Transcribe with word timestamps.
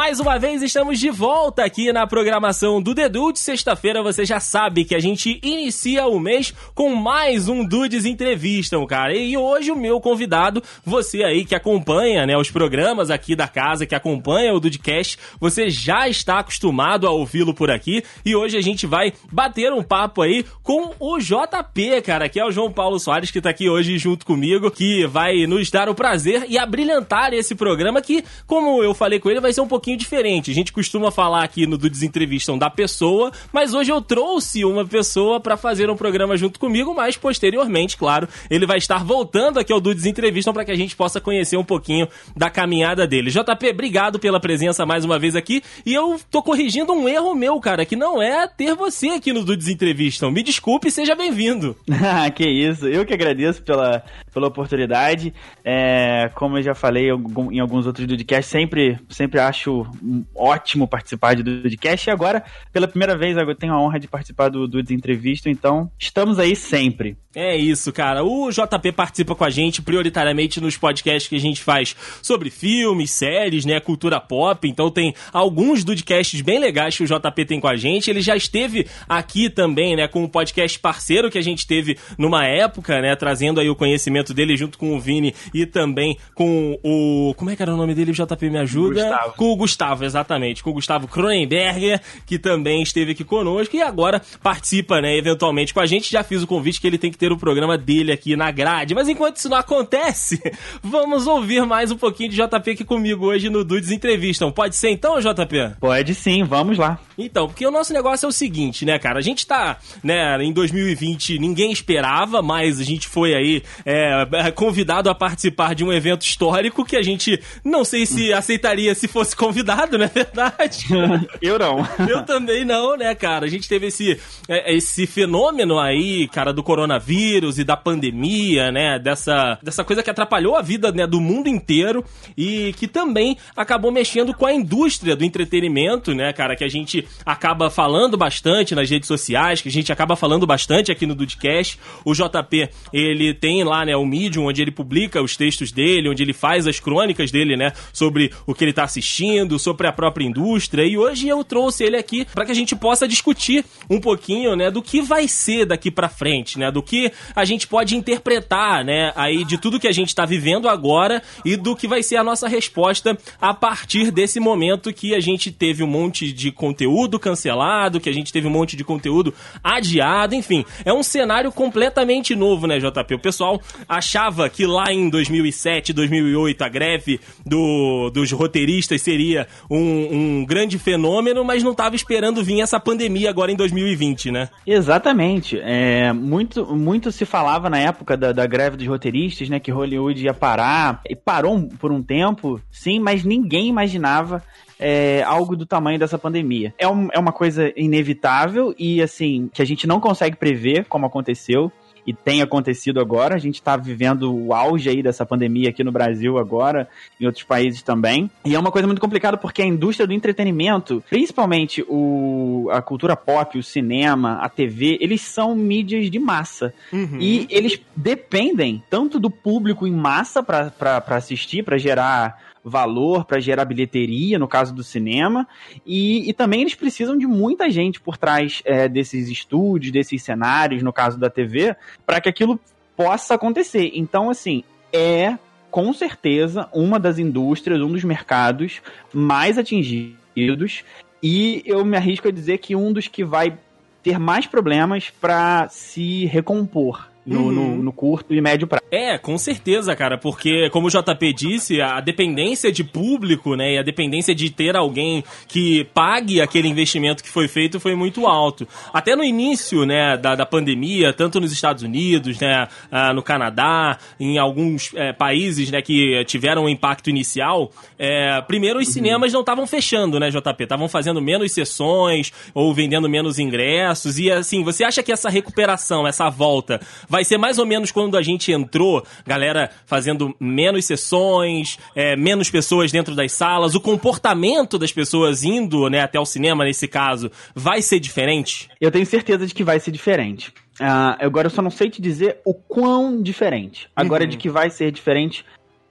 Mais 0.00 0.18
uma 0.18 0.38
vez 0.38 0.62
estamos 0.62 0.98
de 0.98 1.10
volta 1.10 1.62
aqui 1.62 1.92
na 1.92 2.06
programação 2.06 2.80
do 2.80 2.94
The. 2.94 3.10
Sexta-feira 3.34 4.02
você 4.02 4.24
já 4.24 4.40
sabe 4.40 4.86
que 4.86 4.94
a 4.94 4.98
gente 4.98 5.38
inicia 5.42 6.06
o 6.06 6.18
mês 6.18 6.54
com 6.74 6.94
mais 6.94 7.48
um 7.48 7.62
Dudes 7.62 8.06
Entrevistam, 8.06 8.86
cara. 8.86 9.14
E 9.14 9.36
hoje 9.36 9.70
o 9.70 9.76
meu 9.76 10.00
convidado, 10.00 10.62
você 10.82 11.22
aí 11.22 11.44
que 11.44 11.54
acompanha, 11.54 12.24
né, 12.24 12.34
os 12.34 12.50
programas 12.50 13.10
aqui 13.10 13.36
da 13.36 13.46
casa, 13.46 13.84
que 13.84 13.94
acompanha 13.94 14.54
o 14.54 14.58
Dudecast, 14.58 15.18
você 15.38 15.68
já 15.68 16.08
está 16.08 16.38
acostumado 16.38 17.06
a 17.06 17.10
ouvi-lo 17.10 17.52
por 17.52 17.70
aqui. 17.70 18.02
E 18.24 18.34
hoje 18.34 18.56
a 18.56 18.62
gente 18.62 18.86
vai 18.86 19.12
bater 19.30 19.70
um 19.70 19.82
papo 19.82 20.22
aí 20.22 20.46
com 20.62 20.94
o 20.98 21.18
JP, 21.18 22.00
cara, 22.06 22.26
que 22.26 22.40
é 22.40 22.44
o 22.44 22.50
João 22.50 22.72
Paulo 22.72 22.98
Soares, 22.98 23.30
que 23.30 23.40
tá 23.40 23.50
aqui 23.50 23.68
hoje 23.68 23.98
junto 23.98 24.24
comigo, 24.24 24.70
que 24.70 25.06
vai 25.06 25.46
nos 25.46 25.70
dar 25.70 25.90
o 25.90 25.94
prazer 25.94 26.46
e 26.48 26.56
abrilhantar 26.56 27.34
esse 27.34 27.54
programa 27.54 28.00
que, 28.00 28.24
como 28.46 28.82
eu 28.82 28.94
falei 28.94 29.20
com 29.20 29.28
ele, 29.28 29.40
vai 29.40 29.52
ser 29.52 29.60
um 29.60 29.68
pouquinho 29.68 29.89
pouquinho 29.90 29.96
diferente. 29.96 30.50
A 30.50 30.54
gente 30.54 30.72
costuma 30.72 31.10
falar 31.10 31.42
aqui 31.42 31.66
no 31.66 31.76
Dudes 31.76 32.02
Entrevistam 32.02 32.56
da 32.56 32.70
pessoa, 32.70 33.32
mas 33.52 33.74
hoje 33.74 33.90
eu 33.90 34.00
trouxe 34.00 34.64
uma 34.64 34.84
pessoa 34.84 35.40
para 35.40 35.56
fazer 35.56 35.90
um 35.90 35.96
programa 35.96 36.36
junto 36.36 36.58
comigo, 36.58 36.94
mas 36.94 37.16
posteriormente, 37.16 37.96
claro, 37.96 38.28
ele 38.48 38.66
vai 38.66 38.78
estar 38.78 39.04
voltando 39.04 39.58
aqui 39.58 39.72
ao 39.72 39.80
Dudes 39.80 40.06
Entrevistam 40.06 40.52
para 40.52 40.64
que 40.64 40.70
a 40.70 40.76
gente 40.76 40.94
possa 40.94 41.20
conhecer 41.20 41.56
um 41.56 41.64
pouquinho 41.64 42.08
da 42.36 42.50
caminhada 42.50 43.06
dele. 43.06 43.30
JP, 43.30 43.70
obrigado 43.70 44.18
pela 44.18 44.40
presença 44.40 44.86
mais 44.86 45.04
uma 45.04 45.18
vez 45.18 45.34
aqui. 45.34 45.62
E 45.84 45.92
eu 45.92 46.20
tô 46.30 46.42
corrigindo 46.42 46.92
um 46.92 47.08
erro 47.08 47.34
meu, 47.34 47.58
cara, 47.60 47.84
que 47.84 47.96
não 47.96 48.22
é 48.22 48.46
ter 48.46 48.74
você 48.74 49.08
aqui 49.08 49.32
no 49.32 49.44
Dudes 49.44 49.68
Entrevistam. 49.68 50.30
Me 50.30 50.42
desculpe 50.42 50.88
e 50.88 50.90
seja 50.90 51.14
bem-vindo. 51.14 51.76
que 52.34 52.48
isso, 52.48 52.86
eu 52.86 53.04
que 53.04 53.14
agradeço 53.14 53.62
pela, 53.62 54.02
pela 54.32 54.46
oportunidade. 54.46 55.32
É, 55.64 56.30
como 56.34 56.58
eu 56.58 56.62
já 56.62 56.74
falei 56.74 57.08
em 57.08 57.60
alguns 57.60 57.86
outros 57.86 58.06
Dudcasts, 58.06 58.50
sempre, 58.50 58.98
sempre 59.08 59.40
acho 59.40 59.86
ótimo 60.34 60.86
participar 60.88 61.36
do 61.36 61.62
podcast. 61.62 62.08
E 62.08 62.12
agora, 62.12 62.42
pela 62.72 62.88
primeira 62.88 63.16
vez, 63.16 63.36
eu 63.36 63.54
tenho 63.54 63.72
a 63.72 63.80
honra 63.80 63.98
de 63.98 64.08
participar 64.08 64.48
do, 64.48 64.66
do 64.66 64.80
Entrevista, 64.90 65.48
então 65.48 65.90
estamos 65.98 66.38
aí 66.38 66.56
sempre. 66.56 67.16
É 67.32 67.56
isso, 67.56 67.92
cara. 67.92 68.24
O 68.24 68.50
JP 68.50 68.90
participa 68.90 69.36
com 69.36 69.44
a 69.44 69.50
gente 69.50 69.80
prioritariamente 69.80 70.60
nos 70.60 70.76
podcasts 70.76 71.28
que 71.28 71.36
a 71.36 71.40
gente 71.40 71.62
faz 71.62 71.94
sobre 72.20 72.50
filmes, 72.50 73.12
séries, 73.12 73.64
né, 73.64 73.78
cultura 73.78 74.18
pop. 74.18 74.68
Então 74.68 74.90
tem 74.90 75.14
alguns 75.32 75.84
podcasts 75.84 76.40
bem 76.40 76.58
legais 76.58 76.96
que 76.96 77.04
o 77.04 77.06
JP 77.06 77.44
tem 77.44 77.60
com 77.60 77.68
a 77.68 77.76
gente. 77.76 78.10
Ele 78.10 78.20
já 78.20 78.34
esteve 78.34 78.84
aqui 79.08 79.48
também, 79.48 79.94
né, 79.94 80.08
com 80.08 80.24
um 80.24 80.28
podcast 80.28 80.76
parceiro 80.80 81.30
que 81.30 81.38
a 81.38 81.42
gente 81.42 81.68
teve 81.68 81.96
numa 82.18 82.44
época, 82.44 83.00
né, 83.00 83.14
trazendo 83.14 83.60
aí 83.60 83.70
o 83.70 83.76
conhecimento 83.76 84.19
dele 84.34 84.56
junto 84.56 84.78
com 84.78 84.96
o 84.96 85.00
Vini 85.00 85.34
e 85.54 85.66
também 85.66 86.16
com 86.34 86.78
o 86.82 87.34
como 87.36 87.50
é 87.50 87.56
que 87.56 87.62
era 87.62 87.72
o 87.72 87.76
nome 87.76 87.94
dele? 87.94 88.10
O 88.10 88.14
JP 88.14 88.50
me 88.50 88.58
ajuda. 88.58 89.02
Gustavo. 89.02 89.34
Com 89.34 89.52
o 89.52 89.56
Gustavo, 89.56 90.04
exatamente, 90.04 90.62
com 90.62 90.70
o 90.70 90.72
Gustavo 90.74 91.08
Cronenberger, 91.08 92.00
que 92.26 92.38
também 92.38 92.82
esteve 92.82 93.12
aqui 93.12 93.24
conosco 93.24 93.74
e 93.74 93.82
agora 93.82 94.20
participa, 94.42 95.00
né, 95.00 95.16
eventualmente 95.16 95.72
com 95.72 95.80
a 95.80 95.86
gente. 95.86 96.10
Já 96.10 96.22
fiz 96.22 96.42
o 96.42 96.46
convite 96.46 96.80
que 96.80 96.86
ele 96.86 96.98
tem 96.98 97.10
que 97.10 97.18
ter 97.18 97.32
o 97.32 97.38
programa 97.38 97.76
dele 97.76 98.12
aqui 98.12 98.36
na 98.36 98.50
grade. 98.50 98.94
Mas 98.94 99.08
enquanto 99.08 99.36
isso 99.36 99.48
não 99.48 99.56
acontece, 99.56 100.40
vamos 100.82 101.26
ouvir 101.26 101.64
mais 101.64 101.90
um 101.90 101.96
pouquinho 101.96 102.30
de 102.30 102.36
JP 102.36 102.70
aqui 102.70 102.84
comigo 102.84 103.26
hoje 103.26 103.48
no 103.48 103.64
Dudes 103.64 103.90
Entrevistam. 103.90 104.50
Pode 104.52 104.76
ser 104.76 104.90
então, 104.90 105.18
JP? 105.18 105.76
Pode 105.80 106.14
sim, 106.14 106.44
vamos 106.44 106.78
lá. 106.78 106.98
Então, 107.16 107.46
porque 107.48 107.66
o 107.66 107.70
nosso 107.70 107.92
negócio 107.92 108.26
é 108.26 108.28
o 108.28 108.32
seguinte, 108.32 108.84
né, 108.84 108.98
cara? 108.98 109.18
A 109.18 109.22
gente 109.22 109.46
tá, 109.46 109.78
né, 110.02 110.42
em 110.42 110.52
2020, 110.52 111.38
ninguém 111.38 111.70
esperava, 111.70 112.40
mas 112.40 112.80
a 112.80 112.84
gente 112.84 113.08
foi 113.08 113.34
aí 113.34 113.62
é, 113.84 114.09
convidado 114.54 115.10
a 115.10 115.14
participar 115.14 115.74
de 115.74 115.84
um 115.84 115.92
evento 115.92 116.22
histórico 116.22 116.84
que 116.84 116.96
a 116.96 117.02
gente 117.02 117.40
não 117.64 117.84
sei 117.84 118.06
se 118.06 118.32
aceitaria 118.32 118.94
se 118.94 119.08
fosse 119.08 119.34
convidado, 119.34 119.96
não 119.98 120.04
é 120.04 120.08
verdade? 120.08 120.86
Eu 121.40 121.58
não. 121.58 121.86
Eu 122.08 122.22
também 122.24 122.64
não, 122.64 122.96
né, 122.96 123.14
cara? 123.14 123.46
A 123.46 123.48
gente 123.48 123.68
teve 123.68 123.86
esse, 123.86 124.18
é, 124.48 124.74
esse 124.74 125.06
fenômeno 125.06 125.78
aí, 125.78 126.28
cara, 126.28 126.52
do 126.52 126.62
coronavírus 126.62 127.58
e 127.58 127.64
da 127.64 127.76
pandemia, 127.76 128.70
né? 128.70 128.98
Dessa, 128.98 129.58
dessa 129.62 129.84
coisa 129.84 130.02
que 130.02 130.10
atrapalhou 130.10 130.56
a 130.56 130.62
vida 130.62 130.92
né, 130.92 131.06
do 131.06 131.20
mundo 131.20 131.48
inteiro 131.48 132.04
e 132.36 132.72
que 132.74 132.86
também 132.86 133.36
acabou 133.56 133.90
mexendo 133.90 134.34
com 134.34 134.46
a 134.46 134.52
indústria 134.52 135.16
do 135.16 135.24
entretenimento, 135.24 136.14
né, 136.14 136.32
cara? 136.32 136.56
Que 136.56 136.64
a 136.64 136.68
gente 136.68 137.06
acaba 137.24 137.70
falando 137.70 138.16
bastante 138.16 138.74
nas 138.74 138.88
redes 138.88 139.06
sociais, 139.06 139.60
que 139.60 139.68
a 139.68 139.72
gente 139.72 139.92
acaba 139.92 140.16
falando 140.16 140.46
bastante 140.46 140.92
aqui 140.92 141.06
no 141.06 141.14
Dudcast. 141.14 141.78
O 142.04 142.14
JP, 142.14 142.68
ele 142.92 143.34
tem 143.34 143.64
lá, 143.64 143.84
né, 143.84 143.96
o 144.02 144.06
Medium, 144.06 144.46
onde 144.46 144.62
ele 144.62 144.70
publica 144.70 145.22
os 145.22 145.36
textos 145.36 145.72
dele, 145.72 146.08
onde 146.08 146.22
ele 146.22 146.32
faz 146.32 146.66
as 146.66 146.80
crônicas 146.80 147.30
dele, 147.30 147.56
né, 147.56 147.72
sobre 147.92 148.32
o 148.46 148.54
que 148.54 148.64
ele 148.64 148.72
tá 148.72 148.84
assistindo, 148.84 149.58
sobre 149.58 149.86
a 149.86 149.92
própria 149.92 150.24
indústria. 150.24 150.84
E 150.84 150.96
hoje 150.96 151.28
eu 151.28 151.42
trouxe 151.44 151.84
ele 151.84 151.96
aqui 151.96 152.24
para 152.24 152.44
que 152.44 152.52
a 152.52 152.54
gente 152.54 152.74
possa 152.74 153.06
discutir 153.06 153.64
um 153.88 154.00
pouquinho, 154.00 154.56
né, 154.56 154.70
do 154.70 154.82
que 154.82 155.00
vai 155.00 155.28
ser 155.28 155.66
daqui 155.66 155.90
para 155.90 156.08
frente, 156.08 156.58
né, 156.58 156.70
do 156.70 156.82
que 156.82 157.12
a 157.34 157.44
gente 157.44 157.66
pode 157.66 157.96
interpretar, 157.96 158.84
né, 158.84 159.12
aí 159.16 159.44
de 159.44 159.58
tudo 159.58 159.80
que 159.80 159.88
a 159.88 159.92
gente 159.92 160.08
está 160.08 160.24
vivendo 160.24 160.68
agora 160.68 161.22
e 161.44 161.56
do 161.56 161.76
que 161.76 161.86
vai 161.86 162.02
ser 162.02 162.16
a 162.16 162.24
nossa 162.24 162.48
resposta 162.48 163.16
a 163.40 163.54
partir 163.54 164.10
desse 164.10 164.40
momento 164.40 164.92
que 164.92 165.14
a 165.14 165.20
gente 165.20 165.50
teve 165.50 165.82
um 165.82 165.86
monte 165.86 166.32
de 166.32 166.50
conteúdo 166.50 167.18
cancelado, 167.18 168.00
que 168.00 168.08
a 168.08 168.12
gente 168.12 168.32
teve 168.32 168.46
um 168.46 168.50
monte 168.50 168.76
de 168.76 168.84
conteúdo 168.84 169.34
adiado, 169.62 170.34
enfim, 170.34 170.64
é 170.84 170.92
um 170.92 171.02
cenário 171.02 171.52
completamente 171.52 172.34
novo, 172.34 172.66
né, 172.66 172.78
JP? 172.78 173.14
O 173.14 173.18
pessoal 173.18 173.60
achava 173.90 174.48
que 174.48 174.64
lá 174.64 174.92
em 174.92 175.10
2007, 175.10 175.92
2008 175.92 176.62
a 176.62 176.68
greve 176.68 177.20
do, 177.44 178.08
dos 178.10 178.30
roteiristas 178.30 179.02
seria 179.02 179.48
um, 179.68 180.38
um 180.38 180.44
grande 180.44 180.78
fenômeno, 180.78 181.44
mas 181.44 181.64
não 181.64 181.72
estava 181.72 181.96
esperando 181.96 182.44
vir 182.44 182.60
essa 182.60 182.78
pandemia 182.78 183.28
agora 183.28 183.50
em 183.50 183.56
2020, 183.56 184.30
né? 184.30 184.48
Exatamente. 184.64 185.58
É, 185.60 186.12
muito, 186.12 186.64
muito 186.66 187.10
se 187.10 187.24
falava 187.24 187.68
na 187.68 187.78
época 187.78 188.16
da, 188.16 188.30
da 188.30 188.46
greve 188.46 188.76
dos 188.76 188.86
roteiristas, 188.86 189.48
né, 189.48 189.58
que 189.58 189.72
Hollywood 189.72 190.22
ia 190.22 190.32
parar, 190.32 191.00
e 191.08 191.16
parou 191.16 191.60
por 191.80 191.90
um 191.90 192.00
tempo, 192.00 192.60
sim, 192.70 193.00
mas 193.00 193.24
ninguém 193.24 193.66
imaginava 193.66 194.40
é, 194.78 195.22
algo 195.24 195.56
do 195.56 195.66
tamanho 195.66 195.98
dessa 195.98 196.16
pandemia. 196.16 196.72
É, 196.78 196.88
um, 196.88 197.08
é 197.12 197.18
uma 197.18 197.32
coisa 197.32 197.72
inevitável 197.76 198.74
e, 198.78 199.02
assim, 199.02 199.50
que 199.52 199.60
a 199.60 199.64
gente 199.64 199.86
não 199.86 200.00
consegue 200.00 200.36
prever 200.36 200.86
como 200.86 201.06
aconteceu 201.06 201.70
e 202.06 202.12
tem 202.12 202.42
acontecido 202.42 203.00
agora. 203.00 203.34
A 203.34 203.38
gente 203.38 203.56
está 203.56 203.76
vivendo 203.76 204.34
o 204.34 204.52
auge 204.52 204.88
aí 204.88 205.02
dessa 205.02 205.24
pandemia 205.24 205.70
aqui 205.70 205.84
no 205.84 205.92
Brasil 205.92 206.38
agora, 206.38 206.88
em 207.20 207.26
outros 207.26 207.44
países 207.44 207.82
também. 207.82 208.30
E 208.44 208.54
é 208.54 208.58
uma 208.58 208.70
coisa 208.70 208.86
muito 208.86 209.00
complicada 209.00 209.36
porque 209.36 209.62
a 209.62 209.66
indústria 209.66 210.06
do 210.06 210.12
entretenimento, 210.12 211.02
principalmente 211.08 211.84
o, 211.88 212.68
a 212.72 212.82
cultura 212.82 213.16
pop, 213.16 213.58
o 213.58 213.62
cinema, 213.62 214.38
a 214.40 214.48
TV, 214.48 214.98
eles 215.00 215.20
são 215.20 215.54
mídias 215.54 216.10
de 216.10 216.18
massa. 216.18 216.74
Uhum. 216.92 217.18
E 217.20 217.46
eles 217.50 217.80
dependem 217.94 218.82
tanto 218.88 219.18
do 219.18 219.30
público 219.30 219.86
em 219.86 219.92
massa 219.92 220.42
para 220.42 221.02
assistir, 221.08 221.62
para 221.62 221.78
gerar 221.78 222.49
valor 222.64 223.24
para 223.24 223.40
gerar 223.40 223.64
bilheteria, 223.64 224.38
no 224.38 224.46
caso 224.46 224.74
do 224.74 224.82
cinema, 224.82 225.48
e, 225.86 226.28
e, 226.28 226.32
também 226.32 226.60
eles 226.60 226.74
precisam 226.74 227.16
de 227.16 227.26
muita 227.26 227.70
gente 227.70 228.00
por 228.00 228.16
trás 228.16 228.62
é, 228.64 228.88
desses 228.88 229.28
estúdios, 229.28 229.92
desses 229.92 230.22
cenários, 230.22 230.82
no 230.82 230.92
caso 230.92 231.18
da 231.18 231.30
TV, 231.30 231.74
para 232.04 232.20
que 232.20 232.28
aquilo 232.28 232.60
possa 232.96 233.34
acontecer. 233.34 233.92
Então, 233.94 234.28
assim, 234.28 234.62
é 234.92 235.38
com 235.70 235.92
certeza 235.92 236.68
uma 236.72 236.98
das 236.98 237.18
indústrias, 237.18 237.80
um 237.80 237.92
dos 237.92 238.04
mercados 238.04 238.82
mais 239.12 239.56
atingidos, 239.56 240.84
e 241.22 241.62
eu 241.64 241.84
me 241.84 241.96
arrisco 241.96 242.28
a 242.28 242.32
dizer 242.32 242.58
que 242.58 242.74
um 242.74 242.92
dos 242.92 243.06
que 243.08 243.24
vai 243.24 243.56
ter 244.02 244.18
mais 244.18 244.46
problemas 244.46 245.10
para 245.10 245.68
se 245.68 246.24
recompor 246.26 247.08
no, 247.24 247.42
uhum. 247.42 247.52
no, 247.52 247.82
no, 247.82 247.92
curto 247.92 248.34
e 248.34 248.40
médio 248.40 248.66
prazo. 248.66 248.79
É, 248.90 249.16
com 249.16 249.38
certeza, 249.38 249.94
cara, 249.94 250.18
porque, 250.18 250.68
como 250.70 250.88
o 250.88 250.90
JP 250.90 251.32
disse, 251.32 251.80
a 251.80 252.00
dependência 252.00 252.72
de 252.72 252.82
público, 252.82 253.54
né, 253.54 253.74
e 253.74 253.78
a 253.78 253.82
dependência 253.82 254.34
de 254.34 254.50
ter 254.50 254.76
alguém 254.76 255.22
que 255.46 255.84
pague 255.94 256.40
aquele 256.40 256.66
investimento 256.66 257.22
que 257.22 257.28
foi 257.28 257.46
feito 257.46 257.78
foi 257.78 257.94
muito 257.94 258.26
alto. 258.26 258.66
Até 258.92 259.14
no 259.14 259.22
início, 259.22 259.84
né, 259.84 260.16
da, 260.16 260.34
da 260.34 260.44
pandemia, 260.44 261.12
tanto 261.12 261.40
nos 261.40 261.52
Estados 261.52 261.84
Unidos, 261.84 262.40
né, 262.40 262.66
uh, 262.90 263.14
no 263.14 263.22
Canadá, 263.22 263.96
em 264.18 264.38
alguns 264.38 264.92
é, 264.94 265.12
países, 265.12 265.70
né, 265.70 265.80
que 265.80 266.24
tiveram 266.24 266.64
um 266.64 266.68
impacto 266.68 267.08
inicial, 267.08 267.70
é, 267.96 268.40
primeiro 268.42 268.80
os 268.80 268.88
uhum. 268.88 268.92
cinemas 268.92 269.32
não 269.32 269.40
estavam 269.40 269.66
fechando, 269.66 270.18
né, 270.18 270.30
JP? 270.30 270.64
Estavam 270.64 270.88
fazendo 270.88 271.22
menos 271.22 271.52
sessões 271.52 272.32
ou 272.52 272.74
vendendo 272.74 273.08
menos 273.08 273.38
ingressos, 273.38 274.18
e 274.18 274.30
assim, 274.30 274.64
você 274.64 274.82
acha 274.82 275.02
que 275.02 275.12
essa 275.12 275.30
recuperação, 275.30 276.06
essa 276.08 276.28
volta, 276.28 276.80
vai 277.08 277.24
ser 277.24 277.38
mais 277.38 277.58
ou 277.58 277.66
menos 277.66 277.92
quando 277.92 278.16
a 278.16 278.22
gente 278.22 278.50
entrou, 278.50 278.79
galera 279.26 279.70
fazendo 279.86 280.34
menos 280.38 280.84
sessões, 280.84 281.78
é, 281.94 282.16
menos 282.16 282.50
pessoas 282.50 282.90
dentro 282.92 283.14
das 283.14 283.32
salas, 283.32 283.74
o 283.74 283.80
comportamento 283.80 284.78
das 284.78 284.92
pessoas 284.92 285.44
indo 285.44 285.88
né, 285.88 286.00
até 286.00 286.18
o 286.18 286.24
cinema, 286.24 286.64
nesse 286.64 286.88
caso, 286.88 287.30
vai 287.54 287.82
ser 287.82 288.00
diferente? 288.00 288.68
Eu 288.80 288.90
tenho 288.90 289.06
certeza 289.06 289.46
de 289.46 289.54
que 289.54 289.64
vai 289.64 289.78
ser 289.78 289.90
diferente. 289.90 290.52
Uh, 290.80 291.16
agora 291.18 291.46
eu 291.46 291.50
só 291.50 291.60
não 291.60 291.70
sei 291.70 291.90
te 291.90 292.00
dizer 292.00 292.40
o 292.44 292.54
quão 292.54 293.20
diferente. 293.22 293.88
Agora, 293.94 294.24
uhum. 294.24 294.30
de 294.30 294.38
que 294.38 294.48
vai 294.48 294.70
ser 294.70 294.90
diferente, 294.90 295.44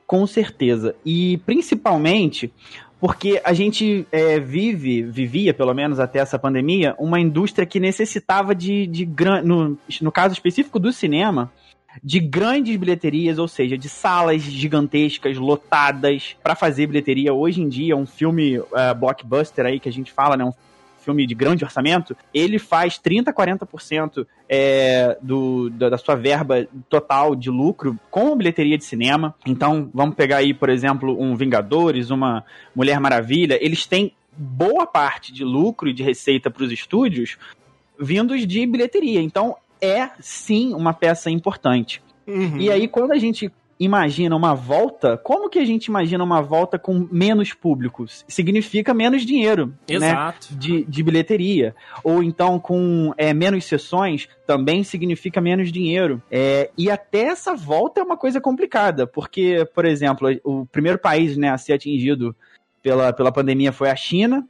com 0.08 0.26
certeza. 0.26 0.96
E 1.06 1.38
principalmente 1.46 2.52
porque 3.00 3.40
a 3.46 3.54
gente 3.54 4.06
é, 4.12 4.40
vive, 4.40 5.04
vivia, 5.04 5.54
pelo 5.54 5.74
menos 5.74 6.00
até 6.00 6.20
essa 6.20 6.38
pandemia, 6.38 6.96
uma 7.00 7.20
indústria 7.20 7.66
que 7.66 7.80
necessitava 7.80 8.54
de, 8.54 8.86
de 8.88 9.10
no, 9.44 9.78
no 10.02 10.12
caso 10.12 10.34
específico 10.34 10.80
do 10.80 10.92
cinema, 10.92 11.52
de 12.04 12.20
grandes 12.20 12.76
bilheterias, 12.78 13.40
ou 13.40 13.48
seja, 13.48 13.78
de 13.78 13.90
salas 13.90 14.42
gigantescas, 14.42 15.38
lotadas, 15.38 16.36
para 16.42 16.56
fazer 16.56 16.88
bilheteria. 16.88 17.34
Hoje 17.34 17.62
em 17.62 17.70
dia, 17.70 17.96
um 17.96 18.06
filme 18.06 18.60
uh, 18.60 18.66
blockbuster 18.98 19.66
aí 19.66 19.80
que 19.80 19.90
a 19.90 19.92
gente 19.92 20.12
fala, 20.12 20.38
né? 20.38 20.46
Um 20.46 20.54
filme 21.00 21.26
de 21.26 21.34
grande 21.34 21.64
orçamento, 21.64 22.16
ele 22.34 22.60
faz 22.60 22.98
30, 22.98 23.34
40% 23.34 24.28
é, 24.48 25.18
do, 25.22 25.70
da 25.70 25.98
sua 25.98 26.14
verba 26.14 26.68
total 26.90 27.36
de 27.36 27.50
lucro 27.50 27.98
com 28.12 28.34
a 28.34 28.36
bilheteria 28.36 28.78
de 28.78 28.84
cinema. 28.84 29.34
Então, 29.46 29.90
vamos 29.94 30.16
pegar 30.16 30.38
aí, 30.38 30.54
por 30.54 30.70
exemplo, 30.70 31.20
um 31.20 31.36
Vingadores, 31.36 32.12
uma 32.12 32.44
Mulher 32.76 33.00
Maravilha, 33.00 33.58
eles 33.62 33.86
têm 33.86 34.14
boa 34.38 34.86
parte 34.86 35.34
de 35.34 35.44
lucro 35.44 35.90
e 35.90 35.94
de 35.94 36.04
receita 36.04 36.52
para 36.52 36.64
os 36.64 36.72
estúdios 36.72 37.38
vindos 38.00 38.46
de 38.48 38.66
bilheteria. 38.66 39.22
Então, 39.22 39.56
é 39.82 40.10
sim 40.20 40.74
uma 40.74 40.94
peça 40.94 41.30
importante. 41.30 42.02
Uhum. 42.28 42.58
E 42.58 42.72
aí, 42.72 42.88
quando 42.88 43.12
a 43.12 43.18
gente 43.18 43.52
imagina 43.80 44.36
uma 44.36 44.54
volta, 44.54 45.18
como 45.18 45.50
que 45.50 45.58
a 45.58 45.66
gente 45.66 45.86
imagina 45.86 46.22
uma 46.24 46.42
volta 46.42 46.78
com 46.78 47.08
menos 47.10 47.54
públicos? 47.54 48.26
Significa 48.28 48.94
menos 48.94 49.26
dinheiro, 49.26 49.68
né, 49.68 49.96
Exato. 49.96 50.48
né? 50.52 50.58
De, 50.60 50.84
de 50.84 51.04
bilheteria. 51.04 51.74
Ou 52.04 52.22
então 52.22 52.60
com 52.60 53.14
é, 53.18 53.34
menos 53.34 53.64
sessões, 53.64 54.28
também 54.46 54.84
significa 54.84 55.40
menos 55.40 55.72
dinheiro. 55.72 56.22
É, 56.30 56.70
e 56.78 56.92
até 56.92 57.28
essa 57.28 57.56
volta 57.56 58.02
é 58.02 58.04
uma 58.04 58.18
coisa 58.18 58.42
complicada, 58.42 59.08
porque, 59.08 59.66
por 59.74 59.86
exemplo, 59.86 60.30
o 60.44 60.66
primeiro 60.66 61.00
país 61.00 61.38
né, 61.38 61.50
a 61.50 61.58
ser 61.58 61.74
atingido 61.74 62.36
pela, 62.84 63.14
pela 63.14 63.32
pandemia 63.32 63.72
foi 63.72 63.90
a 63.90 63.96
China, 63.96 64.46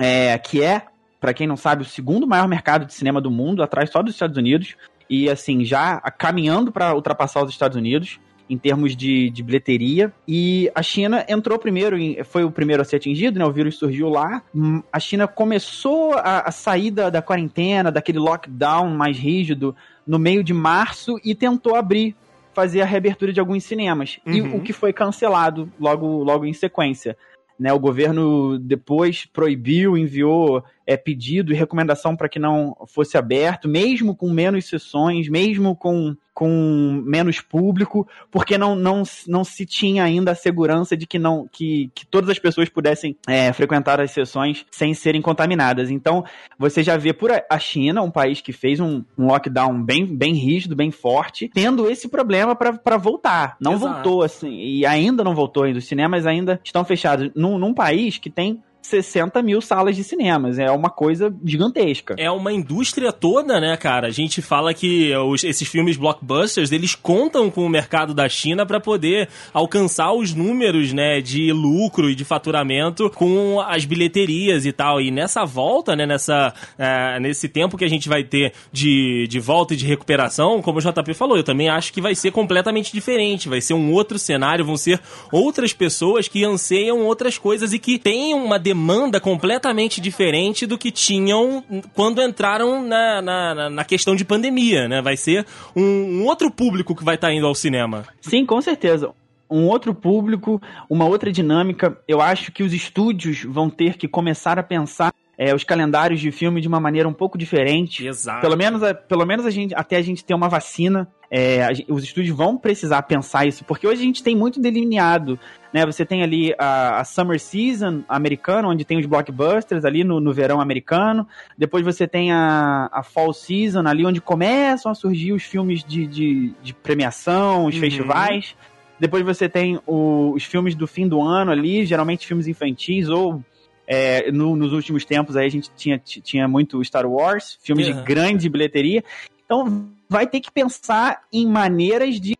é, 0.00 0.36
que 0.38 0.62
é, 0.62 0.82
para 1.20 1.34
quem 1.34 1.46
não 1.46 1.56
sabe, 1.56 1.82
o 1.82 1.86
segundo 1.86 2.26
maior 2.26 2.48
mercado 2.48 2.86
de 2.86 2.94
cinema 2.94 3.20
do 3.20 3.30
mundo, 3.30 3.62
atrás 3.62 3.90
só 3.90 4.02
dos 4.02 4.14
Estados 4.14 4.36
Unidos. 4.36 4.76
E 5.10 5.28
assim, 5.28 5.64
já 5.64 6.00
caminhando 6.18 6.70
para 6.70 6.94
ultrapassar 6.94 7.42
os 7.42 7.50
Estados 7.50 7.76
Unidos 7.76 8.20
em 8.48 8.56
termos 8.56 8.96
de, 8.96 9.28
de 9.30 9.42
bilheteria. 9.42 10.12
E 10.26 10.70
a 10.74 10.82
China 10.82 11.24
entrou 11.28 11.58
primeiro, 11.58 11.96
foi 12.24 12.44
o 12.44 12.50
primeiro 12.50 12.80
a 12.80 12.84
ser 12.84 12.96
atingido, 12.96 13.38
né? 13.38 13.44
O 13.44 13.52
vírus 13.52 13.76
surgiu 13.76 14.08
lá. 14.08 14.42
Hum, 14.54 14.82
a 14.92 14.98
China 14.98 15.28
começou 15.28 16.14
a, 16.14 16.40
a 16.40 16.50
sair 16.50 16.90
da, 16.90 17.10
da 17.10 17.22
quarentena, 17.22 17.92
daquele 17.92 18.18
lockdown 18.18 18.90
mais 18.96 19.18
rígido, 19.18 19.76
no 20.06 20.18
meio 20.18 20.42
de 20.42 20.54
março 20.54 21.20
e 21.22 21.34
tentou 21.34 21.74
abrir 21.76 22.16
fazer 22.54 22.80
a 22.80 22.84
reabertura 22.84 23.32
de 23.32 23.38
alguns 23.38 23.62
cinemas. 23.62 24.18
Uhum. 24.26 24.32
E 24.32 24.40
o 24.40 24.60
que 24.60 24.72
foi 24.72 24.92
cancelado 24.92 25.70
logo, 25.78 26.24
logo 26.24 26.44
em 26.44 26.52
sequência. 26.52 27.16
Né, 27.58 27.72
o 27.72 27.78
governo 27.78 28.56
depois 28.58 29.26
proibiu, 29.26 29.96
enviou 29.96 30.62
é, 30.88 30.96
pedido 30.96 31.52
e 31.52 31.54
recomendação 31.54 32.16
para 32.16 32.30
que 32.30 32.38
não 32.38 32.74
fosse 32.86 33.18
aberto, 33.18 33.68
mesmo 33.68 34.16
com 34.16 34.30
menos 34.30 34.66
sessões, 34.66 35.28
mesmo 35.28 35.76
com 35.76 36.16
com 36.38 37.02
menos 37.04 37.40
público, 37.40 38.06
porque 38.30 38.56
não, 38.56 38.76
não, 38.76 39.02
não 39.26 39.42
se 39.42 39.66
tinha 39.66 40.04
ainda 40.04 40.30
a 40.30 40.36
segurança 40.36 40.96
de 40.96 41.04
que 41.04 41.18
não 41.18 41.48
que, 41.50 41.90
que 41.92 42.06
todas 42.06 42.30
as 42.30 42.38
pessoas 42.38 42.68
pudessem 42.68 43.16
é, 43.26 43.52
frequentar 43.52 44.00
as 44.00 44.12
sessões 44.12 44.64
sem 44.70 44.94
serem 44.94 45.20
contaminadas. 45.20 45.90
Então, 45.90 46.24
você 46.56 46.80
já 46.80 46.96
vê 46.96 47.12
por 47.12 47.32
a 47.32 47.58
China, 47.58 48.02
um 48.02 48.10
país 48.10 48.40
que 48.40 48.52
fez 48.52 48.78
um, 48.78 49.02
um 49.18 49.26
lockdown 49.26 49.82
bem, 49.82 50.06
bem 50.06 50.32
rígido, 50.34 50.76
bem 50.76 50.92
forte, 50.92 51.50
tendo 51.52 51.90
esse 51.90 52.08
problema 52.08 52.54
para 52.54 52.96
voltar. 52.96 53.56
Não 53.60 53.72
Exato. 53.72 53.94
voltou, 53.94 54.22
assim, 54.22 54.60
e 54.60 54.86
ainda 54.86 55.24
não 55.24 55.34
voltou 55.34 55.64
ainda. 55.64 55.80
Os 55.80 55.88
cinemas 55.88 56.24
ainda 56.24 56.60
estão 56.62 56.84
fechados. 56.84 57.32
Num, 57.34 57.58
num 57.58 57.74
país 57.74 58.16
que 58.16 58.30
tem 58.30 58.62
60 58.82 59.42
mil 59.42 59.60
salas 59.60 59.96
de 59.96 60.04
cinemas. 60.04 60.58
É 60.58 60.70
uma 60.70 60.90
coisa 60.90 61.34
gigantesca. 61.44 62.14
É 62.18 62.30
uma 62.30 62.52
indústria 62.52 63.12
toda, 63.12 63.60
né, 63.60 63.76
cara? 63.76 64.08
A 64.08 64.10
gente 64.10 64.40
fala 64.40 64.72
que 64.72 65.14
os, 65.16 65.44
esses 65.44 65.68
filmes 65.68 65.96
blockbusters, 65.96 66.72
eles 66.72 66.94
contam 66.94 67.50
com 67.50 67.64
o 67.64 67.68
mercado 67.68 68.14
da 68.14 68.28
China 68.28 68.64
para 68.64 68.80
poder 68.80 69.28
alcançar 69.52 70.12
os 70.12 70.34
números, 70.34 70.92
né, 70.92 71.20
de 71.20 71.52
lucro 71.52 72.10
e 72.10 72.14
de 72.14 72.24
faturamento 72.24 73.10
com 73.10 73.60
as 73.60 73.84
bilheterias 73.84 74.64
e 74.64 74.72
tal. 74.72 75.00
E 75.00 75.10
nessa 75.10 75.44
volta, 75.44 75.94
né, 75.94 76.06
nessa, 76.06 76.54
uh, 76.78 77.20
nesse 77.20 77.48
tempo 77.48 77.76
que 77.76 77.84
a 77.84 77.88
gente 77.88 78.08
vai 78.08 78.24
ter 78.24 78.52
de, 78.72 79.26
de 79.28 79.40
volta 79.40 79.74
e 79.74 79.76
de 79.76 79.86
recuperação, 79.86 80.62
como 80.62 80.78
o 80.78 80.82
JP 80.82 81.14
falou, 81.14 81.36
eu 81.36 81.44
também 81.44 81.68
acho 81.68 81.92
que 81.92 82.00
vai 82.00 82.14
ser 82.14 82.30
completamente 82.30 82.92
diferente. 82.92 83.48
Vai 83.48 83.60
ser 83.60 83.74
um 83.74 83.92
outro 83.92 84.18
cenário, 84.18 84.64
vão 84.64 84.76
ser 84.76 85.00
outras 85.30 85.72
pessoas 85.72 86.28
que 86.28 86.44
anseiam 86.44 87.04
outras 87.04 87.36
coisas 87.36 87.72
e 87.72 87.78
que 87.78 87.98
têm 87.98 88.34
uma 88.34 88.58
demanda 88.68 89.18
completamente 89.18 89.98
diferente 89.98 90.66
do 90.66 90.76
que 90.76 90.90
tinham 90.90 91.64
quando 91.94 92.20
entraram 92.20 92.82
na, 92.82 93.22
na, 93.22 93.70
na 93.70 93.84
questão 93.84 94.14
de 94.14 94.26
pandemia, 94.26 94.86
né? 94.86 95.00
Vai 95.00 95.16
ser 95.16 95.46
um, 95.74 95.82
um 95.82 96.26
outro 96.26 96.50
público 96.50 96.94
que 96.94 97.02
vai 97.02 97.14
estar 97.14 97.28
tá 97.28 97.32
indo 97.32 97.46
ao 97.46 97.54
cinema. 97.54 98.04
Sim, 98.20 98.44
com 98.44 98.60
certeza 98.60 99.10
um 99.50 99.66
outro 99.66 99.94
público, 99.94 100.60
uma 100.90 101.06
outra 101.06 101.32
dinâmica. 101.32 101.98
Eu 102.06 102.20
acho 102.20 102.52
que 102.52 102.62
os 102.62 102.74
estúdios 102.74 103.44
vão 103.44 103.70
ter 103.70 103.96
que 103.96 104.06
começar 104.06 104.58
a 104.58 104.62
pensar 104.62 105.10
é, 105.38 105.54
os 105.54 105.62
calendários 105.62 106.20
de 106.20 106.32
filme 106.32 106.60
de 106.60 106.66
uma 106.68 106.80
maneira 106.80 107.08
um 107.08 107.12
pouco 107.12 107.38
diferente. 107.38 108.06
Exato. 108.06 108.40
Pelo 108.40 108.56
menos, 108.56 108.82
pelo 109.08 109.24
menos 109.24 109.46
a 109.46 109.50
gente, 109.50 109.74
até 109.74 109.96
a 109.96 110.02
gente 110.02 110.24
ter 110.24 110.34
uma 110.34 110.48
vacina, 110.48 111.08
é, 111.30 111.68
os 111.88 112.02
estúdios 112.02 112.36
vão 112.36 112.58
precisar 112.58 113.02
pensar 113.02 113.46
isso, 113.46 113.64
porque 113.64 113.86
hoje 113.86 114.02
a 114.02 114.04
gente 114.04 114.22
tem 114.22 114.34
muito 114.34 114.60
delineado 114.60 115.38
né? 115.72 115.84
Você 115.84 116.04
tem 116.04 116.22
ali 116.22 116.54
a, 116.58 117.00
a, 117.00 117.04
Summer 117.04 117.38
Season 117.38 118.02
americana, 118.08 118.68
onde 118.68 118.84
tem 118.84 118.98
os 118.98 119.06
blockbusters 119.06 119.84
ali 119.84 120.04
no, 120.04 120.20
no 120.20 120.32
verão 120.32 120.60
americano. 120.60 121.26
Depois 121.56 121.84
você 121.84 122.06
tem 122.06 122.32
a, 122.32 122.88
a 122.90 123.02
Fall 123.02 123.32
Season 123.32 123.86
ali, 123.86 124.04
onde 124.06 124.20
começam 124.20 124.90
a 124.90 124.94
surgir 124.94 125.32
os 125.32 125.42
filmes 125.42 125.84
de, 125.84 126.06
de, 126.06 126.52
de 126.62 126.74
premiação, 126.74 127.66
os 127.66 127.74
uhum. 127.74 127.80
festivais. 127.80 128.56
Depois 128.98 129.24
você 129.24 129.48
tem 129.48 129.78
o, 129.86 130.32
os 130.34 130.42
filmes 130.42 130.74
do 130.74 130.86
fim 130.86 131.06
do 131.06 131.22
ano 131.22 131.52
ali, 131.52 131.84
geralmente 131.84 132.26
filmes 132.26 132.48
infantis 132.48 133.08
ou 133.08 133.42
é, 133.90 134.30
no, 134.30 134.54
nos 134.54 134.74
últimos 134.74 135.06
tempos 135.06 135.34
aí 135.34 135.46
a 135.46 135.50
gente 135.50 135.70
tinha, 135.74 135.98
tinha 135.98 136.46
muito 136.46 136.84
Star 136.84 137.06
Wars, 137.06 137.58
filmes 137.62 137.88
uhum. 137.88 137.94
de 137.94 138.02
grande 138.02 138.48
bilheteria. 138.50 139.02
Então 139.46 139.88
vai 140.06 140.26
ter 140.26 140.40
que 140.40 140.52
pensar 140.52 141.22
em 141.32 141.46
maneiras 141.46 142.20
de 142.20 142.36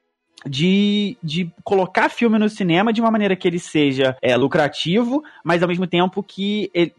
de, 0.47 1.17
de 1.21 1.51
colocar 1.65 2.09
filme 2.09 2.39
no 2.39 2.49
cinema 2.49 2.93
de 2.93 3.01
uma 3.01 3.11
maneira 3.11 3.35
que 3.35 3.49
ele 3.49 3.59
seja 3.59 4.17
é, 4.23 4.37
lucrativo, 4.37 5.23
mas 5.43 5.63
ao 5.63 5.69
mesmo 5.69 5.85
tempo 5.85 6.23
que 6.23 6.71
ele 6.73 6.95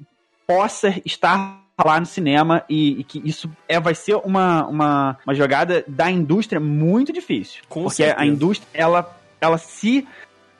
possa 0.46 0.94
estar 1.06 1.64
lá 1.86 2.00
no 2.00 2.06
cinema 2.06 2.66
e, 2.68 3.00
e, 3.00 3.04
que 3.06 3.22
isso 3.24 3.50
é, 3.68 3.80
vai 3.80 3.96
ser 3.96 4.16
uma, 4.16 4.68
uma, 4.68 5.18
uma 5.26 5.34
jogada 5.34 5.86
da 5.88 6.12
indústria 6.12 6.60
muito 6.60 7.14
difícil. 7.14 7.62
Com 7.70 7.84
porque 7.84 8.04
certeza. 8.04 8.22
a 8.22 8.26
indústria, 8.26 8.68
ela, 8.74 9.18
ela 9.40 9.58
se 9.58 10.06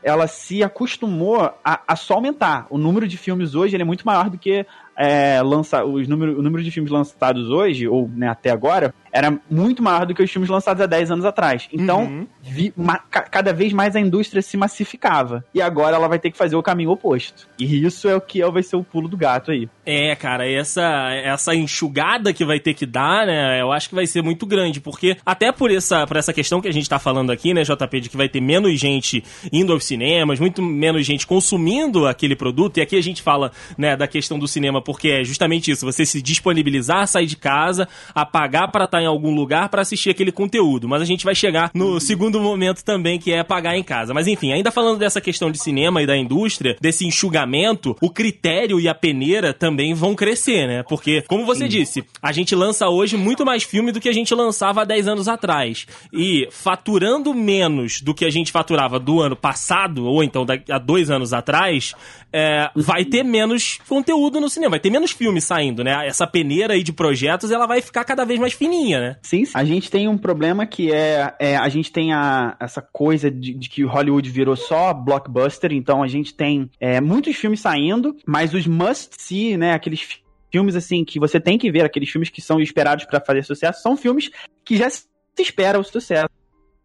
ela 0.04 0.28
se 0.28 0.64
acostumou 0.64 1.42
a, 1.64 1.82
a, 1.88 1.96
só 1.96 2.16
aumentar. 2.16 2.68
O 2.70 2.78
número 2.78 3.08
de 3.08 3.18
filmes 3.18 3.56
hoje 3.56 3.76
é 3.76 3.84
muito 3.84 4.06
maior 4.06 4.30
do 4.30 4.38
que 4.38 4.66
é, 4.98 5.42
lança, 5.42 5.84
os 5.84 6.08
número, 6.08 6.38
o 6.38 6.42
número 6.42 6.64
de 6.64 6.72
filmes 6.72 6.92
lançados 6.92 7.50
hoje, 7.50 7.88
ou 7.88 8.10
né, 8.10 8.28
até 8.28 8.50
agora, 8.50 8.94
era 9.12 9.38
muito 9.50 9.82
maior 9.82 10.06
do 10.06 10.14
que 10.14 10.24
os 10.24 10.32
filmes 10.32 10.50
lançados 10.50 10.82
há 10.82 10.86
10 10.86 11.12
anos 11.12 11.26
atrás. 11.26 11.68
Então, 11.72 12.04
uhum. 12.04 12.28
vi, 12.42 12.74
ma, 12.76 12.98
cada 12.98 13.54
vez 13.54 13.74
mais 13.74 13.96
a 13.96 14.00
indústria 14.00 14.42
se 14.42 14.58
massificava. 14.58 15.44
E 15.54 15.62
agora 15.62 15.96
ela 15.96 16.08
vai 16.08 16.20
ter 16.20 16.32
que 16.32 16.38
fazer 16.38 16.56
o 16.56 16.64
caminho 16.64 16.92
oposto. 16.92 17.48
E 17.58 17.86
isso 17.86 18.08
é 18.08 18.16
o 18.16 18.22
que 18.22 18.44
vai 18.52 18.64
ser 18.64 18.76
o 18.76 18.84
pulo 18.84 19.08
do 19.08 19.18
gato 19.18 19.52
aí. 19.52 19.68
É, 19.86 20.16
cara, 20.16 20.50
essa, 20.50 21.12
essa 21.24 21.56
enxugada 21.56 22.34
que 22.34 22.46
vai 22.46 22.60
ter 22.60 22.74
que 22.74 22.86
dar, 22.86 23.26
né, 23.26 23.62
eu 23.62 23.72
acho 23.72 23.90
que 23.90 23.96
vai 23.96 24.06
ser 24.06 24.22
muito 24.22 24.46
grande, 24.46 24.80
porque 24.80 25.18
até 25.26 25.52
por 25.52 25.72
essa, 25.72 26.06
por 26.06 26.18
essa 26.18 26.34
questão 26.34 26.62
que 26.62 26.68
a 26.68 26.74
gente 26.74 26.88
tá 26.88 27.00
falando 27.00 27.32
aqui, 27.32 27.54
né, 27.54 27.64
JP, 27.64 28.02
de 28.02 28.10
que 28.10 28.18
vai 28.18 28.30
ter 28.30 28.42
menos 28.42 28.80
gente 28.80 29.24
indo 29.52 29.74
aos 29.74 29.84
cinemas, 29.84 30.40
muito 30.40 30.62
menos 30.62 31.06
gente 31.06 31.26
consumindo 31.26 32.08
aquele 32.08 32.36
produto, 32.36 32.78
e 32.78 32.82
aqui 32.82 32.96
a 32.96 33.02
gente 33.02 33.22
fala, 33.22 33.52
né, 33.78 33.96
da 33.96 34.08
questão 34.08 34.38
do 34.38 34.48
cinema, 34.48 34.82
porque 34.82 35.10
é 35.10 35.24
justamente 35.24 35.72
isso, 35.72 35.86
você 35.86 36.06
se 36.06 36.22
disponibilizar, 36.22 37.08
sair 37.08 37.26
de 37.26 37.36
casa, 37.36 37.88
apagar 38.14 38.72
para 38.72 38.86
estar 38.86 38.99
em 39.02 39.06
algum 39.06 39.34
lugar 39.34 39.70
para 39.70 39.82
assistir 39.82 40.10
aquele 40.10 40.32
conteúdo. 40.32 40.88
Mas 40.88 41.02
a 41.02 41.06
gente 41.06 41.26
vai 41.26 41.36
chegar 41.36 41.72
no 41.74 42.00
segundo 42.00 42.40
momento 42.40 42.84
também, 42.84 43.20
que 43.20 43.32
é 43.32 43.44
pagar 43.44 43.78
em 43.78 43.84
casa. 43.84 44.14
Mas 44.14 44.28
enfim, 44.28 44.52
ainda 44.52 44.72
falando 44.72 45.00
dessa 45.00 45.22
questão 45.22 45.52
de 45.52 45.58
cinema 45.58 46.02
e 46.02 46.08
da 46.08 46.18
indústria, 46.18 46.76
desse 46.82 47.06
enxugamento, 47.06 47.96
o 48.02 48.10
critério 48.10 48.80
e 48.80 48.88
a 48.88 48.96
peneira 48.96 49.54
também 49.54 49.94
vão 49.94 50.16
crescer, 50.16 50.68
né? 50.68 50.84
Porque, 50.84 51.24
como 51.28 51.46
você 51.46 51.64
Sim. 51.64 51.70
disse, 51.70 52.04
a 52.22 52.32
gente 52.32 52.56
lança 52.56 52.88
hoje 52.90 53.18
muito 53.18 53.46
mais 53.46 53.64
filme 53.64 53.92
do 53.92 54.00
que 54.00 54.10
a 54.10 54.14
gente 54.14 54.34
lançava 54.34 54.82
há 54.82 54.86
10 54.86 55.08
anos 55.08 55.28
atrás. 55.28 55.86
E 56.12 56.48
faturando 56.52 57.34
menos 57.34 58.02
do 58.02 58.14
que 58.14 58.26
a 58.26 58.30
gente 58.30 58.52
faturava 58.52 59.00
do 59.00 59.22
ano 59.22 59.36
passado, 59.36 60.06
ou 60.06 60.24
então 60.24 60.46
há 60.70 60.78
dois 60.78 61.10
anos 61.10 61.34
atrás, 61.34 61.94
é, 62.32 62.70
vai 62.76 63.06
ter 63.06 63.24
menos 63.24 63.80
conteúdo 63.88 64.40
no 64.40 64.50
cinema, 64.50 64.72
vai 64.72 64.80
ter 64.80 64.90
menos 64.90 65.12
filme 65.12 65.42
saindo, 65.42 65.84
né? 65.84 66.08
Essa 66.08 66.28
peneira 66.28 66.74
aí 66.74 66.84
de 66.84 66.94
projetos, 66.94 67.52
ela 67.52 67.66
vai 67.66 67.82
ficar 67.82 68.04
cada 68.04 68.26
vez 68.26 68.40
mais 68.40 68.54
fininha 68.54 68.89
tinha, 68.90 69.00
né? 69.00 69.16
Sim, 69.22 69.46
sim. 69.46 69.52
A 69.54 69.64
gente 69.64 69.90
tem 69.90 70.08
um 70.08 70.18
problema 70.18 70.66
que 70.66 70.92
é, 70.92 71.34
é 71.40 71.56
a 71.56 71.70
gente 71.70 71.92
tem 71.92 72.12
a, 72.14 72.58
essa 72.60 72.82
coisa 72.82 73.30
de, 73.30 73.54
de, 73.54 73.70
que 73.70 73.84
Hollywood 73.84 74.30
virou 74.30 74.56
só 74.56 74.94
blockbuster, 74.94 75.72
então 75.72 76.02
a 76.02 76.08
gente 76.08 76.34
tem 76.34 76.70
é, 76.80 77.00
muitos 77.00 77.36
filmes 77.36 77.60
saindo, 77.60 78.16
mas 78.26 78.54
os 78.54 78.66
must-see, 78.66 79.58
né, 79.58 79.74
aqueles 79.74 80.22
filmes 80.52 80.76
assim 80.76 81.06
que 81.06 81.20
você 81.20 81.40
tem 81.40 81.58
que 81.58 81.72
ver, 81.72 81.86
aqueles 81.86 82.10
filmes 82.10 82.30
que 82.30 82.42
são 82.42 82.60
esperados 82.60 83.06
para 83.06 83.22
fazer 83.22 83.44
sucesso, 83.44 83.82
são 83.82 83.96
filmes 83.96 84.32
que 84.66 84.76
já 84.76 84.90
se 84.90 85.06
espera 85.38 85.80
o 85.80 85.84
sucesso 85.84 86.29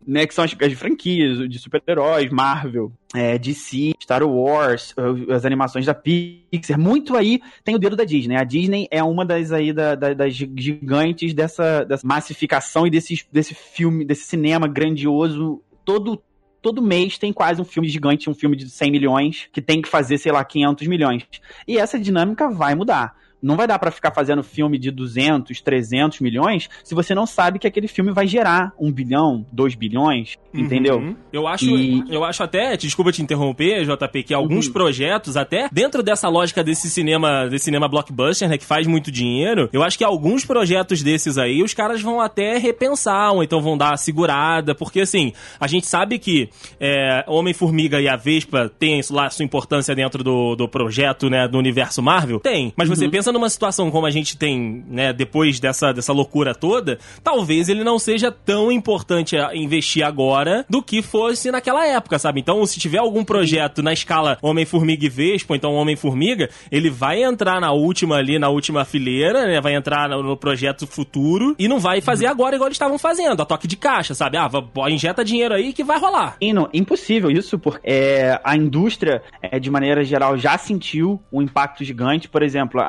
né, 0.06 0.26
que 0.26 0.34
são 0.34 0.44
as, 0.44 0.54
as 0.60 0.72
franquias 0.74 1.48
de 1.48 1.58
super-heróis, 1.58 2.30
Marvel, 2.30 2.92
é, 3.14 3.38
DC, 3.38 3.92
Star 4.02 4.22
Wars, 4.22 4.94
as 5.30 5.44
animações 5.44 5.86
da 5.86 5.94
Pixar, 5.94 6.78
muito 6.78 7.16
aí 7.16 7.40
tem 7.64 7.74
o 7.74 7.78
dedo 7.78 7.96
da 7.96 8.04
Disney. 8.04 8.36
A 8.36 8.44
Disney 8.44 8.86
é 8.90 9.02
uma 9.02 9.24
das 9.24 9.52
aí 9.52 9.72
da, 9.72 9.94
da, 9.94 10.12
das 10.14 10.34
gigantes 10.34 11.32
dessa, 11.32 11.84
dessa 11.84 12.06
massificação 12.06 12.86
e 12.86 12.90
desse, 12.90 13.24
desse 13.32 13.54
filme, 13.54 14.04
desse 14.04 14.24
cinema 14.24 14.68
grandioso, 14.68 15.62
todo 15.84 16.22
todo 16.60 16.80
mês 16.80 17.18
tem 17.18 17.30
quase 17.30 17.60
um 17.60 17.64
filme 17.64 17.86
gigante, 17.86 18.30
um 18.30 18.34
filme 18.34 18.56
de 18.56 18.70
100 18.70 18.90
milhões, 18.90 19.48
que 19.52 19.60
tem 19.60 19.82
que 19.82 19.88
fazer, 19.88 20.16
sei 20.16 20.32
lá, 20.32 20.42
500 20.42 20.86
milhões. 20.86 21.22
E 21.68 21.76
essa 21.76 22.00
dinâmica 22.00 22.48
vai 22.48 22.74
mudar 22.74 23.14
não 23.44 23.56
vai 23.56 23.66
dar 23.66 23.78
para 23.78 23.90
ficar 23.90 24.10
fazendo 24.10 24.42
filme 24.42 24.78
de 24.78 24.90
200, 24.90 25.60
300 25.60 26.20
milhões 26.20 26.68
se 26.82 26.94
você 26.94 27.14
não 27.14 27.26
sabe 27.26 27.58
que 27.58 27.66
aquele 27.66 27.86
filme 27.86 28.10
vai 28.10 28.26
gerar 28.26 28.72
um 28.80 28.90
bilhão, 28.90 29.44
dois 29.52 29.74
bilhões, 29.74 30.36
uhum. 30.52 30.60
entendeu? 30.60 31.16
Eu 31.30 31.46
acho, 31.46 31.66
e... 31.66 32.02
eu 32.08 32.24
acho 32.24 32.42
até, 32.42 32.76
desculpa 32.76 33.12
te 33.12 33.22
interromper, 33.22 33.84
JP, 33.84 34.22
que 34.22 34.34
alguns 34.34 34.66
uhum. 34.66 34.72
projetos 34.72 35.36
até 35.36 35.68
dentro 35.70 36.02
dessa 36.02 36.28
lógica 36.28 36.64
desse 36.64 36.88
cinema, 36.88 37.46
desse 37.48 37.66
cinema 37.66 37.86
blockbuster, 37.86 38.48
né, 38.48 38.56
que 38.56 38.64
faz 38.64 38.86
muito 38.86 39.10
dinheiro, 39.10 39.68
eu 39.72 39.82
acho 39.82 39.98
que 39.98 40.04
alguns 40.04 40.44
projetos 40.44 41.02
desses 41.02 41.36
aí 41.36 41.62
os 41.62 41.74
caras 41.74 42.00
vão 42.00 42.20
até 42.20 42.56
repensar 42.56 43.32
ou 43.32 43.42
então 43.42 43.60
vão 43.60 43.76
dar 43.76 43.90
uma 43.90 43.96
segurada, 43.98 44.74
porque 44.74 45.00
assim, 45.00 45.32
a 45.60 45.66
gente 45.66 45.86
sabe 45.86 46.18
que 46.18 46.48
é, 46.80 47.24
Homem-Formiga 47.26 48.00
e 48.00 48.08
a 48.08 48.16
Vespa 48.16 48.70
têm 48.78 49.02
lá 49.10 49.28
sua 49.28 49.44
importância 49.44 49.94
dentro 49.94 50.24
do, 50.24 50.56
do 50.56 50.66
projeto, 50.66 51.28
né, 51.28 51.46
do 51.46 51.58
universo 51.58 52.02
Marvel? 52.02 52.40
Tem, 52.40 52.72
mas 52.76 52.88
você 52.88 53.04
uhum. 53.04 53.10
pensa 53.10 53.33
numa 53.34 53.50
situação 53.50 53.90
como 53.90 54.06
a 54.06 54.10
gente 54.10 54.36
tem, 54.36 54.84
né, 54.88 55.12
depois 55.12 55.60
dessa, 55.60 55.92
dessa 55.92 56.12
loucura 56.12 56.54
toda, 56.54 56.98
talvez 57.22 57.68
ele 57.68 57.84
não 57.84 57.98
seja 57.98 58.32
tão 58.32 58.72
importante 58.72 59.36
investir 59.52 60.04
agora 60.04 60.64
do 60.70 60.82
que 60.82 61.02
fosse 61.02 61.50
naquela 61.50 61.86
época, 61.86 62.18
sabe? 62.18 62.40
Então, 62.40 62.64
se 62.64 62.80
tiver 62.80 62.98
algum 62.98 63.24
projeto 63.24 63.82
na 63.82 63.92
escala 63.92 64.38
Homem-Formiga 64.40 65.04
e 65.04 65.08
Vespa, 65.08 65.54
então 65.54 65.74
Homem-Formiga, 65.74 66.48
ele 66.70 66.88
vai 66.88 67.22
entrar 67.22 67.60
na 67.60 67.72
última 67.72 68.16
ali, 68.16 68.38
na 68.38 68.48
última 68.48 68.84
fileira, 68.84 69.46
né? 69.46 69.60
Vai 69.60 69.74
entrar 69.74 70.08
no, 70.08 70.36
projeto 70.36 70.86
futuro 70.86 71.54
e 71.58 71.68
não 71.68 71.78
vai 71.78 72.00
fazer 72.00 72.26
agora 72.26 72.54
igual 72.54 72.68
eles 72.68 72.76
estavam 72.76 72.98
fazendo, 72.98 73.40
a 73.40 73.44
toque 73.44 73.66
de 73.66 73.76
caixa, 73.76 74.14
sabe? 74.14 74.36
Ah, 74.36 74.48
injeta 74.90 75.24
dinheiro 75.24 75.54
aí 75.54 75.72
que 75.72 75.84
vai 75.84 75.98
rolar. 75.98 76.36
Não, 76.54 76.68
impossível 76.72 77.30
isso, 77.30 77.58
porque 77.58 77.80
é, 77.84 78.40
a 78.44 78.56
indústria, 78.56 79.22
é, 79.42 79.58
de 79.58 79.70
maneira 79.70 80.04
geral, 80.04 80.36
já 80.38 80.56
sentiu 80.56 81.20
um 81.32 81.42
impacto 81.42 81.82
gigante. 81.82 82.28
Por 82.28 82.42
exemplo, 82.42 82.80
a, 82.80 82.86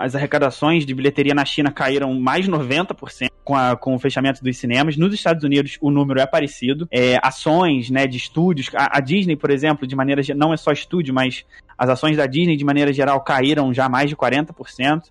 as 0.00 0.14
arrecadações 0.14 0.84
de 0.84 0.94
bilheteria 0.94 1.34
na 1.34 1.44
China 1.44 1.70
caíram 1.70 2.12
mais 2.18 2.44
de 2.44 2.50
90% 2.50 3.28
com, 3.44 3.54
a, 3.54 3.76
com 3.76 3.94
o 3.94 3.98
fechamento 3.98 4.42
dos 4.42 4.56
cinemas. 4.56 4.96
Nos 4.96 5.14
Estados 5.14 5.44
Unidos, 5.44 5.76
o 5.80 5.90
número 5.90 6.20
é 6.20 6.26
parecido. 6.26 6.88
É, 6.90 7.18
ações 7.22 7.90
né, 7.90 8.06
de 8.06 8.16
estúdios, 8.16 8.70
a, 8.74 8.98
a, 8.98 9.00
Disney, 9.00 9.36
por 9.36 9.50
exemplo, 9.50 9.86
de 9.86 9.94
maneira 9.94 10.22
não 10.34 10.52
é 10.52 10.56
só 10.56 10.72
estúdio, 10.72 11.14
mas 11.14 11.44
as 11.76 11.88
ações 11.88 12.16
da 12.16 12.26
Disney, 12.26 12.56
de 12.56 12.64
maneira 12.64 12.92
geral, 12.92 13.20
caíram 13.20 13.72
já 13.72 13.88
mais 13.88 14.08
de 14.08 14.16
40%. 14.16 15.02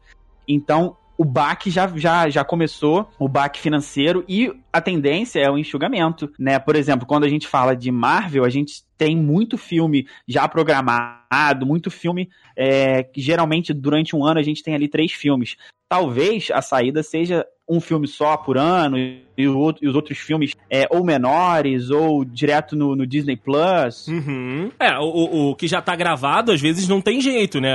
Então, 0.47 0.97
o 1.17 1.23
baque 1.23 1.69
já, 1.69 1.87
já, 1.95 2.29
já 2.29 2.43
começou, 2.43 3.09
o 3.19 3.27
baque 3.27 3.59
financeiro, 3.59 4.25
e 4.27 4.51
a 4.73 4.81
tendência 4.81 5.39
é 5.39 5.49
o 5.49 5.57
enxugamento, 5.57 6.31
né? 6.39 6.57
Por 6.57 6.75
exemplo, 6.75 7.05
quando 7.05 7.25
a 7.25 7.29
gente 7.29 7.47
fala 7.47 7.75
de 7.75 7.91
Marvel, 7.91 8.43
a 8.43 8.49
gente 8.49 8.83
tem 8.97 9.15
muito 9.15 9.55
filme 9.55 10.07
já 10.27 10.47
programado, 10.47 11.63
muito 11.63 11.91
filme 11.91 12.27
é, 12.57 13.03
que 13.03 13.21
geralmente 13.21 13.71
durante 13.71 14.15
um 14.15 14.25
ano 14.25 14.39
a 14.39 14.43
gente 14.43 14.63
tem 14.63 14.73
ali 14.73 14.87
três 14.87 15.11
filmes. 15.11 15.55
Talvez 15.87 16.49
a 16.51 16.61
saída 16.61 17.03
seja 17.03 17.45
um 17.69 17.79
filme 17.79 18.07
só 18.07 18.35
por 18.35 18.57
ano 18.57 18.97
e, 18.97 19.47
o, 19.47 19.73
os 19.83 19.95
outros 19.95 20.17
filmes 20.17 20.51
é, 20.69 20.85
ou 20.89 21.03
menores 21.03 21.89
ou 21.89 22.25
direto 22.25 22.75
no, 22.75 22.95
no 22.95 23.07
Disney 23.07 23.37
Plus. 23.37 24.07
Uhum. 24.07 24.69
É, 24.79 24.97
o, 24.99 25.51
o, 25.51 25.55
que 25.55 25.67
já 25.67 25.81
tá 25.81 25.95
gravado 25.95 26.51
às 26.51 26.61
vezes 26.61 26.87
não 26.87 26.99
tem 26.99 27.21
jeito, 27.21 27.61
né? 27.61 27.73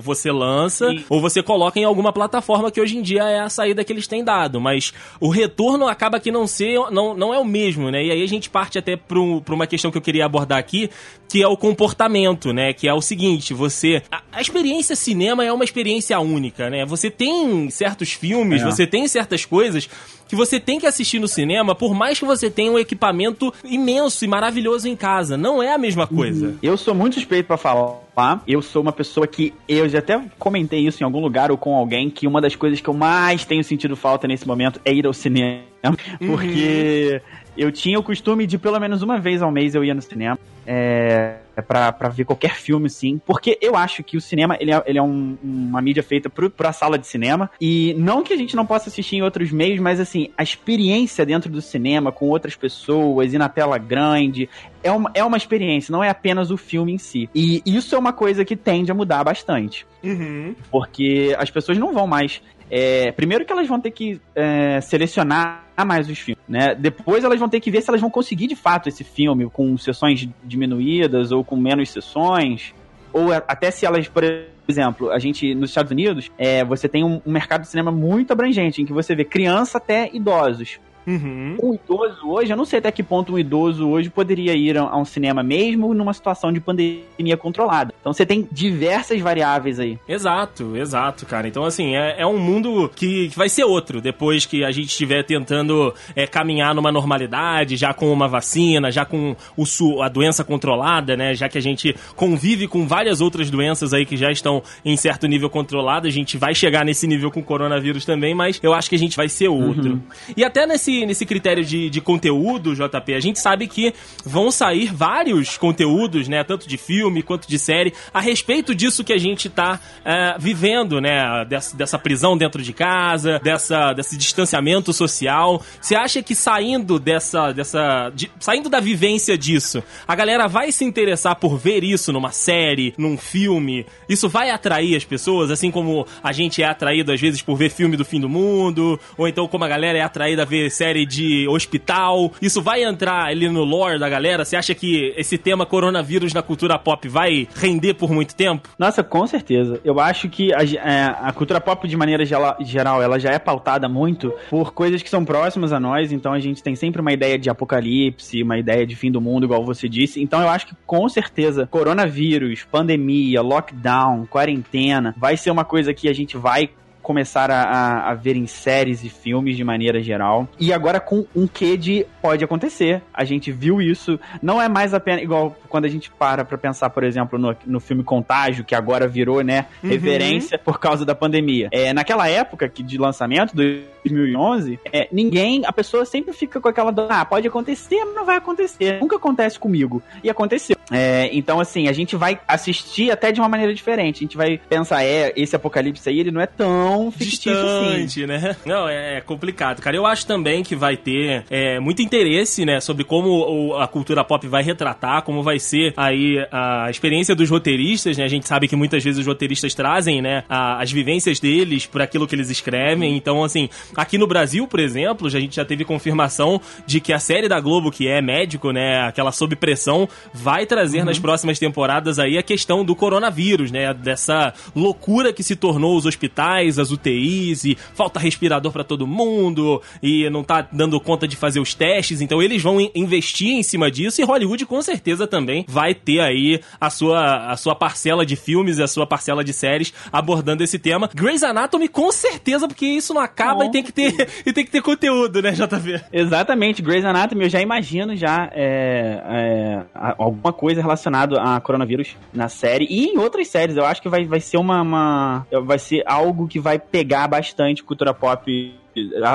Você 0.00 0.30
lança 0.30 0.92
e... 0.92 1.04
ou 1.08 1.20
você 1.20 1.42
coloca 1.42 1.78
em 1.78 1.84
alguma 1.84 2.12
plataforma 2.12 2.70
que 2.70 2.80
hoje 2.80 2.98
em 2.98 3.02
dia 3.02 3.22
é 3.22 3.40
a 3.40 3.48
saída 3.48 3.82
que 3.82 3.92
eles 3.92 4.06
têm 4.06 4.22
dado, 4.22 4.60
mas 4.60 4.92
o 5.18 5.30
retorno 5.30 5.88
acaba 5.88 6.20
que 6.20 6.30
não 6.30 6.39
ser 6.46 6.78
não, 6.90 7.14
não 7.14 7.32
é 7.32 7.38
o 7.38 7.44
mesmo, 7.44 7.90
né? 7.90 8.04
E 8.04 8.10
aí 8.10 8.22
a 8.22 8.26
gente 8.26 8.50
parte 8.50 8.78
até 8.78 8.96
para 8.96 9.18
uma 9.18 9.66
questão 9.66 9.90
que 9.90 9.98
eu 9.98 10.02
queria 10.02 10.26
abordar 10.26 10.58
aqui, 10.58 10.90
que 11.28 11.42
é 11.42 11.48
o 11.48 11.56
comportamento, 11.56 12.52
né? 12.52 12.72
Que 12.72 12.88
é 12.88 12.94
o 12.94 13.00
seguinte, 13.00 13.54
você 13.54 14.02
a, 14.10 14.22
a 14.32 14.40
experiência 14.40 14.94
cinema 14.94 15.44
é 15.44 15.52
uma 15.52 15.64
experiência 15.64 16.18
única, 16.20 16.68
né? 16.68 16.84
Você 16.84 17.10
tem 17.10 17.70
certos 17.70 18.12
filmes, 18.12 18.62
é. 18.62 18.64
você 18.64 18.86
tem 18.86 19.06
certas 19.08 19.30
certas 19.30 19.44
coisas 19.44 19.88
que 20.28 20.36
você 20.36 20.60
tem 20.60 20.78
que 20.78 20.86
assistir 20.86 21.18
no 21.18 21.26
cinema, 21.26 21.74
por 21.74 21.92
mais 21.92 22.18
que 22.18 22.24
você 22.24 22.48
tenha 22.50 22.70
um 22.70 22.78
equipamento 22.78 23.52
imenso 23.64 24.24
e 24.24 24.28
maravilhoso 24.28 24.88
em 24.88 24.94
casa. 24.94 25.36
Não 25.36 25.62
é 25.62 25.72
a 25.72 25.78
mesma 25.78 26.06
coisa. 26.06 26.48
Uhum. 26.48 26.58
Eu 26.62 26.76
sou 26.76 26.94
muito 26.94 27.14
suspeito 27.14 27.46
para 27.46 27.56
falar. 27.56 28.00
Eu 28.46 28.62
sou 28.62 28.82
uma 28.82 28.92
pessoa 28.92 29.26
que. 29.26 29.52
Eu 29.68 29.88
já 29.88 29.98
até 29.98 30.20
comentei 30.38 30.86
isso 30.86 31.02
em 31.02 31.04
algum 31.04 31.20
lugar 31.20 31.50
ou 31.50 31.56
com 31.56 31.74
alguém, 31.74 32.10
que 32.10 32.26
uma 32.26 32.40
das 32.40 32.54
coisas 32.54 32.80
que 32.80 32.88
eu 32.88 32.94
mais 32.94 33.44
tenho 33.44 33.64
sentido 33.64 33.96
falta 33.96 34.28
nesse 34.28 34.46
momento 34.46 34.80
é 34.84 34.92
ir 34.92 35.06
ao 35.06 35.12
cinema. 35.12 35.69
Porque. 36.26 37.22
Uhum 37.22 37.40
eu 37.56 37.70
tinha 37.70 37.98
o 37.98 38.02
costume 38.02 38.46
de 38.46 38.56
pelo 38.56 38.78
menos 38.80 39.02
uma 39.02 39.18
vez 39.18 39.42
ao 39.42 39.50
mês 39.50 39.74
eu 39.74 39.84
ia 39.84 39.94
no 39.94 40.00
cinema. 40.00 40.38
É, 40.66 41.38
pra, 41.66 41.92
pra 41.92 42.08
ver 42.08 42.24
qualquer 42.24 42.54
filme, 42.54 42.88
sim. 42.88 43.20
Porque 43.26 43.58
eu 43.60 43.74
acho 43.74 44.04
que 44.04 44.16
o 44.16 44.20
cinema, 44.20 44.56
ele 44.60 44.72
é, 44.72 44.82
ele 44.86 44.98
é 44.98 45.02
um, 45.02 45.36
uma 45.42 45.82
mídia 45.82 46.02
feita 46.02 46.30
pro, 46.30 46.48
pra 46.48 46.72
sala 46.72 46.98
de 46.98 47.06
cinema. 47.06 47.50
E 47.60 47.94
não 47.98 48.22
que 48.22 48.32
a 48.32 48.36
gente 48.36 48.54
não 48.54 48.64
possa 48.64 48.88
assistir 48.88 49.16
em 49.16 49.22
outros 49.22 49.50
meios, 49.50 49.80
mas 49.80 49.98
assim, 49.98 50.30
a 50.38 50.42
experiência 50.42 51.26
dentro 51.26 51.50
do 51.50 51.60
cinema, 51.60 52.12
com 52.12 52.28
outras 52.28 52.54
pessoas 52.54 53.34
e 53.34 53.38
na 53.38 53.48
tela 53.48 53.76
grande, 53.78 54.48
é 54.82 54.92
uma, 54.92 55.10
é 55.12 55.24
uma 55.24 55.36
experiência, 55.36 55.92
não 55.92 56.04
é 56.04 56.08
apenas 56.08 56.50
o 56.50 56.56
filme 56.56 56.92
em 56.92 56.98
si. 56.98 57.28
E 57.34 57.62
isso 57.66 57.94
é 57.94 57.98
uma 57.98 58.12
coisa 58.12 58.44
que 58.44 58.56
tende 58.56 58.90
a 58.90 58.94
mudar 58.94 59.24
bastante. 59.24 59.86
Uhum. 60.02 60.54
Porque 60.70 61.34
as 61.38 61.50
pessoas 61.50 61.76
não 61.76 61.92
vão 61.92 62.06
mais 62.06 62.40
é, 62.70 63.10
primeiro 63.12 63.44
que 63.44 63.52
elas 63.52 63.66
vão 63.66 63.80
ter 63.80 63.90
que 63.90 64.20
é, 64.34 64.80
selecionar 64.80 65.64
mais 65.84 66.08
os 66.08 66.18
filmes, 66.18 66.44
né? 66.46 66.74
Depois 66.74 67.24
elas 67.24 67.40
vão 67.40 67.48
ter 67.48 67.58
que 67.58 67.70
ver 67.70 67.80
se 67.80 67.90
elas 67.90 68.00
vão 68.00 68.10
conseguir 68.10 68.46
de 68.46 68.54
fato 68.54 68.88
esse 68.88 69.02
filme 69.02 69.48
com 69.48 69.76
sessões 69.78 70.28
diminuídas 70.44 71.32
ou 71.32 71.42
com 71.42 71.56
menos 71.56 71.88
sessões, 71.90 72.74
ou 73.12 73.32
até 73.32 73.70
se 73.70 73.86
elas, 73.86 74.06
por 74.06 74.22
exemplo, 74.68 75.10
a 75.10 75.18
gente 75.18 75.54
nos 75.54 75.70
Estados 75.70 75.90
Unidos, 75.90 76.30
é, 76.38 76.64
você 76.64 76.88
tem 76.88 77.02
um, 77.02 77.20
um 77.26 77.32
mercado 77.32 77.62
de 77.62 77.68
cinema 77.68 77.90
muito 77.90 78.32
abrangente, 78.32 78.82
em 78.82 78.86
que 78.86 78.92
você 78.92 79.14
vê 79.14 79.24
criança 79.24 79.78
até 79.78 80.10
idosos. 80.12 80.78
Uhum. 81.06 81.56
Um 81.62 81.74
idoso 81.74 82.28
hoje, 82.28 82.52
eu 82.52 82.56
não 82.56 82.64
sei 82.64 82.78
até 82.78 82.90
que 82.90 83.02
ponto 83.02 83.34
um 83.34 83.38
idoso 83.38 83.88
hoje 83.88 84.10
poderia 84.10 84.54
ir 84.54 84.76
a 84.76 84.96
um 84.96 85.04
cinema 85.04 85.42
mesmo 85.42 85.94
numa 85.94 86.12
situação 86.12 86.52
de 86.52 86.60
pandemia 86.60 87.36
controlada. 87.36 87.92
Então 88.00 88.12
você 88.12 88.26
tem 88.26 88.46
diversas 88.50 89.20
variáveis 89.20 89.80
aí. 89.80 89.98
Exato, 90.08 90.76
exato, 90.76 91.26
cara. 91.26 91.48
Então, 91.48 91.64
assim, 91.64 91.96
é, 91.96 92.20
é 92.20 92.26
um 92.26 92.38
mundo 92.38 92.90
que, 92.94 93.28
que, 93.28 93.36
vai 93.36 93.48
ser 93.48 93.64
outro 93.64 94.00
depois 94.00 94.44
que 94.44 94.64
a 94.64 94.70
gente 94.70 94.88
estiver 94.88 95.24
tentando 95.24 95.94
é, 96.14 96.26
caminhar 96.26 96.74
numa 96.74 96.92
normalidade, 96.92 97.76
já 97.76 97.94
com 97.94 98.12
uma 98.12 98.28
vacina, 98.28 98.90
já 98.90 99.04
com 99.04 99.34
o, 99.56 100.02
a 100.02 100.08
doença 100.08 100.44
controlada, 100.44 101.16
né? 101.16 101.34
Já 101.34 101.48
que 101.48 101.58
a 101.58 101.62
gente 101.62 101.94
convive 102.14 102.68
com 102.68 102.86
várias 102.86 103.20
outras 103.20 103.50
doenças 103.50 103.92
aí 103.92 104.04
que 104.04 104.16
já 104.16 104.30
estão 104.30 104.62
em 104.84 104.96
certo 104.96 105.26
nível 105.26 105.48
controlado, 105.48 106.06
a 106.06 106.10
gente 106.10 106.36
vai 106.36 106.54
chegar 106.54 106.84
nesse 106.84 107.06
nível 107.06 107.30
com 107.30 107.40
o 107.40 107.44
coronavírus 107.44 108.04
também, 108.04 108.34
mas 108.34 108.60
eu 108.62 108.74
acho 108.74 108.88
que 108.88 108.96
a 108.96 108.98
gente 108.98 109.16
vai 109.16 109.28
ser 109.28 109.48
outro. 109.48 109.92
Uhum. 109.92 110.00
E 110.36 110.44
até 110.44 110.66
nesse 110.66 110.89
nesse, 110.90 111.06
nesse 111.06 111.26
critério 111.26 111.64
de, 111.64 111.88
de 111.88 112.00
conteúdo, 112.00 112.74
JP, 112.74 113.14
a 113.14 113.20
gente 113.20 113.38
sabe 113.38 113.66
que 113.66 113.94
vão 114.24 114.50
sair 114.50 114.92
vários 114.92 115.56
conteúdos, 115.56 116.28
né? 116.28 116.42
Tanto 116.42 116.68
de 116.68 116.76
filme 116.76 117.22
quanto 117.22 117.48
de 117.48 117.58
série, 117.58 117.92
a 118.12 118.20
respeito 118.20 118.74
disso 118.74 119.04
que 119.04 119.12
a 119.12 119.18
gente 119.18 119.48
tá 119.48 119.78
é, 120.04 120.36
vivendo, 120.38 121.00
né? 121.00 121.44
Dessa, 121.48 121.76
dessa 121.76 121.98
prisão 121.98 122.36
dentro 122.36 122.62
de 122.62 122.72
casa, 122.72 123.38
dessa, 123.42 123.92
desse 123.92 124.16
distanciamento 124.16 124.92
social. 124.92 125.62
Você 125.80 125.94
acha 125.94 126.22
que 126.22 126.34
saindo 126.34 126.98
dessa. 126.98 127.52
dessa 127.52 128.10
de, 128.14 128.30
saindo 128.40 128.68
da 128.68 128.80
vivência 128.80 129.38
disso, 129.38 129.82
a 130.06 130.14
galera 130.14 130.48
vai 130.48 130.72
se 130.72 130.84
interessar 130.84 131.36
por 131.36 131.56
ver 131.56 131.84
isso 131.84 132.12
numa 132.12 132.32
série, 132.32 132.94
num 132.98 133.16
filme? 133.16 133.86
Isso 134.08 134.28
vai 134.28 134.50
atrair 134.50 134.96
as 134.96 135.04
pessoas, 135.04 135.50
assim 135.50 135.70
como 135.70 136.06
a 136.22 136.32
gente 136.32 136.62
é 136.62 136.66
atraído 136.66 137.12
às 137.12 137.20
vezes 137.20 137.42
por 137.42 137.56
ver 137.56 137.70
filme 137.70 137.96
do 137.96 138.04
fim 138.04 138.20
do 138.20 138.28
mundo, 138.28 138.98
ou 139.16 139.28
então 139.28 139.46
como 139.46 139.64
a 139.64 139.68
galera 139.68 139.98
é 139.98 140.02
atraída 140.02 140.42
a 140.42 140.44
ver 140.44 140.70
série 140.80 141.04
de 141.04 141.46
hospital? 141.46 142.32
Isso 142.40 142.62
vai 142.62 142.82
entrar 142.82 143.26
ali 143.26 143.50
no 143.50 143.64
lore 143.64 143.98
da 143.98 144.08
galera? 144.08 144.46
Você 144.46 144.56
acha 144.56 144.74
que 144.74 145.12
esse 145.14 145.36
tema 145.36 145.66
coronavírus 145.66 146.32
na 146.32 146.40
cultura 146.40 146.78
pop 146.78 147.06
vai 147.06 147.46
render 147.54 147.92
por 147.92 148.10
muito 148.10 148.34
tempo? 148.34 148.66
Nossa, 148.78 149.04
com 149.04 149.26
certeza. 149.26 149.78
Eu 149.84 150.00
acho 150.00 150.30
que 150.30 150.54
a, 150.54 150.62
é, 150.62 151.14
a 151.20 151.30
cultura 151.32 151.60
pop, 151.60 151.86
de 151.86 151.98
maneira 151.98 152.24
geral, 152.24 153.02
ela 153.02 153.18
já 153.18 153.30
é 153.30 153.38
pautada 153.38 153.90
muito 153.90 154.32
por 154.48 154.72
coisas 154.72 155.02
que 155.02 155.10
são 155.10 155.22
próximas 155.22 155.70
a 155.70 155.78
nós, 155.78 156.12
então 156.12 156.32
a 156.32 156.40
gente 156.40 156.62
tem 156.62 156.74
sempre 156.74 157.02
uma 157.02 157.12
ideia 157.12 157.38
de 157.38 157.50
apocalipse, 157.50 158.42
uma 158.42 158.58
ideia 158.58 158.86
de 158.86 158.96
fim 158.96 159.12
do 159.12 159.20
mundo, 159.20 159.44
igual 159.44 159.62
você 159.62 159.86
disse. 159.86 160.22
Então 160.22 160.40
eu 160.40 160.48
acho 160.48 160.66
que 160.66 160.74
com 160.86 161.06
certeza 161.10 161.66
coronavírus, 161.66 162.64
pandemia, 162.64 163.42
lockdown, 163.42 164.24
quarentena, 164.24 165.14
vai 165.18 165.36
ser 165.36 165.50
uma 165.50 165.64
coisa 165.64 165.92
que 165.92 166.08
a 166.08 166.14
gente 166.14 166.38
vai 166.38 166.70
começar 167.10 167.50
a, 167.50 168.08
a, 168.08 168.14
ver 168.14 168.36
em 168.36 168.46
séries 168.46 169.02
e 169.02 169.08
filmes 169.08 169.56
de 169.56 169.64
maneira 169.64 170.00
geral. 170.00 170.48
E 170.60 170.72
agora 170.72 171.00
com 171.00 171.26
um 171.34 171.48
quê 171.48 171.76
de 171.76 172.06
pode 172.22 172.44
acontecer. 172.44 173.02
A 173.12 173.24
gente 173.24 173.50
viu 173.50 173.82
isso. 173.82 174.16
Não 174.40 174.62
é 174.62 174.68
mais 174.68 174.94
apenas 174.94 175.24
igual 175.24 175.56
quando 175.68 175.86
a 175.86 175.88
gente 175.88 176.08
para 176.08 176.44
pra 176.44 176.56
pensar, 176.56 176.88
por 176.90 177.02
exemplo, 177.02 177.36
no, 177.36 177.56
no 177.66 177.80
filme 177.80 178.04
Contágio, 178.04 178.64
que 178.64 178.76
agora 178.76 179.08
virou, 179.08 179.42
né, 179.42 179.66
uhum. 179.82 179.90
referência 179.90 180.56
por 180.56 180.78
causa 180.78 181.04
da 181.04 181.12
pandemia. 181.12 181.68
É, 181.72 181.92
naquela 181.92 182.28
época 182.28 182.68
que 182.68 182.80
de 182.80 182.96
lançamento, 182.96 183.56
2011, 183.56 184.78
é, 184.92 185.08
ninguém, 185.10 185.62
a 185.66 185.72
pessoa 185.72 186.04
sempre 186.04 186.32
fica 186.32 186.60
com 186.60 186.68
aquela, 186.68 186.94
ah, 187.08 187.24
pode 187.24 187.48
acontecer, 187.48 188.04
mas 188.04 188.14
não 188.14 188.24
vai 188.24 188.36
acontecer. 188.36 189.00
Nunca 189.00 189.16
acontece 189.16 189.58
comigo. 189.58 190.00
E 190.22 190.30
aconteceu. 190.30 190.76
É, 190.92 191.28
então, 191.32 191.60
assim, 191.60 191.88
a 191.88 191.92
gente 191.92 192.16
vai 192.16 192.40
assistir 192.46 193.10
até 193.10 193.32
de 193.32 193.40
uma 193.40 193.48
maneira 193.48 193.72
diferente. 193.72 194.18
A 194.18 194.20
gente 194.20 194.36
vai 194.36 194.60
pensar, 194.68 195.04
é, 195.04 195.32
esse 195.36 195.54
apocalipse 195.54 196.08
aí, 196.08 196.18
ele 196.18 196.30
não 196.30 196.40
é 196.40 196.46
tão 196.46 196.99
fictício 197.10 197.52
assim. 197.52 198.04
Distante, 198.06 198.24
assim. 198.24 198.46
né? 198.48 198.56
Não, 198.66 198.88
é, 198.88 199.18
é 199.18 199.20
complicado, 199.20 199.80
cara. 199.80 199.96
Eu 199.96 200.04
acho 200.04 200.26
também 200.26 200.64
que 200.64 200.74
vai 200.74 200.96
ter 200.96 201.44
é, 201.48 201.78
muito 201.78 202.02
interesse, 202.02 202.64
né, 202.64 202.80
sobre 202.80 203.04
como 203.04 203.76
a 203.76 203.86
cultura 203.86 204.24
pop 204.24 204.46
vai 204.48 204.62
retratar, 204.62 205.22
como 205.22 205.42
vai 205.42 205.60
ser 205.60 205.94
aí 205.96 206.36
a 206.50 206.88
experiência 206.90 207.34
dos 207.34 207.48
roteiristas, 207.48 208.16
né? 208.16 208.24
A 208.24 208.28
gente 208.28 208.48
sabe 208.48 208.66
que 208.66 208.74
muitas 208.74 209.04
vezes 209.04 209.20
os 209.20 209.26
roteiristas 209.26 209.74
trazem, 209.74 210.20
né, 210.20 210.44
as 210.48 210.90
vivências 210.90 211.38
deles 211.38 211.86
por 211.86 212.02
aquilo 212.02 212.26
que 212.26 212.34
eles 212.34 212.50
escrevem. 212.50 213.16
Então, 213.16 213.44
assim, 213.44 213.68
aqui 213.96 214.18
no 214.18 214.26
Brasil, 214.26 214.66
por 214.66 214.80
exemplo, 214.80 215.26
a 215.26 215.30
gente 215.30 215.56
já 215.56 215.64
teve 215.64 215.84
confirmação 215.84 216.60
de 216.86 217.00
que 217.00 217.12
a 217.12 217.18
série 217.18 217.48
da 217.48 217.60
Globo, 217.60 217.90
que 217.90 218.08
é 218.08 218.20
médico, 218.20 218.72
né, 218.72 219.02
aquela 219.02 219.32
sob 219.32 219.54
pressão, 219.54 220.08
vai 220.32 220.66
trazer 220.66 221.00
uhum. 221.00 221.04
nas 221.06 221.18
próximas 221.18 221.58
temporadas 221.58 222.18
aí 222.18 222.38
a 222.38 222.42
questão 222.42 222.84
do 222.84 222.94
coronavírus, 222.96 223.70
né, 223.70 223.92
dessa 223.94 224.52
loucura 224.74 225.32
que 225.32 225.42
se 225.42 225.54
tornou 225.54 225.96
os 225.96 226.06
hospitais, 226.06 226.78
as 226.80 226.90
UTIs 226.90 227.64
e 227.64 227.76
falta 227.94 228.18
respirador 228.18 228.72
para 228.72 228.84
todo 228.84 229.06
mundo 229.06 229.82
e 230.02 230.28
não 230.30 230.42
tá 230.42 230.66
dando 230.72 231.00
conta 231.00 231.26
de 231.26 231.36
fazer 231.36 231.60
os 231.60 231.74
testes. 231.74 232.20
Então, 232.20 232.42
eles 232.42 232.62
vão 232.62 232.78
investir 232.94 233.52
em 233.52 233.62
cima 233.62 233.90
disso 233.90 234.20
e 234.20 234.24
Hollywood 234.24 234.66
com 234.66 234.80
certeza 234.82 235.26
também 235.26 235.64
vai 235.68 235.94
ter 235.94 236.20
aí 236.20 236.60
a 236.80 236.90
sua, 236.90 237.50
a 237.52 237.56
sua 237.56 237.74
parcela 237.74 238.24
de 238.24 238.36
filmes 238.36 238.78
e 238.78 238.82
a 238.82 238.88
sua 238.88 239.06
parcela 239.06 239.44
de 239.44 239.52
séries 239.52 239.92
abordando 240.12 240.62
esse 240.62 240.78
tema. 240.78 241.08
Grey's 241.14 241.42
Anatomy 241.42 241.88
com 241.88 242.10
certeza, 242.12 242.66
porque 242.66 242.86
isso 242.86 243.14
não 243.14 243.20
acaba 243.20 243.64
e 243.64 243.70
tem 243.70 243.82
que 243.82 243.92
ter 243.92 244.28
e 244.44 244.52
tem 244.52 244.64
que 244.64 244.70
ter 244.70 244.82
conteúdo, 244.82 245.42
né, 245.42 245.52
JV? 245.52 246.00
Exatamente, 246.12 246.82
Grey's 246.82 247.04
Anatomy 247.04 247.44
eu 247.44 247.50
já 247.50 247.60
imagino 247.60 248.16
já 248.16 248.50
é, 248.52 249.22
é, 249.28 249.82
alguma 249.94 250.52
coisa 250.52 250.80
relacionada 250.80 251.40
a 251.40 251.60
coronavírus 251.60 252.16
na 252.32 252.48
série 252.48 252.86
e 252.88 253.06
em 253.06 253.18
outras 253.18 253.48
séries. 253.48 253.76
Eu 253.76 253.84
acho 253.84 254.02
que 254.02 254.08
vai, 254.08 254.24
vai 254.24 254.40
ser 254.40 254.56
uma, 254.56 254.82
uma 254.82 255.46
vai 255.64 255.78
ser 255.78 256.02
algo 256.06 256.46
que 256.46 256.58
vai 256.58 256.69
pegar 256.78 257.28
bastante 257.28 257.82
cultura 257.82 258.14
pop 258.14 258.80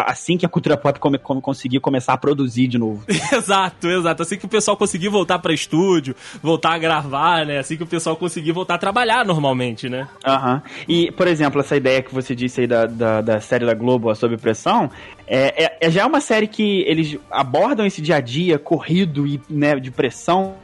assim 0.06 0.38
que 0.38 0.46
a 0.46 0.50
cultura 0.50 0.76
pop 0.76 1.00
come, 1.00 1.18
come, 1.18 1.42
conseguir 1.42 1.80
começar 1.80 2.14
a 2.14 2.18
produzir 2.18 2.68
de 2.68 2.78
novo. 2.78 3.04
exato, 3.08 3.88
exato. 3.88 4.22
Assim 4.22 4.38
que 4.38 4.46
o 4.46 4.50
pessoal 4.50 4.76
conseguir 4.76 5.10
voltar 5.10 5.40
para 5.40 5.54
estúdio, 5.54 6.16
voltar 6.42 6.74
a 6.74 6.78
gravar, 6.78 7.46
né? 7.46 7.60
Assim 7.60 7.78
que 7.78 7.84
o 7.84 7.88
pessoal 7.88 8.16
conseguir 8.16 8.52
voltar 8.52 8.76
a 8.76 8.78
trabalhar 8.78 9.26
normalmente, 9.26 9.88
né? 9.88 10.08
Aham. 10.26 10.56
Uhum. 10.56 10.62
E, 10.88 11.12
por 11.12 11.28
exemplo, 11.28 11.62
essa 11.62 11.76
ideia 11.76 12.02
que 12.02 12.14
você 12.14 12.36
disse 12.36 12.62
aí 12.62 12.68
da, 12.68 12.86
da, 12.86 13.22
da 13.22 13.42
série 13.42 13.66
da 13.66 13.74
Globo, 13.74 14.10
a 14.10 14.16
Sob 14.16 14.36
Pressão, 14.38 14.90
é, 15.28 15.64
é, 15.64 15.78
é, 15.82 15.92
já 15.92 16.02
é 16.02 16.06
uma 16.06 16.22
série 16.22 16.48
que 16.48 16.84
eles 16.88 17.18
abordam 17.32 17.86
esse 17.86 18.02
dia 18.02 18.18
a 18.18 18.22
dia 18.22 18.60
corrido 18.60 19.26
e 19.26 19.42
né, 19.50 19.80
de 19.80 19.92
pressão 19.92 20.56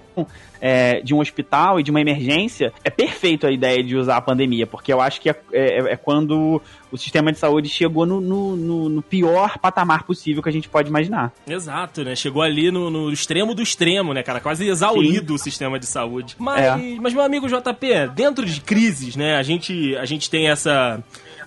é, 0.62 1.02
de 1.02 1.14
um 1.14 1.20
hospital 1.20 1.80
e 1.80 1.84
de 1.84 1.90
uma 1.90 2.00
emergência, 2.00 2.72
é 2.84 2.90
perfeito 2.90 3.48
a 3.48 3.52
ideia 3.52 3.84
de 3.84 3.98
usar 3.98 4.18
a 4.18 4.22
pandemia, 4.22 4.68
porque 4.68 4.94
eu 4.94 5.02
acho 5.02 5.20
que 5.20 5.30
é, 5.30 5.36
é, 5.52 5.94
é 5.94 5.98
quando 5.98 6.62
o 6.92 6.98
sistema 6.98 7.32
de 7.32 7.40
saúde 7.40 7.68
chegou 7.68 8.06
no, 8.06 8.22
no, 8.22 8.56
no, 8.56 8.90
no, 8.90 9.02
pior 9.02 9.58
patamar 9.58 10.04
possível 10.04 10.44
que 10.44 10.50
a 10.50 10.52
gente 10.52 10.70
pode 10.70 10.90
imaginar. 10.90 11.34
Exato, 11.48 12.04
né? 12.04 12.16
Chegou 12.16 12.42
ali 12.42 12.70
no, 12.70 12.90
no 12.90 13.12
extremo 13.12 13.56
do 13.56 13.62
extremo, 13.62 14.14
né, 14.14 14.22
cara? 14.22 14.40
Quase 14.40 14.68
exaurido 14.68 15.30
Sim. 15.30 15.36
o 15.36 15.38
sistema 15.40 15.80
de 15.80 15.86
saúde. 15.86 16.36
Mas, 16.38 16.62
é. 16.62 16.78
mas, 17.00 17.14
meu 17.14 17.24
amigo 17.24 17.48
JP, 17.48 18.10
dentro 18.14 18.46
de 18.46 18.60
crises, 18.62 19.16
né, 19.16 19.38
a 19.38 19.44
gente, 19.44 19.96
a 19.96 20.06
gente 20.06 20.30
tem 20.30 20.50
essa 20.50 21.02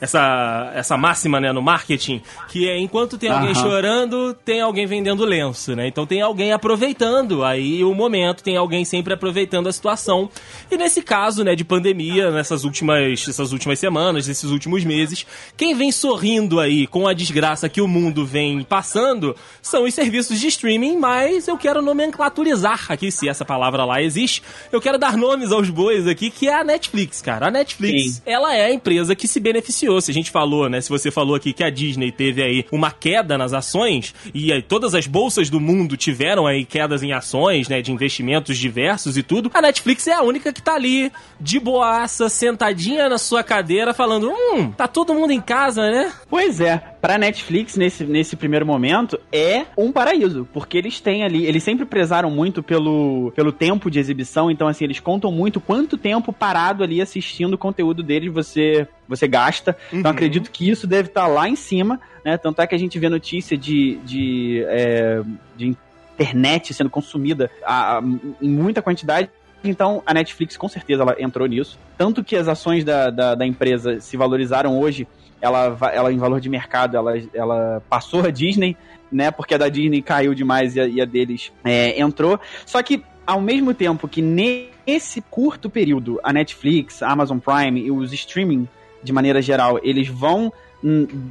essa, 0.05 0.71
essa 0.75 0.97
máxima 0.97 1.41
né, 1.41 1.53
no 1.53 1.63
marketing, 1.63 2.23
que 2.49 2.69
é 2.69 2.79
enquanto 2.79 3.19
tem 3.19 3.31
alguém 3.31 3.55
chorando, 3.55 4.35
tem 4.45 4.61
alguém 4.61 4.87
vendendo 4.87 5.25
lenço, 5.25 5.75
né? 5.75 5.89
Então 5.89 6.07
tem 6.07 6.21
alguém 6.21 6.53
aproveitando 6.53 7.43
aí 7.43 7.83
o 7.83 7.95
momento, 7.95 8.43
tem 8.43 8.57
alguém 8.57 8.85
sempre 8.85 9.15
aproveitando 9.15 9.67
a 9.67 9.73
situação. 9.73 10.31
E 10.71 10.77
nesse 10.77 11.03
caso, 11.03 11.43
né, 11.43 11.57
de 11.57 11.65
pandemia, 11.65 12.31
nessas 12.31 12.65
últimas, 12.65 13.27
essas 13.27 13.53
últimas 13.53 13.79
semanas, 13.79 14.29
nesses 14.29 14.51
últimos 14.51 14.85
meses, 14.85 15.27
quem 15.57 15.75
vem 15.75 15.91
sorrindo 15.91 16.61
aí 16.61 16.87
com 16.87 17.09
a 17.09 17.15
desgraça 17.15 17.69
que 17.69 17.81
o 17.81 17.89
mundo 17.89 18.25
vem 18.27 18.63
passando 18.63 19.35
são 19.63 19.85
os 19.85 19.95
serviços 19.95 20.39
de 20.39 20.49
streaming, 20.49 20.99
mas 20.99 21.49
eu 21.49 21.57
quero 21.57 21.81
nomenclaturizar 21.81 22.87
aqui, 22.91 23.11
se 23.11 23.29
essa 23.29 23.45
palavra 23.45 23.85
lá 23.85 24.03
existe, 24.03 24.43
eu 24.71 24.81
quero 24.81 24.99
dar 24.99 25.17
nomes 25.17 25.51
aos 25.51 25.71
bois 25.71 26.07
aqui, 26.07 26.31
que 26.31 26.49
é 26.49 26.55
a 26.55 26.65
Netflix, 26.65 27.23
cara. 27.23 27.49
A 27.49 27.51
Netflix, 27.51 28.17
Sim. 28.17 28.23
ela 28.27 28.55
é 28.55 28.67
a 28.67 28.73
empresa 28.73 29.17
que 29.17 29.27
se 29.27 29.41
beneficiou 29.41 29.94
se 30.01 30.11
a 30.11 30.15
gente 30.15 30.31
falou, 30.31 30.69
né? 30.69 30.81
Se 30.81 30.89
você 30.89 31.11
falou 31.11 31.35
aqui 31.35 31.53
que 31.53 31.65
a 31.65 31.71
Disney 31.71 32.11
teve 32.11 32.43
aí 32.43 32.65
uma 32.71 32.91
queda 32.91 33.37
nas 33.39 33.53
ações 33.53 34.15
e 34.33 34.53
aí 34.53 34.63
todas 34.63 34.95
as 34.95 35.07
bolsas 35.07 35.51
do 35.51 35.61
mundo 35.61 35.97
tiveram 35.97 36.47
aí 36.47 36.65
quedas 36.65 37.03
em 37.03 37.13
ações, 37.13 37.69
né? 37.69 37.81
De 37.81 37.93
investimentos 37.93 38.59
diversos 38.59 39.17
e 39.17 39.23
tudo, 39.23 39.51
a 39.53 39.63
Netflix 39.63 40.07
é 40.07 40.15
a 40.15 40.23
única 40.23 40.53
que 40.53 40.63
tá 40.63 40.75
ali 40.75 41.11
de 41.41 41.59
boaça, 41.59 42.29
sentadinha 42.29 43.09
na 43.09 43.19
sua 43.19 43.43
cadeira, 43.43 43.95
falando: 43.95 44.31
hum, 44.31 44.71
tá 44.71 44.87
todo 44.89 45.15
mundo 45.15 45.33
em 45.33 45.41
casa, 45.41 45.91
né? 45.91 46.13
Pois 46.29 46.61
é, 46.61 46.79
pra 47.01 47.19
Netflix, 47.19 47.77
nesse, 47.77 48.05
nesse 48.05 48.37
primeiro 48.37 48.65
momento, 48.65 49.21
é 49.31 49.67
um 49.77 49.93
paraíso, 49.93 50.49
porque 50.53 50.79
eles 50.79 51.01
têm 51.01 51.23
ali, 51.23 51.45
eles 51.45 51.63
sempre 51.63 51.85
prezaram 51.85 52.31
muito 52.31 52.63
pelo, 52.63 53.33
pelo 53.37 53.53
tempo 53.53 53.91
de 53.91 53.99
exibição, 53.99 54.51
então 54.51 54.67
assim, 54.67 54.85
eles 54.85 55.01
contam 55.01 55.31
muito 55.31 55.61
quanto 55.61 55.99
tempo 55.99 56.33
parado 56.33 56.83
ali 56.83 57.01
assistindo 57.01 57.55
o 57.55 57.59
conteúdo 57.59 58.03
deles 58.03 58.33
você 58.33 58.89
você 59.09 59.29
gasta. 59.29 59.77
Então, 59.89 59.93
uhum. 59.93 60.01
Então 60.01 60.11
acredito 60.11 60.51
que 60.51 60.69
isso 60.69 60.87
deve 60.87 61.09
estar 61.09 61.23
tá 61.23 61.27
lá 61.27 61.49
em 61.49 61.57
cima, 61.57 62.01
né? 62.25 62.37
Tanto 62.37 62.61
é 62.61 62.67
que 62.67 62.75
a 62.75 62.79
gente 62.79 62.99
vê 62.99 63.09
notícia 63.09 63.57
de, 63.57 63.97
de, 64.05 64.65
é, 64.69 65.23
de 65.57 65.77
internet 66.15 66.73
sendo 66.73 66.91
consumida 66.91 67.51
a, 67.65 67.99
a, 67.99 68.03
em 68.41 68.49
muita 68.49 68.81
quantidade. 68.81 69.29
Então, 69.63 70.03
a 70.05 70.13
Netflix 70.13 70.57
com 70.57 70.69
certeza 70.69 71.03
ela 71.03 71.17
entrou 71.19 71.47
nisso. 71.47 71.79
Tanto 71.97 72.23
que 72.23 72.37
as 72.37 72.49
ações 72.49 72.85
da, 72.85 73.11
da, 73.11 73.35
da 73.35 73.47
empresa 73.47 73.99
se 73.99 74.17
valorizaram 74.17 74.79
hoje, 74.79 75.09
ela, 75.41 75.77
ela 75.93 76.13
em 76.13 76.19
valor 76.19 76.41
de 76.41 76.49
mercado, 76.49 76.97
ela, 76.97 77.15
ela 77.33 77.83
passou 77.89 78.25
a 78.27 78.31
Disney, 78.31 78.77
né? 79.11 79.31
Porque 79.31 79.55
a 79.55 79.59
da 79.59 79.69
Disney 79.69 80.03
caiu 80.03 80.35
demais 80.35 80.77
e 80.77 80.81
a, 80.81 80.87
e 80.87 81.01
a 81.01 81.05
deles 81.05 81.51
é, 81.65 81.99
entrou. 81.99 82.39
Só 82.67 82.83
que, 82.83 83.03
ao 83.27 83.41
mesmo 83.41 83.73
tempo 83.73 84.07
que 84.07 84.21
nesse 84.21 85.23
curto 85.23 85.71
período, 85.71 86.21
a 86.23 86.33
Netflix, 86.33 87.03
a 87.03 87.11
Amazon 87.11 87.39
Prime 87.39 87.81
e 87.81 87.91
os 87.91 88.13
streaming 88.13 88.69
de 89.05 89.13
maneira 89.13 89.41
geral, 89.43 89.79
eles 89.83 90.09
vão 90.09 90.53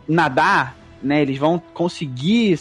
nadar, 0.07 0.75
né? 1.01 1.21
Eles 1.21 1.37
vão 1.37 1.61
conseguir 1.73 2.57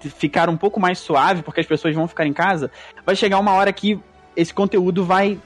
ficar 0.00 0.48
um 0.48 0.56
pouco 0.56 0.78
mais 0.78 0.98
suave, 0.98 1.42
porque 1.42 1.60
as 1.60 1.66
pessoas 1.66 1.94
vão 1.94 2.06
ficar 2.06 2.26
em 2.26 2.32
casa. 2.32 2.70
Vai 3.06 3.16
chegar 3.16 3.38
uma 3.38 3.52
hora 3.52 3.72
que 3.72 3.98
esse 4.36 4.52
conteúdo 4.52 5.04
vai 5.04 5.38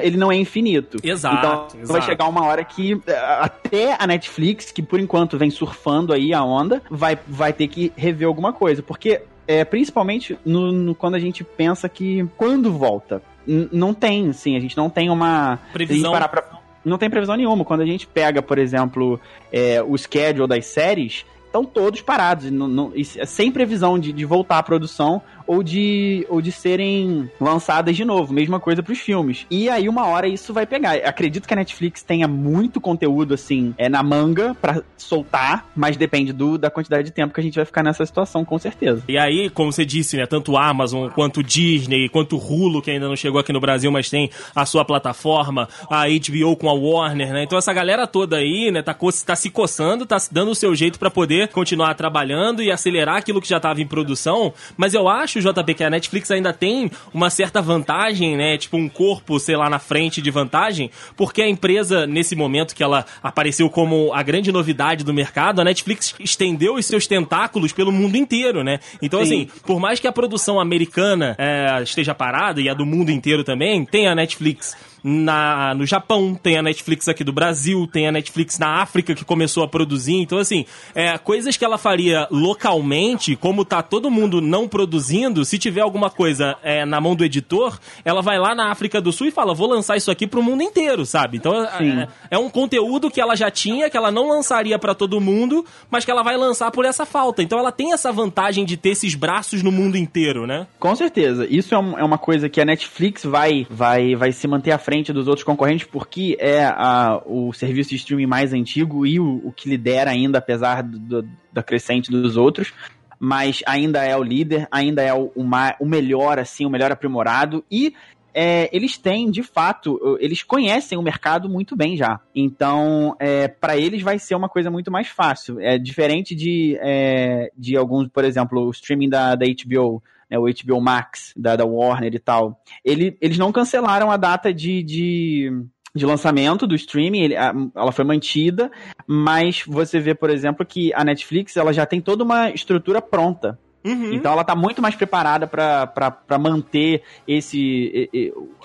ele 0.00 0.16
não 0.16 0.30
é 0.30 0.36
infinito. 0.36 0.98
Exato. 1.02 1.36
Então 1.38 1.80
exato. 1.80 1.92
vai 1.92 2.02
chegar 2.02 2.28
uma 2.28 2.44
hora 2.44 2.64
que 2.64 3.00
eh, 3.04 3.38
até 3.40 3.96
a 3.98 4.06
Netflix, 4.06 4.70
que 4.70 4.82
por 4.82 5.00
enquanto 5.00 5.36
vem 5.36 5.50
surfando 5.50 6.12
aí 6.12 6.32
a 6.32 6.44
onda, 6.44 6.80
vai, 6.88 7.18
vai 7.26 7.52
ter 7.52 7.66
que 7.66 7.92
rever 7.96 8.28
alguma 8.28 8.52
coisa. 8.52 8.80
Porque, 8.80 9.22
é, 9.44 9.64
principalmente 9.64 10.38
no, 10.44 10.70
no 10.70 10.94
quando 10.94 11.16
a 11.16 11.18
gente 11.18 11.42
pensa 11.42 11.88
que 11.88 12.24
quando 12.36 12.70
volta, 12.70 13.20
não 13.44 13.92
tem, 13.92 14.28
assim, 14.28 14.56
a 14.56 14.60
gente 14.60 14.76
não 14.76 14.88
tem 14.88 15.10
uma. 15.10 15.58
Previsão. 15.72 16.12
Pra, 16.12 16.42
não 16.84 16.98
tem 16.98 17.10
previsão 17.10 17.36
nenhuma. 17.36 17.64
Quando 17.64 17.80
a 17.80 17.86
gente 17.86 18.06
pega, 18.06 18.42
por 18.42 18.58
exemplo, 18.58 19.20
é, 19.52 19.82
o 19.82 19.96
schedule 19.96 20.48
das 20.48 20.66
séries, 20.66 21.24
estão 21.46 21.64
todos 21.64 22.00
parados, 22.00 22.50
não, 22.50 22.66
não, 22.66 22.92
sem 23.26 23.52
previsão 23.52 23.98
de, 23.98 24.12
de 24.12 24.24
voltar 24.24 24.58
à 24.58 24.62
produção 24.62 25.20
ou 25.46 25.62
de, 25.62 26.26
ou 26.28 26.40
de 26.40 26.52
serem 26.52 27.30
lançadas 27.40 27.96
de 27.96 28.04
novo. 28.04 28.32
Mesma 28.32 28.60
coisa 28.60 28.82
para 28.82 28.92
os 28.92 28.98
filmes. 28.98 29.46
E 29.50 29.68
aí, 29.68 29.88
uma 29.88 30.06
hora 30.06 30.28
isso 30.28 30.52
vai 30.52 30.66
pegar. 30.66 30.94
Acredito 30.96 31.46
que 31.46 31.54
a 31.54 31.56
Netflix 31.56 32.02
tenha 32.02 32.28
muito 32.28 32.80
conteúdo, 32.80 33.34
assim, 33.34 33.74
é 33.78 33.88
na 33.88 34.02
manga 34.02 34.54
para 34.60 34.82
soltar, 34.96 35.66
mas 35.74 35.96
depende 35.96 36.32
do, 36.32 36.56
da 36.56 36.70
quantidade 36.70 37.04
de 37.04 37.10
tempo 37.10 37.34
que 37.34 37.40
a 37.40 37.42
gente 37.42 37.56
vai 37.56 37.64
ficar 37.64 37.82
nessa 37.82 38.04
situação, 38.04 38.44
com 38.44 38.58
certeza. 38.58 39.02
E 39.08 39.18
aí, 39.18 39.50
como 39.50 39.72
você 39.72 39.84
disse, 39.84 40.16
né, 40.16 40.26
tanto 40.26 40.56
Amazon 40.56 41.08
quanto 41.10 41.42
Disney, 41.42 42.08
quanto 42.08 42.36
Hulu, 42.36 42.82
que 42.82 42.90
ainda 42.90 43.08
não 43.08 43.16
chegou 43.16 43.40
aqui 43.40 43.52
no 43.52 43.60
Brasil, 43.60 43.90
mas 43.90 44.08
tem 44.08 44.30
a 44.54 44.64
sua 44.64 44.84
plataforma, 44.84 45.68
a 45.90 46.04
HBO 46.08 46.56
com 46.56 46.68
a 46.68 46.72
Warner, 46.72 47.32
né? 47.32 47.44
Então 47.44 47.58
essa 47.58 47.72
galera 47.72 48.06
toda 48.06 48.36
aí, 48.36 48.70
né, 48.70 48.82
tá, 48.82 48.96
tá 49.26 49.36
se 49.36 49.50
coçando, 49.50 50.06
tá 50.06 50.16
dando 50.30 50.50
o 50.50 50.54
seu 50.54 50.74
jeito 50.74 50.98
para 50.98 51.10
poder 51.10 51.48
continuar 51.48 51.94
trabalhando 51.94 52.62
e 52.62 52.70
acelerar 52.70 53.16
aquilo 53.16 53.40
que 53.40 53.48
já 53.48 53.56
estava 53.56 53.80
em 53.80 53.86
produção, 53.86 54.52
mas 54.76 54.94
eu 54.94 55.08
acho 55.08 55.31
acho, 55.38 55.52
JP, 55.52 55.74
que 55.74 55.84
a 55.84 55.90
Netflix 55.90 56.30
ainda 56.30 56.52
tem 56.52 56.90
uma 57.12 57.30
certa 57.30 57.60
vantagem, 57.60 58.36
né? 58.36 58.58
Tipo, 58.58 58.76
um 58.76 58.88
corpo, 58.88 59.38
sei 59.38 59.56
lá, 59.56 59.68
na 59.68 59.78
frente 59.78 60.20
de 60.20 60.30
vantagem, 60.30 60.90
porque 61.16 61.42
a 61.42 61.48
empresa, 61.48 62.06
nesse 62.06 62.34
momento 62.34 62.74
que 62.74 62.82
ela 62.82 63.04
apareceu 63.22 63.68
como 63.70 64.12
a 64.12 64.22
grande 64.22 64.52
novidade 64.52 65.04
do 65.04 65.12
mercado, 65.12 65.60
a 65.60 65.64
Netflix 65.64 66.14
estendeu 66.20 66.74
os 66.74 66.86
seus 66.86 67.06
tentáculos 67.06 67.72
pelo 67.72 67.92
mundo 67.92 68.16
inteiro, 68.16 68.62
né? 68.62 68.80
Então, 69.00 69.24
Sim. 69.24 69.24
assim, 69.24 69.50
por 69.64 69.80
mais 69.80 70.00
que 70.00 70.06
a 70.06 70.12
produção 70.12 70.60
americana 70.60 71.34
é, 71.38 71.82
esteja 71.82 72.14
parada, 72.14 72.60
e 72.60 72.68
a 72.68 72.74
do 72.74 72.86
mundo 72.86 73.10
inteiro 73.10 73.44
também, 73.44 73.84
tem 73.84 74.06
a 74.06 74.14
Netflix 74.14 74.76
na, 75.02 75.74
no 75.74 75.84
Japão, 75.84 76.34
tem 76.34 76.56
a 76.56 76.62
Netflix 76.62 77.08
aqui 77.08 77.24
do 77.24 77.32
Brasil, 77.32 77.88
tem 77.90 78.06
a 78.06 78.12
Netflix 78.12 78.58
na 78.58 78.80
África 78.80 79.14
que 79.14 79.24
começou 79.24 79.64
a 79.64 79.68
produzir. 79.68 80.14
Então, 80.14 80.38
assim, 80.38 80.64
é, 80.94 81.18
coisas 81.18 81.56
que 81.56 81.64
ela 81.64 81.76
faria 81.76 82.28
localmente, 82.30 83.34
como 83.34 83.64
tá 83.64 83.82
todo 83.82 84.10
mundo 84.10 84.40
não 84.40 84.68
produzindo, 84.68 85.44
se 85.44 85.58
tiver 85.58 85.80
alguma 85.80 86.08
coisa 86.08 86.56
é, 86.62 86.84
na 86.84 87.00
mão 87.00 87.16
do 87.16 87.24
editor, 87.24 87.78
ela 88.04 88.22
vai 88.22 88.38
lá 88.38 88.54
na 88.54 88.70
África 88.70 89.00
do 89.00 89.12
Sul 89.12 89.26
e 89.26 89.30
fala: 89.30 89.54
vou 89.54 89.68
lançar 89.68 89.96
isso 89.96 90.10
aqui 90.10 90.26
pro 90.26 90.42
mundo 90.42 90.62
inteiro, 90.62 91.04
sabe? 91.04 91.36
Então, 91.38 91.64
é, 91.64 92.08
é, 92.30 92.38
um 92.38 92.48
conteúdo 92.48 93.10
que 93.10 93.20
ela 93.20 93.34
já 93.34 93.50
tinha, 93.50 93.90
que 93.90 93.96
ela 93.96 94.10
não 94.10 94.28
lançaria 94.28 94.78
para 94.78 94.94
todo 94.94 95.20
mundo, 95.20 95.64
mas 95.90 96.04
que 96.04 96.10
ela 96.10 96.22
vai 96.22 96.36
lançar 96.36 96.70
por 96.70 96.84
essa 96.84 97.04
falta. 97.04 97.42
Então, 97.42 97.58
ela 97.58 97.72
tem 97.72 97.92
essa 97.92 98.12
vantagem 98.12 98.64
de 98.64 98.76
ter 98.76 98.90
esses 98.90 99.14
braços 99.14 99.62
no 99.62 99.72
mundo 99.72 99.96
inteiro, 99.96 100.46
né? 100.46 100.66
Com 100.78 100.94
certeza. 100.94 101.46
Isso 101.48 101.74
é, 101.74 101.78
um, 101.78 101.98
é 101.98 102.04
uma 102.04 102.18
coisa 102.18 102.48
que 102.48 102.60
a 102.60 102.64
Netflix 102.64 103.24
vai, 103.24 103.66
vai, 103.68 104.14
vai 104.14 104.30
se 104.30 104.46
manter 104.46 104.70
à 104.70 104.78
frente 104.78 104.91
frente 104.92 105.10
dos 105.10 105.26
outros 105.26 105.42
concorrentes 105.42 105.86
porque 105.86 106.36
é 106.38 106.64
a, 106.64 107.22
o 107.24 107.50
serviço 107.54 107.90
de 107.90 107.96
streaming 107.96 108.26
mais 108.26 108.52
antigo 108.52 109.06
e 109.06 109.18
o, 109.18 109.40
o 109.42 109.50
que 109.50 109.66
lidera 109.66 110.10
ainda, 110.10 110.36
apesar 110.36 110.82
do, 110.82 110.98
do, 110.98 111.28
da 111.50 111.62
crescente 111.62 112.10
dos 112.10 112.36
outros. 112.36 112.74
Mas 113.18 113.62
ainda 113.66 114.04
é 114.04 114.14
o 114.14 114.22
líder, 114.22 114.68
ainda 114.70 115.00
é 115.00 115.14
o, 115.14 115.32
o, 115.34 115.86
melhor, 115.86 116.38
assim, 116.38 116.66
o 116.66 116.70
melhor 116.70 116.92
aprimorado. 116.92 117.64
E 117.70 117.94
é, 118.34 118.68
eles 118.70 118.98
têm, 118.98 119.30
de 119.30 119.42
fato, 119.42 119.98
eles 120.20 120.42
conhecem 120.42 120.98
o 120.98 121.02
mercado 121.02 121.48
muito 121.48 121.74
bem 121.74 121.96
já. 121.96 122.20
Então, 122.34 123.16
é, 123.18 123.48
para 123.48 123.78
eles 123.78 124.02
vai 124.02 124.18
ser 124.18 124.34
uma 124.34 124.48
coisa 124.48 124.70
muito 124.70 124.90
mais 124.90 125.08
fácil. 125.08 125.58
É 125.58 125.78
diferente 125.78 126.34
de, 126.34 126.76
é, 126.82 127.50
de 127.56 127.78
alguns, 127.78 128.08
por 128.08 128.26
exemplo, 128.26 128.60
o 128.66 128.70
streaming 128.70 129.08
da, 129.08 129.36
da 129.36 129.46
HBO 129.46 130.02
né, 130.32 130.38
o 130.38 130.44
HBO 130.44 130.80
Max 130.80 131.34
da, 131.36 131.54
da 131.56 131.66
Warner 131.66 132.14
e 132.14 132.18
tal, 132.18 132.58
ele, 132.82 133.18
eles 133.20 133.36
não 133.36 133.52
cancelaram 133.52 134.10
a 134.10 134.16
data 134.16 134.52
de, 134.52 134.82
de, 134.82 135.52
de 135.94 136.06
lançamento 136.06 136.66
do 136.66 136.74
streaming, 136.74 137.20
ele, 137.20 137.36
a, 137.36 137.52
ela 137.76 137.92
foi 137.92 138.04
mantida, 138.04 138.72
mas 139.06 139.62
você 139.66 140.00
vê, 140.00 140.14
por 140.14 140.30
exemplo, 140.30 140.64
que 140.64 140.92
a 140.94 141.04
Netflix 141.04 141.58
ela 141.58 141.72
já 141.72 141.84
tem 141.84 142.00
toda 142.00 142.24
uma 142.24 142.50
estrutura 142.50 143.02
pronta. 143.02 143.58
Uhum. 143.84 144.14
Então 144.14 144.32
ela 144.32 144.42
está 144.42 144.54
muito 144.54 144.80
mais 144.80 144.94
preparada 144.94 145.46
para 145.46 146.38
manter 146.38 147.02
esse 147.26 148.08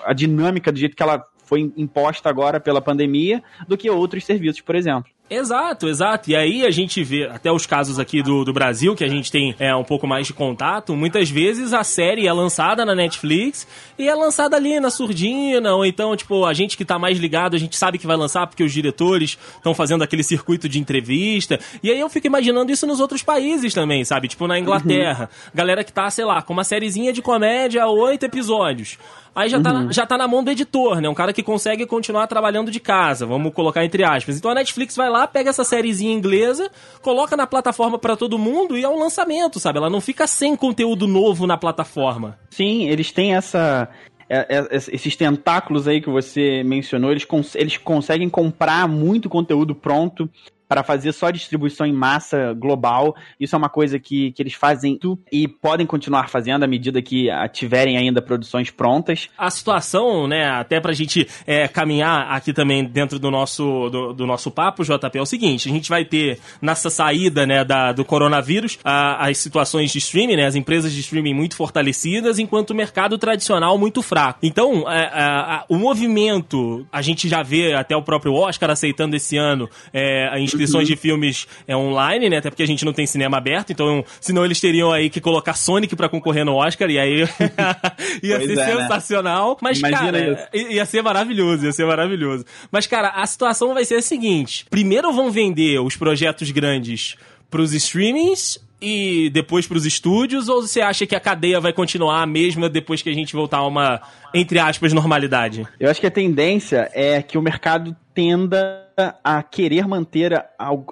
a 0.04 0.12
dinâmica 0.12 0.70
do 0.70 0.78
jeito 0.78 0.96
que 0.96 1.02
ela 1.02 1.24
foi 1.44 1.72
imposta 1.76 2.28
agora 2.28 2.60
pela 2.60 2.80
pandemia 2.80 3.42
do 3.66 3.76
que 3.76 3.90
outros 3.90 4.24
serviços, 4.24 4.60
por 4.60 4.76
exemplo. 4.76 5.10
Exato, 5.30 5.88
exato. 5.88 6.30
E 6.30 6.36
aí 6.36 6.64
a 6.64 6.70
gente 6.70 7.02
vê, 7.04 7.26
até 7.26 7.52
os 7.52 7.66
casos 7.66 7.98
aqui 7.98 8.22
do, 8.22 8.44
do 8.44 8.52
Brasil, 8.52 8.94
que 8.94 9.04
a 9.04 9.08
gente 9.08 9.30
tem 9.30 9.54
é, 9.58 9.74
um 9.74 9.84
pouco 9.84 10.06
mais 10.06 10.26
de 10.26 10.32
contato, 10.32 10.96
muitas 10.96 11.28
vezes 11.28 11.74
a 11.74 11.84
série 11.84 12.26
é 12.26 12.32
lançada 12.32 12.84
na 12.84 12.94
Netflix 12.94 13.66
e 13.98 14.08
é 14.08 14.14
lançada 14.14 14.56
ali 14.56 14.80
na 14.80 14.90
surdina, 14.90 15.74
ou 15.74 15.84
então, 15.84 16.16
tipo, 16.16 16.46
a 16.46 16.54
gente 16.54 16.76
que 16.76 16.84
tá 16.84 16.98
mais 16.98 17.18
ligado, 17.18 17.54
a 17.54 17.58
gente 17.58 17.76
sabe 17.76 17.98
que 17.98 18.06
vai 18.06 18.16
lançar 18.16 18.46
porque 18.46 18.62
os 18.62 18.72
diretores 18.72 19.38
estão 19.56 19.74
fazendo 19.74 20.02
aquele 20.02 20.22
circuito 20.22 20.68
de 20.68 20.78
entrevista. 20.78 21.60
E 21.82 21.90
aí 21.90 22.00
eu 22.00 22.08
fico 22.08 22.26
imaginando 22.26 22.72
isso 22.72 22.86
nos 22.86 23.00
outros 23.00 23.22
países 23.22 23.74
também, 23.74 24.04
sabe? 24.04 24.28
Tipo, 24.28 24.46
na 24.46 24.58
Inglaterra. 24.58 25.28
Uhum. 25.30 25.50
Galera 25.54 25.84
que 25.84 25.92
tá, 25.92 26.08
sei 26.10 26.24
lá, 26.24 26.40
com 26.40 26.52
uma 26.54 26.64
sériezinha 26.64 27.12
de 27.12 27.20
comédia, 27.20 27.86
oito 27.86 28.24
episódios. 28.24 28.96
Aí 29.34 29.48
já, 29.48 29.60
tá, 29.60 29.72
uhum. 29.72 29.92
já 29.92 30.06
tá 30.06 30.18
na 30.18 30.26
mão 30.26 30.42
do 30.42 30.50
editor, 30.50 31.00
né? 31.00 31.08
Um 31.08 31.14
cara 31.14 31.32
que 31.32 31.42
consegue 31.42 31.86
continuar 31.86 32.26
trabalhando 32.26 32.70
de 32.70 32.80
casa, 32.80 33.24
vamos 33.24 33.52
colocar 33.52 33.84
entre 33.84 34.04
aspas. 34.04 34.36
Então 34.36 34.50
a 34.50 34.54
Netflix 34.54 34.96
vai 34.96 35.08
lá, 35.08 35.17
pega 35.26 35.50
essa 35.50 35.64
sériezinha 35.64 36.12
inglesa, 36.12 36.70
coloca 37.02 37.36
na 37.36 37.46
plataforma 37.46 37.98
para 37.98 38.16
todo 38.16 38.38
mundo 38.38 38.76
e 38.76 38.84
é 38.84 38.88
um 38.88 38.98
lançamento, 38.98 39.58
sabe? 39.58 39.78
Ela 39.78 39.90
não 39.90 40.00
fica 40.00 40.26
sem 40.26 40.54
conteúdo 40.54 41.06
novo 41.06 41.46
na 41.46 41.56
plataforma. 41.56 42.38
Sim, 42.50 42.88
eles 42.88 43.10
têm 43.10 43.34
essa 43.34 43.88
é, 44.28 44.58
é, 44.58 44.76
esses 44.76 45.16
tentáculos 45.16 45.88
aí 45.88 46.00
que 46.00 46.10
você 46.10 46.62
mencionou, 46.62 47.10
eles, 47.10 47.24
cons 47.24 47.54
eles 47.54 47.78
conseguem 47.78 48.28
comprar 48.28 48.86
muito 48.86 49.28
conteúdo 49.28 49.74
pronto 49.74 50.28
para 50.68 50.82
fazer 50.82 51.12
só 51.12 51.30
distribuição 51.30 51.86
em 51.86 51.92
massa 51.92 52.52
global. 52.52 53.16
Isso 53.40 53.56
é 53.56 53.58
uma 53.58 53.68
coisa 53.68 53.98
que, 53.98 54.32
que 54.32 54.42
eles 54.42 54.54
fazem 54.54 54.98
e 55.32 55.48
podem 55.48 55.86
continuar 55.86 56.28
fazendo 56.28 56.64
à 56.64 56.66
medida 56.66 57.00
que 57.00 57.28
tiverem 57.52 57.96
ainda 57.96 58.20
produções 58.20 58.70
prontas. 58.70 59.28
A 59.36 59.50
situação, 59.50 60.26
né, 60.26 60.48
até 60.50 60.80
pra 60.80 60.92
gente 60.92 61.26
é, 61.46 61.66
caminhar 61.66 62.30
aqui 62.30 62.52
também 62.52 62.84
dentro 62.84 63.18
do 63.18 63.30
nosso, 63.30 63.88
do, 63.88 64.12
do, 64.12 64.26
nosso 64.26 64.50
papo, 64.50 64.84
JP, 64.84 65.18
é 65.18 65.22
o 65.22 65.26
seguinte: 65.26 65.68
a 65.68 65.72
gente 65.72 65.88
vai 65.88 66.04
ter 66.04 66.38
nessa 66.60 66.90
saída 66.90 67.46
né, 67.46 67.64
da, 67.64 67.92
do 67.92 68.04
coronavírus 68.04 68.78
a, 68.84 69.26
as 69.26 69.38
situações 69.38 69.90
de 69.90 69.98
streaming, 69.98 70.36
né, 70.36 70.46
as 70.46 70.54
empresas 70.54 70.92
de 70.92 71.00
streaming 71.00 71.34
muito 71.34 71.56
fortalecidas, 71.56 72.38
enquanto 72.38 72.70
o 72.70 72.74
mercado 72.74 73.16
tradicional 73.16 73.78
muito 73.78 74.02
fraco. 74.02 74.40
Então, 74.42 74.90
é, 74.90 75.04
é, 75.04 75.64
o 75.68 75.76
movimento, 75.76 76.86
a 76.92 77.00
gente 77.00 77.28
já 77.28 77.42
vê 77.42 77.74
até 77.74 77.96
o 77.96 78.02
próprio 78.02 78.34
Oscar 78.34 78.70
aceitando 78.70 79.16
esse 79.16 79.36
ano 79.36 79.68
é, 79.92 80.28
a 80.28 80.38
inscrições 80.58 80.88
uhum. 80.88 80.94
de 80.94 81.00
filmes 81.00 81.46
é, 81.66 81.76
online, 81.76 82.28
né? 82.28 82.38
Até 82.38 82.50
porque 82.50 82.62
a 82.62 82.66
gente 82.66 82.84
não 82.84 82.92
tem 82.92 83.06
cinema 83.06 83.38
aberto, 83.38 83.72
então 83.72 84.04
senão 84.20 84.44
eles 84.44 84.60
teriam 84.60 84.92
aí 84.92 85.08
que 85.08 85.20
colocar 85.20 85.54
Sonic 85.54 85.94
para 85.94 86.08
concorrer 86.08 86.44
no 86.44 86.54
Oscar 86.54 86.90
e 86.90 86.98
aí 86.98 87.20
ia 88.22 88.36
pois 88.36 88.46
ser 88.46 88.58
é, 88.58 88.74
né? 88.74 88.82
sensacional. 88.82 89.50
Né? 89.50 89.56
Mas, 89.62 89.78
Imagina 89.78 90.12
cara, 90.12 90.48
isso. 90.52 90.70
ia 90.70 90.84
ser 90.84 91.02
maravilhoso, 91.02 91.64
ia 91.64 91.72
ser 91.72 91.86
maravilhoso. 91.86 92.44
Mas, 92.70 92.86
cara, 92.86 93.08
a 93.10 93.26
situação 93.26 93.74
vai 93.74 93.84
ser 93.84 93.96
a 93.96 94.02
seguinte: 94.02 94.66
primeiro 94.70 95.12
vão 95.12 95.30
vender 95.30 95.80
os 95.80 95.96
projetos 95.96 96.50
grandes 96.50 97.16
pros 97.50 97.72
streamings 97.72 98.58
e 98.80 99.30
depois 99.30 99.66
para 99.66 99.76
os 99.76 99.84
estúdios 99.84 100.48
ou 100.48 100.62
você 100.62 100.80
acha 100.80 101.06
que 101.06 101.14
a 101.14 101.20
cadeia 101.20 101.60
vai 101.60 101.72
continuar 101.72 102.26
mesmo 102.26 102.68
depois 102.68 103.02
que 103.02 103.10
a 103.10 103.12
gente 103.12 103.32
voltar 103.32 103.58
a 103.58 103.66
uma 103.66 104.00
entre 104.32 104.58
aspas 104.58 104.92
normalidade? 104.92 105.66
Eu 105.80 105.90
acho 105.90 106.00
que 106.00 106.06
a 106.06 106.10
tendência 106.10 106.88
é 106.92 107.20
que 107.22 107.36
o 107.36 107.42
mercado 107.42 107.96
tenda 108.18 108.84
a 109.22 109.40
querer 109.44 109.86
manter 109.86 110.44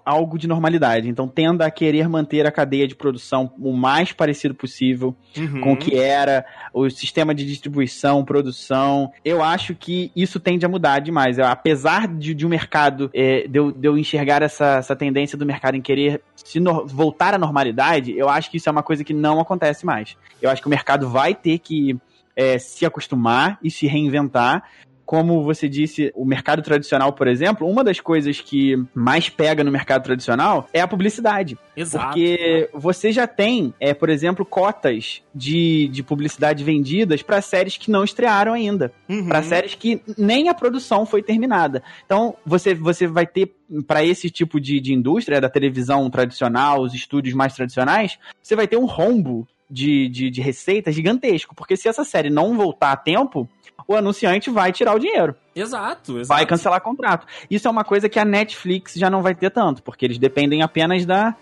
algo 0.04 0.38
de 0.38 0.46
normalidade. 0.46 1.08
Então, 1.08 1.26
tenda 1.26 1.66
a 1.66 1.70
querer 1.72 2.08
manter 2.08 2.46
a 2.46 2.52
cadeia 2.52 2.86
de 2.86 2.94
produção 2.94 3.52
o 3.58 3.72
mais 3.72 4.12
parecido 4.12 4.54
possível 4.54 5.12
uhum. 5.36 5.60
com 5.60 5.72
o 5.72 5.76
que 5.76 5.98
era, 5.98 6.46
o 6.72 6.88
sistema 6.88 7.34
de 7.34 7.44
distribuição, 7.44 8.24
produção. 8.24 9.12
Eu 9.24 9.42
acho 9.42 9.74
que 9.74 10.12
isso 10.14 10.38
tende 10.38 10.64
a 10.64 10.68
mudar 10.68 11.00
demais. 11.00 11.40
Apesar 11.40 12.06
de, 12.06 12.32
de 12.32 12.46
um 12.46 12.48
mercado, 12.48 13.10
é, 13.12 13.48
de, 13.48 13.58
eu, 13.58 13.72
de, 13.72 13.88
eu, 13.88 13.98
enxergar 13.98 14.40
essa, 14.40 14.76
essa 14.76 14.94
tendência 14.94 15.36
do 15.36 15.44
mercado 15.44 15.74
em 15.74 15.82
querer 15.82 16.22
se 16.36 16.60
no, 16.60 16.86
voltar 16.86 17.34
à 17.34 17.38
normalidade, 17.38 18.16
eu 18.16 18.28
acho 18.28 18.52
que 18.52 18.58
isso 18.58 18.68
é 18.68 18.72
uma 18.72 18.84
coisa 18.84 19.02
que 19.02 19.12
não 19.12 19.40
acontece 19.40 19.84
mais. 19.84 20.16
Eu 20.40 20.48
acho 20.48 20.62
que 20.62 20.68
o 20.68 20.70
mercado 20.70 21.08
vai 21.08 21.34
ter 21.34 21.58
que 21.58 21.98
é, 22.36 22.56
se 22.58 22.86
acostumar 22.86 23.58
e 23.64 23.70
se 23.70 23.88
reinventar 23.88 24.62
como 25.06 25.44
você 25.44 25.68
disse, 25.68 26.12
o 26.16 26.24
mercado 26.24 26.60
tradicional, 26.62 27.12
por 27.12 27.28
exemplo, 27.28 27.68
uma 27.68 27.84
das 27.84 28.00
coisas 28.00 28.40
que 28.40 28.76
mais 28.92 29.28
pega 29.28 29.62
no 29.62 29.70
mercado 29.70 30.02
tradicional 30.02 30.68
é 30.72 30.80
a 30.80 30.88
publicidade. 30.88 31.56
Exato. 31.76 32.06
Porque 32.06 32.68
você 32.74 33.12
já 33.12 33.26
tem, 33.26 33.72
é, 33.78 33.94
por 33.94 34.10
exemplo, 34.10 34.44
cotas 34.44 35.22
de, 35.32 35.86
de 35.88 36.02
publicidade 36.02 36.64
vendidas 36.64 37.22
para 37.22 37.40
séries 37.40 37.76
que 37.76 37.90
não 37.90 38.02
estrearam 38.02 38.52
ainda. 38.52 38.92
Uhum. 39.08 39.28
Para 39.28 39.42
séries 39.44 39.76
que 39.76 40.02
nem 40.18 40.48
a 40.48 40.54
produção 40.54 41.06
foi 41.06 41.22
terminada. 41.22 41.84
Então, 42.04 42.34
você, 42.44 42.74
você 42.74 43.06
vai 43.06 43.26
ter 43.26 43.54
para 43.86 44.04
esse 44.04 44.28
tipo 44.28 44.60
de, 44.60 44.80
de 44.80 44.92
indústria, 44.92 45.40
da 45.40 45.48
televisão 45.48 46.10
tradicional, 46.10 46.82
os 46.82 46.94
estúdios 46.94 47.34
mais 47.34 47.54
tradicionais, 47.54 48.18
você 48.42 48.56
vai 48.56 48.66
ter 48.66 48.76
um 48.76 48.86
rombo 48.86 49.46
de, 49.70 50.08
de, 50.08 50.30
de 50.30 50.40
receita 50.40 50.92
gigantesco. 50.92 51.54
Porque 51.54 51.76
se 51.76 51.88
essa 51.88 52.04
série 52.04 52.30
não 52.30 52.56
voltar 52.56 52.92
a 52.92 52.96
tempo, 52.96 53.48
o 53.86 53.94
anunciante 53.94 54.50
vai 54.50 54.72
tirar 54.72 54.94
o 54.94 54.98
dinheiro. 54.98 55.34
Exato, 55.54 56.18
exato. 56.18 56.28
Vai 56.28 56.46
cancelar 56.46 56.80
contrato. 56.80 57.26
Isso 57.50 57.68
é 57.68 57.70
uma 57.70 57.84
coisa 57.84 58.08
que 58.08 58.18
a 58.18 58.24
Netflix 58.24 58.94
já 58.94 59.08
não 59.08 59.22
vai 59.22 59.34
ter 59.34 59.50
tanto, 59.50 59.82
porque 59.82 60.04
eles 60.04 60.18
dependem 60.18 60.62
apenas 60.62 61.06
da, 61.06 61.34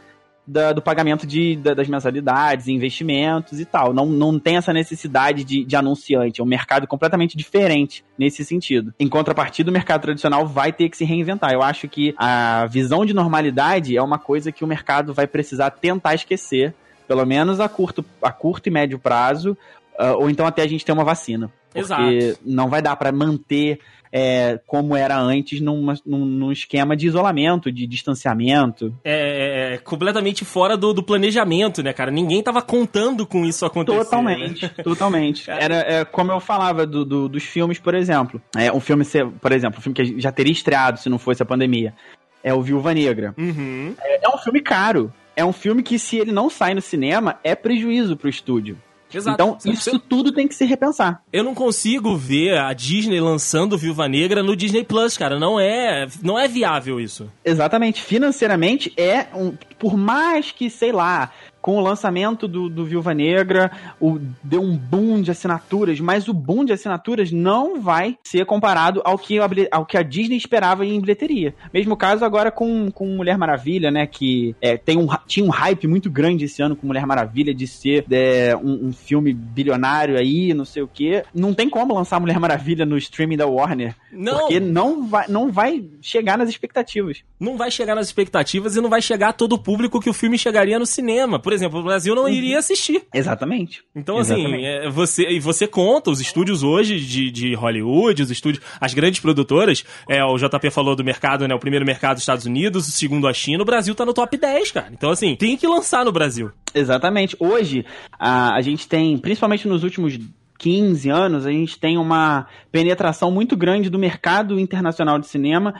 da, 0.47 0.73
do 0.73 0.83
pagamento 0.83 1.27
de, 1.27 1.57
da, 1.57 1.75
das 1.75 1.89
mensalidades, 1.89 2.69
investimentos 2.69 3.59
e 3.59 3.65
tal. 3.65 3.93
Não, 3.93 4.07
não 4.07 4.39
tem 4.39 4.57
essa 4.57 4.73
necessidade 4.73 5.43
de, 5.43 5.65
de 5.65 5.77
anunciante. 5.77 6.41
É 6.41 6.45
um 6.45 6.47
mercado 6.47 6.87
completamente 6.87 7.37
diferente 7.37 8.05
nesse 8.19 8.45
sentido. 8.45 8.93
Em 8.99 9.09
contrapartida, 9.09 9.71
o 9.71 9.73
mercado 9.73 10.03
tradicional 10.03 10.47
vai 10.47 10.73
ter 10.73 10.89
que 10.89 10.97
se 10.97 11.05
reinventar. 11.05 11.53
Eu 11.53 11.63
acho 11.63 11.89
que 11.89 12.15
a 12.17 12.67
visão 12.67 13.05
de 13.05 13.15
normalidade 13.15 13.97
é 13.97 14.03
uma 14.03 14.19
coisa 14.19 14.53
que 14.53 14.65
o 14.65 14.67
mercado 14.67 15.15
vai 15.15 15.27
precisar 15.27 15.71
tentar 15.71 16.15
esquecer, 16.15 16.75
pelo 17.09 17.25
menos 17.25 17.59
a 17.59 17.69
curto, 17.69 18.05
a 18.23 18.31
curto 18.31 18.69
e 18.69 18.71
médio 18.71 18.99
prazo, 18.99 19.57
uh, 19.99 20.15
ou 20.19 20.29
então 20.29 20.47
até 20.47 20.63
a 20.63 20.69
gente 20.69 20.85
ter 20.85 20.93
uma 20.93 21.05
vacina. 21.05 21.51
Porque 21.75 22.17
Exato. 22.17 22.41
não 22.47 22.69
vai 22.69 22.81
dar 22.81 22.95
para 22.95 23.11
manter 23.11 23.81
é, 24.17 24.61
como 24.65 24.97
era 24.97 25.19
antes 25.19 25.61
numa, 25.61 25.95
num, 26.07 26.25
num, 26.25 26.53
esquema 26.53 26.97
de 26.97 27.09
isolamento, 27.09 27.73
de 27.73 27.85
distanciamento. 27.85 28.95
É, 29.03 29.73
é, 29.73 29.75
é 29.75 29.79
completamente 29.79 30.45
fora 30.45 30.77
do, 30.77 30.95
do, 30.95 31.03
planejamento, 31.03 31.83
né, 31.83 31.93
cara? 31.93 32.13
Ninguém 32.13 32.41
tava 32.41 32.63
contando 32.63 33.27
com 33.27 33.45
isso 33.45 33.67
acontecer. 33.67 33.99
Totalmente, 33.99 34.63
né? 34.63 34.85
totalmente. 34.85 35.51
Era 35.51 35.75
é, 35.75 36.05
como 36.05 36.31
eu 36.31 36.39
falava 36.39 36.87
do, 36.87 37.05
do, 37.05 37.29
dos 37.29 37.43
filmes, 37.43 37.81
por 37.81 37.93
exemplo. 37.93 38.41
É, 38.57 38.71
um 38.71 38.79
filme, 38.79 39.05
por 39.41 39.51
exemplo, 39.51 39.81
um 39.81 39.83
filme 39.83 39.97
que 39.97 40.21
já 40.21 40.31
teria 40.31 40.53
estreado 40.53 41.01
se 41.01 41.09
não 41.09 41.19
fosse 41.19 41.43
a 41.43 41.47
pandemia. 41.47 41.93
É 42.41 42.55
o 42.55 42.63
Viúva 42.63 42.95
Negra. 42.95 43.35
Uhum. 43.37 43.97
É, 44.01 44.27
é 44.27 44.29
um 44.29 44.39
filme 44.39 44.61
caro. 44.61 45.13
É 45.35 45.45
um 45.45 45.53
filme 45.53 45.83
que, 45.83 45.99
se 45.99 46.19
ele 46.19 46.31
não 46.31 46.49
sai 46.49 46.73
no 46.73 46.81
cinema, 46.81 47.41
é 47.43 47.57
prejuízo 47.57 48.17
pro 48.17 48.29
estúdio. 48.29 48.79
Exato. 49.13 49.35
Então, 49.35 49.73
isso 49.73 49.99
tudo 49.99 50.33
tem 50.33 50.49
que 50.49 50.55
se 50.55 50.65
repensar. 50.65 51.23
Eu 51.33 51.45
não 51.45 51.55
consigo 51.55 52.17
ver 52.17 52.59
a 52.59 52.73
Disney 52.73 53.21
lançando 53.21 53.79
Viúva 53.79 54.09
Negra 54.09 54.43
no 54.43 54.57
Disney 54.57 54.85
Plus, 54.85 55.17
cara. 55.17 55.39
Não 55.39 55.59
é, 55.59 56.07
não 56.23 56.39
é 56.39 56.49
viável 56.49 57.01
isso. 57.01 57.31
Exatamente. 57.45 58.03
Financeiramente 58.03 58.93
é 58.97 59.27
um, 59.35 59.55
por 59.79 59.97
mais 59.97 60.51
que, 60.51 60.69
sei 60.69 60.93
lá, 60.93 61.31
com 61.65 61.79
o 61.79 61.81
lançamento 61.81 62.47
do, 62.47 62.69
do 62.69 62.85
Viúva 62.85 63.15
Negra, 63.15 63.73
o, 63.99 64.19
deu 64.43 64.61
um 64.61 64.77
boom 64.77 65.23
de 65.23 65.31
assinaturas, 65.31 65.99
mas 65.99 66.29
o 66.29 66.35
boom 66.35 66.63
de 66.63 66.75
assinaturas 66.75 67.33
não 67.33 67.81
vai 67.81 68.19
ser 68.23 68.45
comparado 68.45 69.01
ao 69.03 69.17
que, 69.17 69.39
ao 69.71 69.87
que 69.87 69.97
a 69.97 70.03
Disney 70.03 70.37
esperava 70.37 70.85
em 70.85 71.01
bilheteria. 71.01 71.55
Mesmo 71.73 71.97
caso 71.97 72.23
agora 72.23 72.51
com, 72.51 72.91
com 72.91 73.07
Mulher 73.07 73.39
Maravilha, 73.39 73.91
né? 73.91 74.07
Que 74.07 74.55
é, 74.61 74.77
tem 74.77 74.99
um, 74.99 75.09
tinha 75.27 75.47
um 75.47 75.49
hype 75.49 75.87
muito 75.87 76.11
grande 76.11 76.45
esse 76.45 76.61
ano 76.61 76.77
com 76.77 76.87
Mulher 76.87 77.07
Maravilha 77.07 77.55
de 77.55 77.67
ser 77.67 78.05
é, 78.11 78.55
um, 78.55 78.89
um, 78.89 78.93
filme 78.93 79.33
bilionário 79.33 80.19
aí, 80.19 80.53
não 80.53 80.67
sei 80.67 80.83
o 80.83 80.91
quê. 80.93 81.25
Não 81.35 81.55
tem 81.55 81.71
como 81.71 81.95
lançar 81.95 82.21
Mulher 82.21 82.39
Maravilha 82.39 82.85
no 82.85 82.99
streaming 82.99 83.39
da 83.39 83.47
Warner. 83.47 83.95
Não. 84.13 84.41
Porque 84.41 84.61
não 84.61 85.07
vai, 85.07 85.29
não 85.29 85.51
vai 85.51 85.83
chegar 86.03 86.37
nas 86.37 86.51
expectativas. 86.51 87.23
Não 87.41 87.57
vai 87.57 87.71
chegar 87.71 87.95
nas 87.95 88.07
expectativas 88.09 88.77
e 88.77 88.83
não 88.83 88.91
vai 88.91 89.01
chegar 89.01 89.31
a 89.31 89.33
todo 89.33 89.55
o 89.55 89.59
público 89.59 89.99
que 89.99 90.11
o 90.11 90.15
filme 90.15 90.37
chegaria 90.37 90.79
no 90.79 90.85
cinema. 90.85 91.39
Por 91.39 91.54
exemplo, 91.55 91.81
o 91.81 91.83
Brasil 91.83 92.15
não 92.15 92.29
iria 92.29 92.59
assistir. 92.59 93.03
Exatamente. 93.13 93.83
Então, 93.95 94.19
assim, 94.19 94.35
Exatamente. 94.35 94.67
é, 94.67 94.91
você, 94.91 95.29
e 95.31 95.41
você 95.41 95.67
conta 95.67 96.11
os 96.11 96.21
estúdios 96.21 96.63
hoje 96.63 97.01
de, 97.01 97.31
de 97.31 97.55
Hollywood, 97.55 98.23
os 98.23 98.31
estúdios, 98.31 98.63
as 98.81 98.93
grandes 98.93 99.21
produtoras, 99.21 99.85
é, 100.09 100.23
o 100.25 100.37
JP 100.37 100.71
falou 100.71 100.95
do 100.95 101.05
mercado, 101.05 101.47
né? 101.49 101.55
O 101.55 101.59
primeiro 101.59 101.87
mercado 101.87 102.15
dos 102.15 102.23
Estados 102.23 102.45
Unidos, 102.45 102.89
o 102.89 102.91
segundo 102.91 103.27
a 103.27 103.33
China, 103.33 103.63
o 103.63 103.67
Brasil 103.67 103.95
tá 103.95 104.05
no 104.05 104.13
top 104.13 104.37
10, 104.37 104.73
cara. 104.73 104.89
Então, 104.93 105.11
assim, 105.11 105.37
tem 105.37 105.57
que 105.57 105.67
lançar 105.67 106.05
no 106.05 106.13
Brasil. 106.13 106.51
Exatamente. 106.75 107.37
Hoje, 107.39 107.85
a, 108.19 108.55
a 108.55 108.61
gente 108.61 108.89
tem, 108.89 109.17
principalmente 109.17 109.67
nos 109.69 109.85
últimos 109.85 110.19
15 110.59 111.11
anos, 111.11 111.47
a 111.47 111.51
gente 111.51 111.79
tem 111.79 111.99
uma 111.99 112.47
penetração 112.71 113.31
muito 113.31 113.57
grande 113.57 113.91
do 113.91 113.99
mercado 113.99 114.59
internacional 114.59 115.19
de 115.19 115.27
cinema 115.27 115.75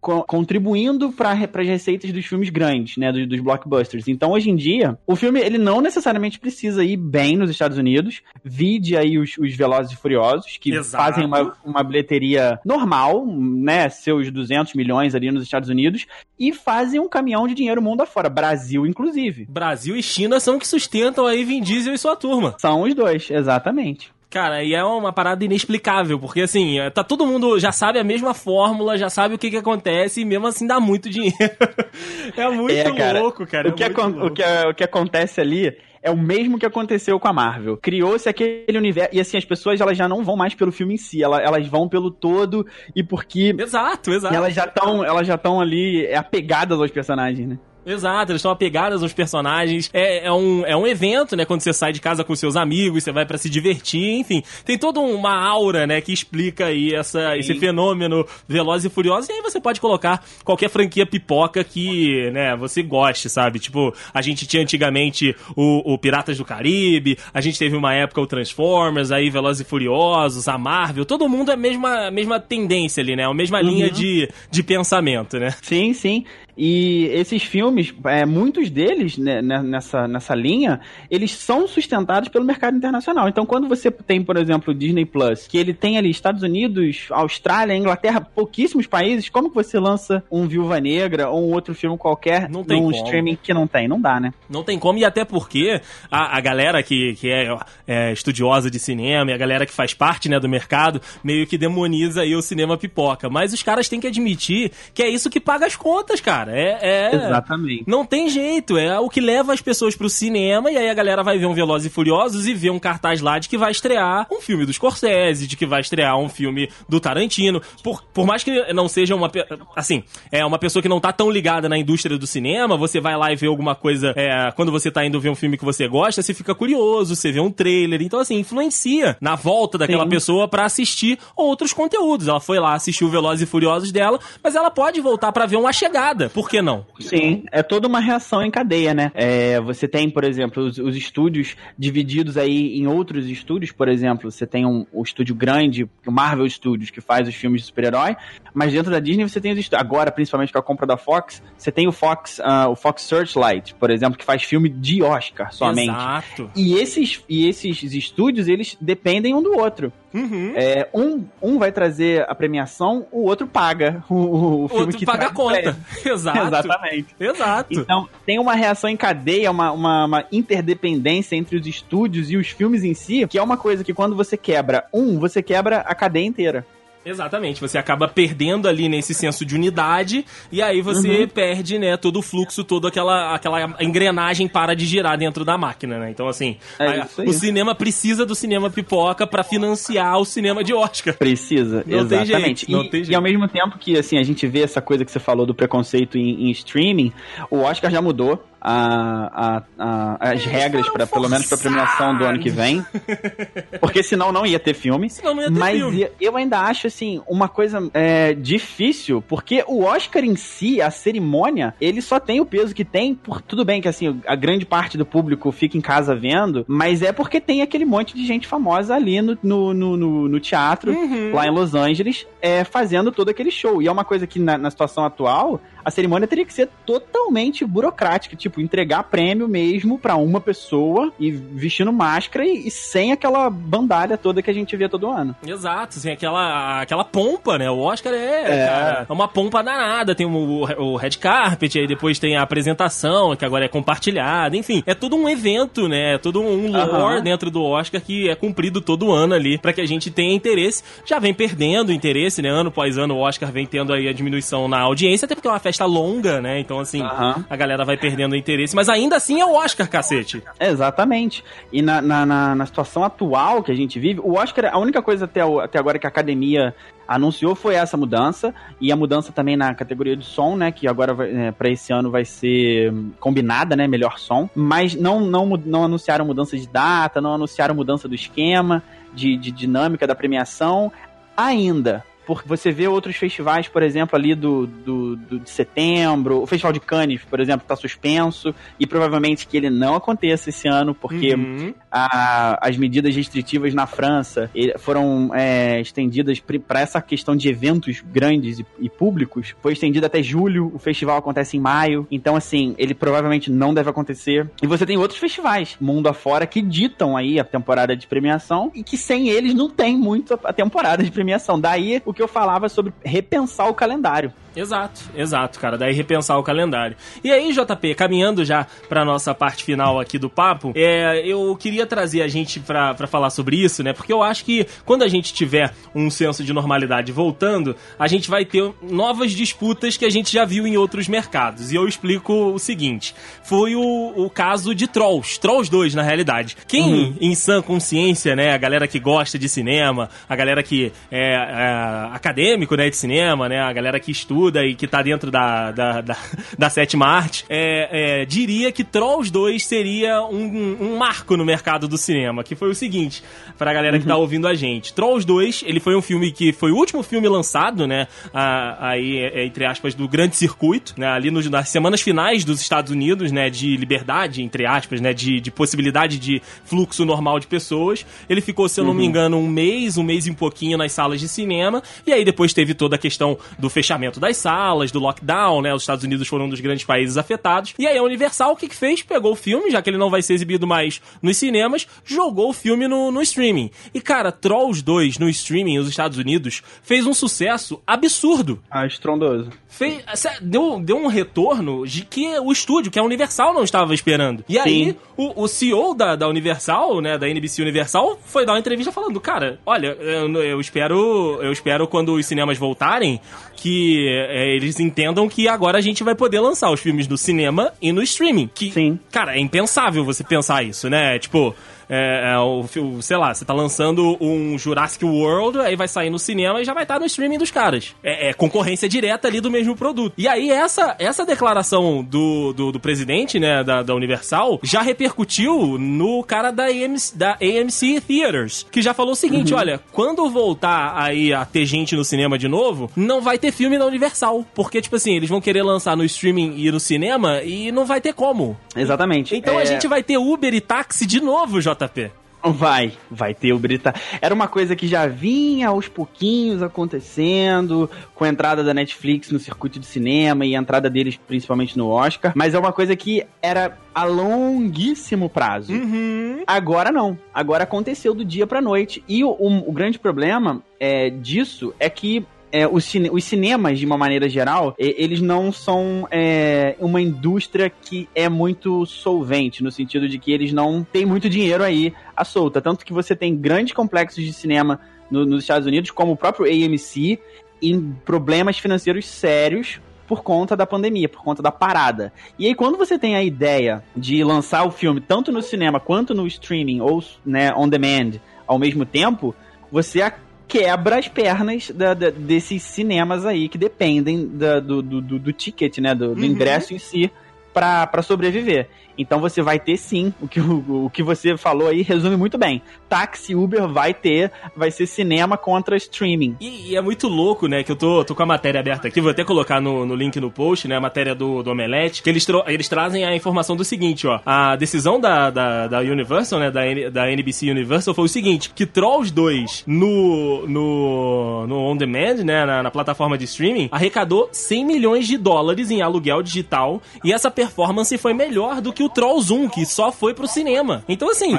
co 0.00 0.24
contribuindo 0.24 1.12
para 1.12 1.32
as 1.32 1.66
receitas 1.66 2.12
dos 2.12 2.24
filmes 2.24 2.48
grandes, 2.48 2.96
né, 2.96 3.12
dos, 3.12 3.26
dos, 3.28 3.40
blockbusters. 3.40 4.08
Então, 4.08 4.30
hoje 4.30 4.50
em 4.50 4.56
dia, 4.56 4.98
o 5.06 5.14
filme 5.14 5.40
ele 5.40 5.58
não 5.58 5.80
necessariamente 5.80 6.38
precisa 6.38 6.82
ir 6.84 6.96
bem 6.96 7.36
nos 7.36 7.50
Estados 7.50 7.78
Unidos. 7.78 8.22
Vide 8.44 8.96
aí 8.96 9.18
os, 9.18 9.36
os 9.38 9.54
Velozes 9.54 9.92
e 9.92 9.96
Furiosos, 9.96 10.56
que 10.58 10.72
Exato. 10.72 11.04
fazem 11.04 11.26
uma, 11.26 11.56
uma 11.64 11.82
bilheteria 11.82 12.58
normal, 12.64 13.26
né, 13.26 13.88
seus 13.88 14.30
200 14.30 14.74
milhões 14.74 15.14
ali 15.14 15.30
nos 15.30 15.42
Estados 15.42 15.68
Unidos, 15.68 16.06
e 16.38 16.52
fazem 16.52 16.98
um 16.98 17.08
caminhão 17.08 17.46
de 17.46 17.54
dinheiro 17.54 17.82
mundo 17.82 18.00
afora, 18.00 18.28
Brasil 18.28 18.86
inclusive. 18.86 19.46
Brasil 19.48 19.96
e 19.96 20.02
China 20.02 20.40
são 20.40 20.58
que 20.58 20.66
sustentam 20.66 21.26
aí 21.26 21.44
Vin 21.44 21.60
Diesel 21.60 21.92
e 21.92 21.98
sua 21.98 22.16
turma. 22.16 22.54
São 22.58 22.82
os 22.82 22.94
dois, 22.94 23.30
exatamente. 23.30 24.12
Cara, 24.30 24.62
e 24.62 24.74
é 24.74 24.84
uma 24.84 25.12
parada 25.12 25.44
inexplicável, 25.44 26.16
porque 26.16 26.42
assim, 26.42 26.78
é, 26.78 26.88
tá 26.88 27.02
todo 27.02 27.26
mundo 27.26 27.58
já 27.58 27.72
sabe 27.72 27.98
a 27.98 28.04
mesma 28.04 28.32
fórmula, 28.32 28.96
já 28.96 29.10
sabe 29.10 29.34
o 29.34 29.38
que 29.38 29.50
que 29.50 29.56
acontece 29.56 30.20
e 30.20 30.24
mesmo 30.24 30.46
assim 30.46 30.68
dá 30.68 30.78
muito 30.78 31.10
dinheiro. 31.10 31.34
é 32.36 32.48
muito 32.48 32.70
é, 32.70 32.92
cara, 32.92 33.20
louco, 33.20 33.44
cara. 33.44 33.68
O, 33.68 33.72
é 33.72 33.74
que 33.74 34.00
louco. 34.00 34.26
O, 34.26 34.30
que, 34.30 34.42
o 34.42 34.74
que 34.74 34.84
acontece 34.84 35.40
ali 35.40 35.76
é 36.00 36.12
o 36.12 36.16
mesmo 36.16 36.60
que 36.60 36.64
aconteceu 36.64 37.18
com 37.18 37.26
a 37.26 37.32
Marvel. 37.32 37.76
Criou-se 37.76 38.28
aquele 38.28 38.78
universo. 38.78 39.10
E 39.12 39.20
assim, 39.20 39.36
as 39.36 39.44
pessoas 39.44 39.80
elas 39.80 39.98
já 39.98 40.08
não 40.08 40.22
vão 40.22 40.36
mais 40.36 40.54
pelo 40.54 40.70
filme 40.70 40.94
em 40.94 40.96
si, 40.96 41.22
elas, 41.22 41.40
elas 41.44 41.66
vão 41.66 41.88
pelo 41.88 42.10
todo 42.10 42.64
e 42.94 43.02
porque. 43.02 43.54
Exato, 43.58 44.12
exato. 44.12 44.34
Elas 44.34 44.54
já 44.54 44.64
estão 44.64 45.04
elas 45.04 45.26
já 45.26 45.34
estão 45.34 45.60
ali 45.60 46.06
apegadas 46.14 46.78
aos 46.78 46.90
personagens, 46.92 47.48
né? 47.48 47.58
Exato, 47.92 48.32
eles 48.32 48.40
estão 48.40 48.50
apegados 48.50 49.02
aos 49.02 49.12
personagens. 49.12 49.90
É, 49.92 50.26
é, 50.26 50.32
um, 50.32 50.64
é 50.64 50.76
um 50.76 50.86
evento, 50.86 51.36
né? 51.36 51.44
Quando 51.44 51.60
você 51.60 51.72
sai 51.72 51.92
de 51.92 52.00
casa 52.00 52.24
com 52.24 52.34
seus 52.34 52.56
amigos, 52.56 53.02
você 53.04 53.12
vai 53.12 53.26
para 53.26 53.38
se 53.38 53.50
divertir, 53.50 54.18
enfim. 54.20 54.42
Tem 54.64 54.78
toda 54.78 55.00
uma 55.00 55.34
aura, 55.34 55.86
né? 55.86 56.00
Que 56.00 56.12
explica 56.12 56.66
aí 56.66 56.94
essa, 56.94 57.36
esse 57.36 57.54
fenômeno 57.58 58.26
Velozes 58.48 58.90
e 58.90 58.94
Furiosos. 58.94 59.28
E 59.28 59.32
aí 59.32 59.42
você 59.42 59.60
pode 59.60 59.80
colocar 59.80 60.24
qualquer 60.44 60.68
franquia 60.68 61.04
pipoca 61.04 61.62
que, 61.64 62.30
né, 62.30 62.56
você 62.56 62.82
goste, 62.82 63.28
sabe? 63.28 63.58
Tipo, 63.58 63.94
a 64.12 64.22
gente 64.22 64.46
tinha 64.46 64.62
antigamente 64.62 65.34
o, 65.56 65.94
o 65.94 65.98
Piratas 65.98 66.38
do 66.38 66.44
Caribe, 66.44 67.18
a 67.32 67.40
gente 67.40 67.58
teve 67.58 67.76
uma 67.76 67.94
época 67.94 68.20
o 68.20 68.26
Transformers, 68.26 69.10
aí 69.10 69.30
Velozes 69.30 69.62
e 69.62 69.68
Furiosos, 69.68 70.48
a 70.48 70.56
Marvel. 70.56 71.04
Todo 71.04 71.28
mundo 71.28 71.50
é 71.50 71.54
a 71.54 71.56
mesma, 71.56 72.06
a 72.08 72.10
mesma 72.10 72.38
tendência 72.38 73.02
ali, 73.02 73.16
né? 73.16 73.24
A 73.24 73.34
mesma 73.34 73.58
uhum. 73.58 73.66
linha 73.66 73.90
de, 73.90 74.28
de 74.50 74.62
pensamento, 74.62 75.38
né? 75.38 75.54
Sim, 75.62 75.92
sim. 75.92 76.24
E 76.62 77.06
esses 77.14 77.42
filmes, 77.42 77.94
é, 78.04 78.26
muitos 78.26 78.68
deles 78.68 79.16
né, 79.16 79.40
né, 79.40 79.62
nessa, 79.62 80.06
nessa 80.06 80.34
linha, 80.34 80.78
eles 81.10 81.30
são 81.30 81.66
sustentados 81.66 82.28
pelo 82.28 82.44
mercado 82.44 82.76
internacional. 82.76 83.30
Então, 83.30 83.46
quando 83.46 83.66
você 83.66 83.90
tem, 83.90 84.22
por 84.22 84.36
exemplo, 84.36 84.74
o 84.74 84.76
Disney 84.76 85.06
Plus, 85.06 85.46
que 85.46 85.56
ele 85.56 85.72
tem 85.72 85.96
ali 85.96 86.10
Estados 86.10 86.42
Unidos, 86.42 87.06
Austrália, 87.12 87.74
Inglaterra, 87.74 88.20
pouquíssimos 88.20 88.86
países, 88.86 89.30
como 89.30 89.48
que 89.48 89.54
você 89.54 89.80
lança 89.80 90.22
um 90.30 90.46
Viúva 90.46 90.78
Negra 90.78 91.30
ou 91.30 91.48
um 91.48 91.54
outro 91.54 91.74
filme 91.74 91.96
qualquer 91.96 92.50
não 92.50 92.62
tem 92.62 92.76
num 92.76 92.90
como. 92.90 93.04
streaming 93.04 93.38
que 93.42 93.54
não 93.54 93.66
tem? 93.66 93.88
Não 93.88 93.98
dá, 93.98 94.20
né? 94.20 94.34
Não 94.46 94.62
tem 94.62 94.78
como, 94.78 94.98
e 94.98 95.04
até 95.06 95.24
porque 95.24 95.80
a, 96.10 96.36
a 96.36 96.40
galera 96.42 96.82
que, 96.82 97.14
que 97.14 97.30
é, 97.30 97.56
é 97.86 98.12
estudiosa 98.12 98.70
de 98.70 98.78
cinema 98.78 99.30
e 99.30 99.34
a 99.34 99.38
galera 99.38 99.64
que 99.64 99.72
faz 99.72 99.94
parte 99.94 100.28
né, 100.28 100.38
do 100.38 100.46
mercado 100.46 101.00
meio 101.24 101.46
que 101.46 101.56
demoniza 101.56 102.20
aí 102.20 102.36
o 102.36 102.42
cinema 102.42 102.76
pipoca. 102.76 103.30
Mas 103.30 103.54
os 103.54 103.62
caras 103.62 103.88
têm 103.88 103.98
que 103.98 104.08
admitir 104.08 104.70
que 104.92 105.02
é 105.02 105.08
isso 105.08 105.30
que 105.30 105.40
paga 105.40 105.64
as 105.64 105.74
contas, 105.74 106.20
cara 106.20 106.49
cara. 106.50 106.60
É, 106.60 106.78
é, 106.82 107.14
Exatamente. 107.14 107.84
Não 107.86 108.04
tem 108.04 108.28
jeito. 108.28 108.76
É 108.76 108.98
o 108.98 109.08
que 109.08 109.20
leva 109.20 109.52
as 109.52 109.60
pessoas 109.60 109.94
pro 109.94 110.08
cinema 110.08 110.70
e 110.70 110.76
aí 110.76 110.88
a 110.88 110.94
galera 110.94 111.22
vai 111.22 111.38
ver 111.38 111.46
um 111.46 111.54
Velozes 111.54 111.86
e 111.86 111.90
Furiosos 111.90 112.46
e 112.46 112.54
ver 112.54 112.70
um 112.70 112.78
cartaz 112.78 113.20
lá 113.20 113.38
de 113.38 113.48
que 113.48 113.56
vai 113.56 113.70
estrear 113.70 114.26
um 114.30 114.40
filme 114.40 114.66
do 114.66 114.72
Scorsese, 114.72 115.46
de 115.46 115.56
que 115.56 115.66
vai 115.66 115.80
estrear 115.80 116.18
um 116.18 116.28
filme 116.28 116.68
do 116.88 117.00
Tarantino. 117.00 117.60
Por, 117.82 118.02
por 118.12 118.26
mais 118.26 118.42
que 118.42 118.72
não 118.72 118.88
seja 118.88 119.14
uma. 119.14 119.30
Assim, 119.76 120.02
é 120.30 120.44
uma 120.44 120.58
pessoa 120.58 120.82
que 120.82 120.88
não 120.88 121.00
tá 121.00 121.12
tão 121.12 121.30
ligada 121.30 121.68
na 121.68 121.78
indústria 121.78 122.18
do 122.18 122.26
cinema, 122.26 122.76
você 122.76 123.00
vai 123.00 123.16
lá 123.16 123.32
e 123.32 123.36
vê 123.36 123.46
alguma 123.46 123.74
coisa. 123.74 124.12
É, 124.16 124.50
quando 124.52 124.72
você 124.72 124.90
tá 124.90 125.04
indo 125.04 125.20
ver 125.20 125.30
um 125.30 125.34
filme 125.34 125.56
que 125.56 125.64
você 125.64 125.86
gosta, 125.86 126.22
você 126.22 126.34
fica 126.34 126.54
curioso, 126.54 127.14
você 127.14 127.30
vê 127.30 127.40
um 127.40 127.50
trailer. 127.50 128.02
Então, 128.02 128.20
assim, 128.20 128.38
influencia 128.38 129.16
na 129.20 129.34
volta 129.34 129.78
daquela 129.78 130.04
Sim. 130.04 130.10
pessoa 130.10 130.48
para 130.48 130.64
assistir 130.64 131.18
outros 131.36 131.72
conteúdos. 131.72 132.28
Ela 132.28 132.40
foi 132.40 132.58
lá 132.58 132.74
assistir 132.74 133.04
o 133.04 133.08
Velozes 133.08 133.42
e 133.42 133.46
Furiosos 133.46 133.92
dela, 133.92 134.18
mas 134.42 134.54
ela 134.54 134.70
pode 134.70 135.00
voltar 135.00 135.32
para 135.32 135.46
ver 135.46 135.56
uma 135.56 135.72
chegada 135.72 136.29
por 136.32 136.48
que 136.48 136.62
não? 136.62 136.86
Sim, 136.98 137.44
é 137.52 137.62
toda 137.62 137.88
uma 137.88 138.00
reação 138.00 138.42
em 138.42 138.50
cadeia, 138.50 138.94
né? 138.94 139.10
É, 139.14 139.60
você 139.60 139.86
tem, 139.86 140.08
por 140.10 140.24
exemplo, 140.24 140.64
os, 140.64 140.78
os, 140.78 140.96
estúdios 140.96 141.56
divididos 141.78 142.36
aí 142.36 142.78
em 142.78 142.86
outros 142.86 143.28
estúdios, 143.28 143.72
por 143.72 143.88
exemplo, 143.88 144.30
você 144.30 144.46
tem 144.46 144.66
um, 144.66 144.86
um 144.92 145.02
estúdio 145.02 145.34
grande, 145.34 145.88
o 146.06 146.12
Marvel 146.12 146.48
Studios, 146.48 146.90
que 146.90 147.00
faz 147.00 147.28
os 147.28 147.34
filmes 147.34 147.62
de 147.62 147.66
super-herói, 147.68 148.16
mas 148.52 148.72
dentro 148.72 148.90
da 148.90 149.00
Disney 149.00 149.28
você 149.28 149.40
tem 149.40 149.52
os 149.52 149.58
estúdios, 149.58 149.80
agora, 149.80 150.10
principalmente 150.10 150.52
com 150.52 150.58
a 150.58 150.62
compra 150.62 150.86
da 150.86 150.96
Fox, 150.96 151.42
você 151.56 151.72
tem 151.72 151.88
o 151.88 151.92
Fox, 151.92 152.38
uh, 152.38 152.70
o 152.70 152.76
Fox 152.76 153.02
Searchlight, 153.02 153.74
por 153.74 153.90
exemplo, 153.90 154.18
que 154.18 154.24
faz 154.24 154.42
filme 154.42 154.68
de 154.68 155.02
Oscar 155.02 155.52
somente. 155.52 155.90
Exato. 155.90 156.50
E 156.54 156.74
esses, 156.74 157.22
e 157.28 157.48
esses 157.48 157.82
estúdios, 157.82 158.48
eles 158.48 158.76
dependem 158.80 159.34
um 159.34 159.42
do 159.42 159.52
outro. 159.58 159.92
Uhum. 160.12 160.52
É, 160.56 160.88
um, 160.92 161.24
um 161.40 161.58
vai 161.58 161.70
trazer 161.70 162.28
a 162.28 162.34
premiação, 162.34 163.06
o 163.12 163.24
outro 163.24 163.46
paga 163.46 164.02
o, 164.08 164.64
o 164.64 164.68
filme 164.68 164.84
outro 164.84 164.98
que 164.98 165.06
paga 165.06 165.26
a 165.26 165.32
conta. 165.32 165.76
Exato. 166.04 166.38
Exatamente. 166.38 167.14
Exato. 167.18 167.72
Então, 167.72 168.08
tem 168.26 168.38
uma 168.38 168.54
reação 168.54 168.90
em 168.90 168.96
cadeia, 168.96 169.50
uma, 169.50 169.70
uma, 169.70 170.04
uma, 170.04 170.24
interdependência 170.32 171.36
entre 171.36 171.56
os 171.56 171.66
estúdios 171.66 172.30
e 172.30 172.36
os 172.36 172.48
filmes 172.48 172.82
em 172.82 172.94
si, 172.94 173.26
que 173.28 173.38
é 173.38 173.42
uma 173.42 173.56
coisa 173.56 173.84
que 173.84 173.94
quando 173.94 174.16
você 174.16 174.36
quebra 174.36 174.84
um, 174.92 175.18
você 175.18 175.42
quebra 175.42 175.78
a 175.78 175.94
cadeia 175.94 176.26
inteira. 176.26 176.66
Exatamente, 177.04 177.60
você 177.60 177.78
acaba 177.78 178.06
perdendo 178.08 178.68
ali 178.68 178.88
nesse 178.88 179.14
senso 179.14 179.44
de 179.44 179.54
unidade 179.54 180.24
e 180.52 180.60
aí 180.60 180.82
você 180.82 181.22
uhum. 181.22 181.28
perde, 181.28 181.78
né, 181.78 181.96
todo 181.96 182.18
o 182.18 182.22
fluxo, 182.22 182.62
toda 182.62 182.88
aquela, 182.88 183.34
aquela 183.34 183.76
engrenagem 183.80 184.46
para 184.46 184.74
de 184.74 184.84
girar 184.84 185.16
dentro 185.16 185.44
da 185.44 185.56
máquina, 185.56 185.98
né? 185.98 186.10
Então, 186.10 186.28
assim, 186.28 186.58
é 186.78 187.00
a, 187.00 187.08
o 187.26 187.32
cinema 187.32 187.74
precisa 187.74 188.26
do 188.26 188.34
cinema 188.34 188.68
pipoca 188.68 189.26
para 189.26 189.42
financiar 189.42 190.18
o 190.18 190.24
cinema 190.24 190.62
de 190.62 190.74
Oscar. 190.74 191.16
Precisa, 191.16 191.82
não 191.86 192.00
exatamente. 192.00 192.66
Jeito, 192.70 192.96
e, 192.96 193.10
e 193.10 193.14
ao 193.14 193.22
mesmo 193.22 193.48
tempo 193.48 193.78
que, 193.78 193.96
assim, 193.98 194.18
a 194.18 194.22
gente 194.22 194.46
vê 194.46 194.62
essa 194.62 194.82
coisa 194.82 195.04
que 195.04 195.10
você 195.10 195.20
falou 195.20 195.46
do 195.46 195.54
preconceito 195.54 196.18
em, 196.18 196.48
em 196.48 196.50
streaming, 196.50 197.12
o 197.50 197.60
Oscar 197.60 197.90
já 197.90 198.02
mudou 198.02 198.44
a, 198.60 199.56
a, 199.56 199.62
a, 199.78 200.30
as 200.32 200.44
regras 200.44 200.88
para 200.88 201.06
pelo 201.06 201.28
menos 201.28 201.46
para 201.46 201.58
premiação 201.58 202.16
do 202.16 202.24
ano 202.24 202.38
que 202.38 202.50
vem, 202.50 202.84
porque 203.80 204.02
senão 204.02 204.30
não 204.30 204.44
ia 204.44 204.58
ter 204.58 204.74
filme. 204.74 205.08
Senão 205.08 205.34
não 205.34 205.42
ia 205.42 205.48
ter 205.48 205.58
mas 205.58 205.78
filme. 205.78 206.08
eu 206.20 206.36
ainda 206.36 206.60
acho 206.60 206.86
assim 206.86 207.22
uma 207.26 207.48
coisa 207.48 207.90
é, 207.94 208.34
difícil, 208.34 209.22
porque 209.22 209.64
o 209.66 209.84
Oscar 209.84 210.24
em 210.24 210.36
si, 210.36 210.80
a 210.82 210.90
cerimônia, 210.90 211.74
ele 211.80 212.02
só 212.02 212.20
tem 212.20 212.40
o 212.40 212.46
peso 212.46 212.74
que 212.74 212.84
tem. 212.84 213.14
Por 213.14 213.40
tudo 213.40 213.64
bem 213.64 213.80
que 213.80 213.88
assim 213.88 214.20
a 214.26 214.34
grande 214.34 214.66
parte 214.66 214.98
do 214.98 215.06
público 215.06 215.50
fica 215.50 215.76
em 215.76 215.80
casa 215.80 216.14
vendo, 216.14 216.64
mas 216.68 217.02
é 217.02 217.12
porque 217.12 217.40
tem 217.40 217.62
aquele 217.62 217.84
monte 217.84 218.14
de 218.14 218.26
gente 218.26 218.46
famosa 218.46 218.94
ali 218.94 219.22
no, 219.22 219.38
no, 219.42 219.74
no, 219.74 220.28
no 220.28 220.40
teatro 220.40 220.92
uhum. 220.92 221.32
lá 221.34 221.46
em 221.46 221.50
Los 221.50 221.74
Angeles 221.74 222.26
é, 222.42 222.64
fazendo 222.64 223.10
todo 223.10 223.28
aquele 223.28 223.50
show. 223.50 223.80
E 223.80 223.88
é 223.88 223.92
uma 223.92 224.04
coisa 224.04 224.26
que 224.26 224.38
na, 224.38 224.58
na 224.58 224.70
situação 224.70 225.04
atual 225.04 225.60
a 225.84 225.90
cerimônia 225.90 226.28
teria 226.28 226.44
que 226.44 226.52
ser 226.52 226.68
totalmente 226.84 227.64
burocrática, 227.64 228.36
tipo, 228.36 228.60
entregar 228.60 229.04
prêmio 229.04 229.48
mesmo 229.48 229.98
para 229.98 230.16
uma 230.16 230.40
pessoa 230.40 231.12
e 231.18 231.30
vestindo 231.30 231.92
máscara 231.92 232.44
e, 232.44 232.68
e, 232.68 232.70
sem 232.70 233.12
aquela 233.12 233.48
bandalha 233.50 234.16
toda 234.16 234.42
que 234.42 234.50
a 234.50 234.54
gente 234.54 234.76
vê 234.76 234.88
todo 234.88 235.10
ano. 235.10 235.34
Exato, 235.46 235.94
sem 235.94 236.12
aquela, 236.12 236.82
aquela 236.82 237.04
pompa, 237.04 237.58
né? 237.58 237.70
O 237.70 237.78
Oscar 237.78 238.12
é, 238.12 238.62
é. 238.62 238.66
Cara, 238.66 239.06
é 239.08 239.12
uma 239.12 239.28
pompa 239.28 239.62
danada, 239.62 240.14
tem 240.14 240.26
o, 240.26 240.62
o 240.78 240.96
red 240.96 241.10
carpet, 241.10 241.78
aí 241.78 241.86
depois 241.86 242.18
tem 242.18 242.36
a 242.36 242.42
apresentação, 242.42 243.34
que 243.36 243.44
agora 243.44 243.64
é 243.64 243.68
compartilhada, 243.68 244.56
enfim, 244.56 244.82
é 244.86 244.94
todo 244.94 245.16
um 245.16 245.28
evento, 245.28 245.88
né? 245.88 246.14
É 246.14 246.18
todo 246.18 246.40
um 246.40 246.70
lore 246.70 247.18
uhum. 247.18 247.22
dentro 247.22 247.50
do 247.50 247.62
Oscar 247.62 248.00
que 248.00 248.28
é 248.28 248.34
cumprido 248.34 248.80
todo 248.80 249.12
ano 249.12 249.34
ali, 249.34 249.58
para 249.58 249.72
que 249.72 249.80
a 249.80 249.86
gente 249.86 250.10
tenha 250.10 250.34
interesse. 250.34 250.82
Já 251.04 251.18
vem 251.18 251.34
perdendo 251.34 251.92
interesse, 251.92 252.42
né? 252.42 252.48
Ano 252.48 252.68
após 252.68 252.98
ano 252.98 253.14
o 253.14 253.18
Oscar 253.18 253.50
vem 253.50 253.66
tendo 253.66 253.92
aí 253.92 254.08
a 254.08 254.12
diminuição 254.12 254.68
na 254.68 254.80
audiência, 254.80 255.26
até 255.26 255.34
porque 255.34 255.48
é 255.48 255.50
uma 255.50 255.58
festa 255.58 255.69
longa, 255.78 256.40
né? 256.40 256.58
Então, 256.58 256.78
assim, 256.80 257.02
uhum. 257.02 257.44
a 257.48 257.56
galera 257.56 257.84
vai 257.84 257.96
perdendo 257.96 258.32
o 258.32 258.36
interesse. 258.36 258.74
Mas 258.74 258.88
ainda 258.88 259.16
assim 259.16 259.40
é 259.40 259.44
o 259.44 259.54
Oscar, 259.54 259.88
cacete. 259.88 260.42
Exatamente. 260.58 261.44
E 261.72 261.82
na, 261.82 262.00
na, 262.00 262.26
na, 262.26 262.54
na 262.54 262.66
situação 262.66 263.04
atual 263.04 263.62
que 263.62 263.70
a 263.70 263.74
gente 263.74 263.98
vive, 263.98 264.20
o 264.20 264.34
Oscar, 264.34 264.70
a 264.72 264.78
única 264.78 265.02
coisa 265.02 265.24
até, 265.24 265.40
até 265.40 265.78
agora 265.78 265.98
que 265.98 266.06
a 266.06 266.10
academia 266.10 266.74
anunciou 267.06 267.56
foi 267.56 267.74
essa 267.74 267.96
mudança 267.96 268.54
e 268.80 268.92
a 268.92 268.96
mudança 268.96 269.32
também 269.32 269.56
na 269.56 269.74
categoria 269.74 270.16
de 270.16 270.24
som, 270.24 270.56
né, 270.56 270.70
que 270.70 270.86
agora 270.86 271.16
é, 271.26 271.50
para 271.50 271.68
esse 271.68 271.92
ano 271.92 272.08
vai 272.08 272.24
ser 272.24 272.94
combinada, 273.18 273.74
né, 273.74 273.88
melhor 273.88 274.16
som, 274.16 274.48
mas 274.54 274.94
não 274.94 275.18
não 275.18 275.44
não 275.56 275.84
anunciaram 275.84 276.24
mudança 276.24 276.56
de 276.56 276.68
data, 276.68 277.20
não 277.20 277.34
anunciaram 277.34 277.74
mudança 277.74 278.06
do 278.06 278.14
esquema 278.14 278.80
de, 279.12 279.36
de 279.36 279.50
dinâmica 279.50 280.06
da 280.06 280.14
premiação 280.14 280.92
ainda 281.36 282.04
porque 282.30 282.48
você 282.48 282.70
vê 282.70 282.86
outros 282.86 283.16
festivais, 283.16 283.66
por 283.66 283.82
exemplo, 283.82 284.16
ali 284.16 284.36
do, 284.36 284.64
do, 284.64 285.16
do, 285.16 285.40
de 285.40 285.50
setembro, 285.50 286.40
o 286.40 286.46
Festival 286.46 286.72
de 286.72 286.78
Cannes, 286.78 287.24
por 287.24 287.40
exemplo, 287.40 287.64
está 287.64 287.74
suspenso, 287.74 288.54
e 288.78 288.86
provavelmente 288.86 289.48
que 289.48 289.56
ele 289.56 289.68
não 289.68 289.96
aconteça 289.96 290.48
esse 290.48 290.68
ano, 290.68 290.94
porque 290.94 291.34
uhum. 291.34 291.74
a, 291.90 292.68
as 292.68 292.76
medidas 292.76 293.16
restritivas 293.16 293.74
na 293.74 293.84
França 293.84 294.48
foram 294.78 295.34
é, 295.34 295.80
estendidas 295.80 296.38
para 296.38 296.78
essa 296.78 297.02
questão 297.02 297.34
de 297.34 297.48
eventos 297.48 298.00
grandes 298.00 298.60
e, 298.60 298.66
e, 298.78 298.88
públicos, 298.88 299.56
foi 299.60 299.72
estendida 299.72 300.06
até 300.06 300.22
julho, 300.22 300.70
o 300.72 300.78
festival 300.78 301.16
acontece 301.16 301.56
em 301.56 301.60
maio, 301.60 302.06
então 302.12 302.36
assim, 302.36 302.76
ele 302.78 302.94
provavelmente 302.94 303.50
não 303.50 303.74
deve 303.74 303.90
acontecer. 303.90 304.48
E 304.62 304.68
você 304.68 304.86
tem 304.86 304.96
outros 304.96 305.18
festivais, 305.18 305.76
mundo 305.80 306.08
afora, 306.08 306.46
que 306.46 306.62
ditam 306.62 307.16
aí 307.16 307.40
a 307.40 307.44
temporada 307.44 307.96
de 307.96 308.06
premiação, 308.06 308.70
e 308.72 308.84
que 308.84 308.96
sem 308.96 309.28
eles 309.30 309.52
não 309.52 309.68
tem 309.68 309.96
muito 309.98 310.38
a 310.44 310.52
temporada 310.52 311.02
de 311.02 311.10
premiação. 311.10 311.60
Daí 311.60 312.00
o 312.04 312.19
que 312.19 312.19
eu 312.22 312.28
falava 312.28 312.68
sobre 312.68 312.92
repensar 313.04 313.68
o 313.68 313.74
calendário. 313.74 314.32
Exato, 314.54 315.00
exato, 315.14 315.60
cara. 315.60 315.78
Daí 315.78 315.94
repensar 315.94 316.36
o 316.38 316.42
calendário. 316.42 316.96
E 317.22 317.30
aí, 317.30 317.52
JP, 317.52 317.94
caminhando 317.94 318.44
já 318.44 318.66
pra 318.88 319.04
nossa 319.04 319.34
parte 319.34 319.62
final 319.62 320.00
aqui 320.00 320.18
do 320.18 320.28
papo, 320.28 320.72
é, 320.74 321.22
eu 321.24 321.56
queria 321.56 321.86
trazer 321.86 322.22
a 322.22 322.28
gente 322.28 322.58
pra, 322.58 322.94
pra 322.94 323.06
falar 323.06 323.30
sobre 323.30 323.56
isso, 323.56 323.82
né? 323.82 323.92
Porque 323.92 324.12
eu 324.12 324.22
acho 324.22 324.44
que 324.44 324.66
quando 324.84 325.02
a 325.02 325.08
gente 325.08 325.32
tiver 325.32 325.72
um 325.94 326.10
senso 326.10 326.42
de 326.42 326.52
normalidade 326.52 327.12
voltando, 327.12 327.76
a 327.98 328.08
gente 328.08 328.28
vai 328.28 328.44
ter 328.44 328.72
novas 328.82 329.32
disputas 329.32 329.96
que 329.96 330.04
a 330.04 330.10
gente 330.10 330.32
já 330.32 330.44
viu 330.44 330.66
em 330.66 330.76
outros 330.76 331.06
mercados. 331.08 331.70
E 331.70 331.76
eu 331.76 331.86
explico 331.86 332.32
o 332.32 332.58
seguinte: 332.58 333.14
foi 333.44 333.76
o, 333.76 334.12
o 334.16 334.28
caso 334.28 334.74
de 334.74 334.88
Trolls, 334.88 335.38
Trolls 335.38 335.70
2, 335.70 335.94
na 335.94 336.02
realidade. 336.02 336.56
Quem, 336.66 336.82
uhum. 336.82 337.16
em 337.20 337.34
sã 337.34 337.62
consciência, 337.62 338.34
né, 338.34 338.52
a 338.52 338.58
galera 338.58 338.88
que 338.88 338.98
gosta 338.98 339.38
de 339.38 339.48
cinema, 339.48 340.10
a 340.28 340.34
galera 340.34 340.62
que 340.62 340.92
é, 341.10 341.34
é 341.34 342.14
acadêmico, 342.14 342.74
né, 342.74 342.90
de 342.90 342.96
cinema, 342.96 343.48
né, 343.48 343.60
a 343.60 343.72
galera 343.72 344.00
que 344.00 344.10
estuda 344.10 344.39
e 344.48 344.74
que 344.74 344.86
tá 344.86 345.02
dentro 345.02 345.30
da, 345.30 345.70
da, 345.70 346.00
da, 346.00 346.16
da 346.58 346.70
sétima 346.70 347.06
arte, 347.06 347.44
é, 347.48 348.22
é, 348.22 348.24
diria 348.24 348.72
que 348.72 348.82
Trolls 348.82 349.30
2 349.30 349.62
seria 349.64 350.22
um, 350.22 350.76
um, 350.80 350.96
marco 350.96 351.36
no 351.36 351.44
mercado 351.44 351.86
do 351.86 351.98
cinema, 351.98 352.42
que 352.42 352.54
foi 352.54 352.70
o 352.70 352.74
seguinte, 352.74 353.22
pra 353.58 353.72
galera 353.72 353.98
que 353.98 354.06
tá 354.06 354.14
uhum. 354.14 354.22
ouvindo 354.22 354.48
a 354.48 354.54
gente. 354.54 354.92
Trolls 354.94 355.26
2, 355.26 355.64
ele 355.66 355.80
foi 355.80 355.94
um 355.94 356.02
filme 356.02 356.32
que 356.32 356.52
foi 356.52 356.70
o 356.70 356.76
último 356.76 357.02
filme 357.02 357.28
lançado, 357.28 357.86
né, 357.86 358.06
aí, 358.32 359.18
é, 359.18 359.44
entre 359.44 359.64
aspas, 359.64 359.94
do 359.94 360.08
grande 360.08 360.36
circuito, 360.36 360.94
né, 360.96 361.08
ali 361.08 361.30
nos, 361.30 361.48
nas 361.50 361.68
semanas 361.68 362.00
finais 362.00 362.44
dos 362.44 362.60
Estados 362.60 362.90
Unidos, 362.90 363.30
né, 363.32 363.50
de 363.50 363.76
liberdade, 363.76 364.42
entre 364.42 364.66
aspas, 364.66 365.00
né, 365.00 365.12
de, 365.12 365.40
de 365.40 365.50
possibilidade 365.50 366.18
de 366.18 366.40
fluxo 366.64 367.04
normal 367.04 367.38
de 367.38 367.46
pessoas. 367.46 368.06
Ele 368.28 368.40
ficou, 368.40 368.68
se 368.68 368.80
eu 368.80 368.84
não 368.84 368.92
uhum. 368.92 368.98
me 368.98 369.06
engano, 369.06 369.36
um 369.38 369.48
mês, 369.48 369.96
um 369.96 370.02
mês 370.02 370.26
e 370.26 370.30
um 370.30 370.34
pouquinho 370.34 370.78
nas 370.78 370.92
salas 370.92 371.20
de 371.20 371.28
cinema, 371.28 371.82
e 372.06 372.12
aí 372.12 372.24
depois 372.24 372.52
teve 372.52 372.74
toda 372.74 372.96
a 372.96 372.98
questão 372.98 373.38
do 373.58 373.68
fechamento 373.68 374.20
das 374.20 374.29
das 374.30 374.36
salas, 374.36 374.92
do 374.92 375.00
lockdown, 375.00 375.60
né? 375.60 375.74
Os 375.74 375.82
Estados 375.82 376.04
Unidos 376.04 376.26
foram 376.28 376.46
um 376.46 376.48
dos 376.48 376.60
grandes 376.60 376.84
países 376.84 377.16
afetados. 377.16 377.74
E 377.78 377.86
aí 377.86 377.98
a 377.98 378.02
Universal, 378.02 378.52
o 378.52 378.56
que, 378.56 378.68
que 378.68 378.76
fez? 378.76 379.02
Pegou 379.02 379.32
o 379.32 379.36
filme, 379.36 379.70
já 379.70 379.82
que 379.82 379.90
ele 379.90 379.98
não 379.98 380.08
vai 380.08 380.22
ser 380.22 380.34
exibido 380.34 380.66
mais 380.66 381.00
nos 381.20 381.36
cinemas, 381.36 381.86
jogou 382.04 382.50
o 382.50 382.52
filme 382.52 382.86
no, 382.86 383.10
no 383.10 383.20
streaming. 383.22 383.70
E, 383.92 384.00
cara, 384.00 384.30
Trolls 384.30 384.82
2 384.82 385.18
no 385.18 385.28
streaming 385.28 385.78
nos 385.78 385.88
Estados 385.88 386.16
Unidos 386.16 386.62
fez 386.82 387.06
um 387.06 387.12
sucesso 387.12 387.82
absurdo. 387.86 388.62
Ah, 388.70 388.86
estrondoso. 388.86 389.50
Fez, 389.68 390.02
deu, 390.40 390.80
deu 390.80 390.96
um 390.96 391.06
retorno 391.06 391.86
de 391.86 392.04
que 392.04 392.38
o 392.38 392.52
estúdio, 392.52 392.90
que 392.90 392.98
a 392.98 393.02
Universal, 393.02 393.52
não 393.52 393.64
estava 393.64 393.92
esperando. 393.94 394.44
E 394.48 394.58
aí, 394.58 394.96
o, 395.16 395.44
o 395.44 395.48
CEO 395.48 395.94
da, 395.94 396.16
da 396.16 396.28
Universal, 396.28 397.00
né, 397.00 397.18
da 397.18 397.28
NBC 397.28 397.62
Universal, 397.62 398.18
foi 398.24 398.46
dar 398.46 398.52
uma 398.52 398.58
entrevista 398.58 398.92
falando, 398.92 399.20
cara, 399.20 399.60
olha, 399.66 399.88
eu, 399.88 400.34
eu 400.42 400.60
espero, 400.60 401.40
eu 401.42 401.52
espero 401.52 401.86
quando 401.86 402.14
os 402.14 402.26
cinemas 402.26 402.58
voltarem 402.58 403.20
que 403.56 404.08
é, 404.28 404.54
eles 404.54 404.78
entendam 404.80 405.28
que 405.28 405.48
agora 405.48 405.78
a 405.78 405.80
gente 405.80 406.02
vai 406.02 406.14
poder 406.14 406.40
lançar 406.40 406.70
os 406.70 406.80
filmes 406.80 407.06
no 407.08 407.16
cinema 407.16 407.72
e 407.80 407.92
no 407.92 408.02
streaming. 408.02 408.50
Que, 408.54 408.70
Sim. 408.70 408.98
cara, 409.10 409.36
é 409.36 409.40
impensável 409.40 410.04
você 410.04 410.24
pensar 410.24 410.62
isso, 410.62 410.88
né? 410.88 411.18
Tipo, 411.18 411.54
é, 411.90 412.34
é, 412.34 412.38
o, 412.38 413.02
sei 413.02 413.16
lá, 413.16 413.34
você 413.34 413.44
tá 413.44 413.52
lançando 413.52 414.16
um 414.20 414.56
Jurassic 414.56 415.04
World, 415.04 415.58
aí 415.58 415.74
vai 415.74 415.88
sair 415.88 416.08
no 416.08 416.20
cinema 416.20 416.60
e 416.60 416.64
já 416.64 416.72
vai 416.72 416.84
estar 416.84 416.94
tá 416.94 417.00
no 417.00 417.06
streaming 417.06 417.38
dos 417.38 417.50
caras. 417.50 417.96
É, 418.02 418.30
é, 418.30 418.32
concorrência 418.32 418.88
direta 418.88 419.26
ali 419.26 419.40
do 419.40 419.50
mesmo 419.50 419.74
produto. 419.74 420.14
E 420.16 420.28
aí, 420.28 420.50
essa, 420.50 420.94
essa 421.00 421.26
declaração 421.26 422.04
do, 422.04 422.52
do, 422.52 422.70
do 422.70 422.78
presidente, 422.78 423.40
né, 423.40 423.64
da, 423.64 423.82
da, 423.82 423.94
Universal, 423.94 424.60
já 424.62 424.80
repercutiu 424.82 425.76
no 425.78 426.22
cara 426.22 426.52
da 426.52 426.66
AMC, 426.66 427.16
da 427.16 427.36
AMC 427.40 428.00
Theaters, 428.06 428.64
que 428.70 428.80
já 428.80 428.94
falou 428.94 429.12
o 429.12 429.16
seguinte: 429.16 429.52
uhum. 429.52 429.58
olha, 429.58 429.80
quando 429.90 430.30
voltar 430.30 430.94
aí 430.96 431.32
a 431.32 431.44
ter 431.44 431.66
gente 431.66 431.96
no 431.96 432.04
cinema 432.04 432.38
de 432.38 432.46
novo, 432.46 432.88
não 432.94 433.20
vai 433.20 433.36
ter 433.36 433.50
filme 433.50 433.76
da 433.76 433.86
Universal. 433.86 434.44
Porque, 434.54 434.80
tipo 434.80 434.94
assim, 434.94 435.16
eles 435.16 435.28
vão 435.28 435.40
querer 435.40 435.62
lançar 435.62 435.96
no 435.96 436.04
streaming 436.04 436.54
e 436.56 436.70
no 436.70 436.78
cinema 436.78 437.42
e 437.42 437.72
não 437.72 437.84
vai 437.84 438.00
ter 438.00 438.14
como. 438.14 438.56
Exatamente. 438.76 439.34
Então 439.34 439.58
a 439.58 439.62
é. 439.62 439.66
gente 439.66 439.88
vai 439.88 440.04
ter 440.04 440.18
Uber 440.18 440.54
e 440.54 440.60
táxi 440.60 441.04
de 441.04 441.20
novo, 441.20 441.60
J. 441.60 441.79
JP? 441.86 442.10
Vai, 442.42 442.92
vai 443.10 443.34
ter 443.34 443.52
o 443.52 443.58
Brita. 443.58 443.94
Era 444.20 444.34
uma 444.34 444.48
coisa 444.48 444.74
que 444.74 444.88
já 444.88 445.06
vinha 445.06 445.68
aos 445.68 445.88
pouquinhos 445.88 446.62
acontecendo, 446.62 447.90
com 448.14 448.24
a 448.24 448.28
entrada 448.28 448.64
da 448.64 448.72
Netflix 448.72 449.30
no 449.30 449.38
circuito 449.38 449.78
de 449.78 449.84
cinema 449.84 450.46
e 450.46 450.56
a 450.56 450.58
entrada 450.58 450.88
deles 450.88 451.18
principalmente 451.26 451.76
no 451.76 451.88
Oscar, 451.88 452.32
mas 452.34 452.54
é 452.54 452.58
uma 452.58 452.72
coisa 452.72 452.96
que 452.96 453.26
era 453.42 453.76
a 453.94 454.04
longuíssimo 454.04 455.28
prazo. 455.28 455.72
Uhum. 455.72 456.42
Agora 456.46 456.90
não. 456.90 457.18
Agora 457.34 457.64
aconteceu 457.64 458.14
do 458.14 458.24
dia 458.24 458.46
pra 458.46 458.62
noite. 458.62 459.04
E 459.06 459.22
o, 459.22 459.30
o, 459.30 459.68
o 459.68 459.72
grande 459.72 459.98
problema 459.98 460.62
é, 460.78 461.10
disso 461.10 461.74
é 461.78 461.90
que 461.90 462.24
é, 462.52 462.66
os, 462.66 462.84
cine 462.84 463.10
os, 463.10 463.24
cinemas, 463.24 463.78
de 463.78 463.86
uma 463.86 463.96
maneira 463.96 464.28
geral, 464.28 464.74
eles 464.78 465.20
não 465.20 465.52
são 465.52 466.06
é, 466.10 466.76
uma 466.78 467.00
indústria 467.00 467.70
que 467.70 468.08
é 468.14 468.28
muito 468.28 468.84
solvente, 468.86 469.62
no 469.62 469.70
sentido 469.70 470.08
de 470.08 470.18
que 470.18 470.32
eles 470.32 470.52
não 470.52 470.84
têm 470.84 471.06
muito 471.06 471.28
dinheiro 471.28 471.62
aí 471.62 471.92
à 472.16 472.24
solta. 472.24 472.60
Tanto 472.60 472.84
que 472.84 472.92
você 472.92 473.14
tem 473.14 473.36
grandes 473.36 473.72
complexos 473.72 474.24
de 474.24 474.32
cinema 474.32 474.80
no, 475.10 475.24
nos 475.24 475.42
Estados 475.42 475.66
Unidos, 475.66 475.90
como 475.90 476.12
o 476.12 476.16
próprio 476.16 476.46
AMC, 476.46 477.18
em 477.62 477.92
problemas 478.04 478.58
financeiros 478.58 479.06
sérios 479.06 479.80
por 480.08 480.24
conta 480.24 480.56
da 480.56 480.66
pandemia, 480.66 481.08
por 481.08 481.22
conta 481.22 481.40
da 481.40 481.52
parada. 481.52 482.12
E 482.36 482.46
aí, 482.46 482.54
quando 482.54 482.76
você 482.76 482.98
tem 482.98 483.14
a 483.14 483.22
ideia 483.22 483.84
de 483.96 484.24
lançar 484.24 484.64
o 484.64 484.70
filme 484.72 485.00
tanto 485.00 485.30
no 485.30 485.40
cinema 485.40 485.78
quanto 485.78 486.14
no 486.14 486.26
streaming 486.26 486.80
ou 486.80 487.00
né, 487.24 487.54
on 487.54 487.68
demand 487.68 488.18
ao 488.44 488.58
mesmo 488.58 488.84
tempo, 488.84 489.32
você 489.70 490.02
quebra 490.50 490.98
as 490.98 491.06
pernas 491.06 491.70
da, 491.70 491.94
da, 491.94 492.10
desses 492.10 492.64
cinemas 492.64 493.24
aí 493.24 493.48
que 493.48 493.56
dependem 493.56 494.26
da, 494.26 494.58
do, 494.58 494.82
do, 494.82 495.00
do, 495.00 495.32
ticket, 495.32 495.78
né? 495.78 495.94
Do, 495.94 496.14
do 496.14 496.20
uhum. 496.20 496.26
ingresso 496.26 496.74
em 496.74 496.78
si 496.78 497.10
para 497.54 498.02
sobreviver. 498.02 498.68
Então 499.00 499.18
você 499.18 499.40
vai 499.40 499.58
ter 499.58 499.76
sim, 499.76 500.12
o 500.20 500.28
que, 500.28 500.40
o, 500.40 500.84
o 500.84 500.90
que 500.90 501.02
você 501.02 501.36
falou 501.36 501.68
aí 501.68 501.82
resume 501.82 502.16
muito 502.16 502.36
bem. 502.36 502.62
Táxi 502.88 503.34
Uber 503.34 503.66
vai 503.66 503.94
ter, 503.94 504.30
vai 504.54 504.70
ser 504.70 504.86
cinema 504.86 505.36
contra 505.36 505.76
streaming. 505.76 506.36
E, 506.40 506.70
e, 506.70 506.76
é 506.76 506.82
muito 506.82 507.08
louco, 507.08 507.46
né, 507.46 507.62
que 507.62 507.72
eu 507.72 507.76
tô, 507.76 508.04
tô 508.04 508.14
com 508.14 508.22
a 508.22 508.26
matéria 508.26 508.60
aberta 508.60 508.88
aqui, 508.88 509.00
vou 509.00 509.10
até 509.10 509.24
colocar 509.24 509.60
no, 509.60 509.86
no 509.86 509.94
link 509.94 510.20
no 510.20 510.30
post, 510.30 510.68
né, 510.68 510.76
a 510.76 510.80
matéria 510.80 511.14
do, 511.14 511.42
do 511.42 511.50
Omelete, 511.50 512.02
que 512.02 512.10
eles, 512.10 512.26
eles 512.46 512.68
trazem 512.68 513.04
a 513.04 513.14
informação 513.14 513.56
do 513.56 513.64
seguinte, 513.64 514.06
ó, 514.06 514.20
a 514.26 514.56
decisão 514.56 515.00
da, 515.00 515.30
da, 515.30 515.66
da 515.66 515.78
Universal, 515.80 516.40
né, 516.40 516.50
da, 516.50 516.60
da 516.90 517.10
NBC 517.10 517.50
Universal 517.50 517.94
foi 517.94 518.04
o 518.04 518.08
seguinte, 518.08 518.50
que 518.54 518.66
Trolls 518.66 519.12
2 519.12 519.64
no, 519.66 520.46
no, 520.46 521.46
no 521.46 521.56
On 521.56 521.76
Demand, 521.76 522.16
né, 522.24 522.44
na, 522.44 522.62
na 522.62 522.70
plataforma 522.70 523.16
de 523.16 523.24
streaming, 523.24 523.68
arrecadou 523.72 524.28
100 524.30 524.64
milhões 524.64 525.06
de 525.06 525.16
dólares 525.16 525.70
em 525.70 525.80
aluguel 525.80 526.22
digital 526.22 526.82
e 527.02 527.12
essa 527.12 527.30
performance 527.30 527.96
foi 527.96 528.12
melhor 528.12 528.60
do 528.60 528.72
que 528.72 528.82
o 528.82 528.88
Trolls 528.94 529.32
1, 529.32 529.48
que 529.48 529.64
só 529.66 529.90
foi 529.92 530.14
pro 530.14 530.26
cinema. 530.26 530.84
Então, 530.88 531.10
assim, 531.10 531.34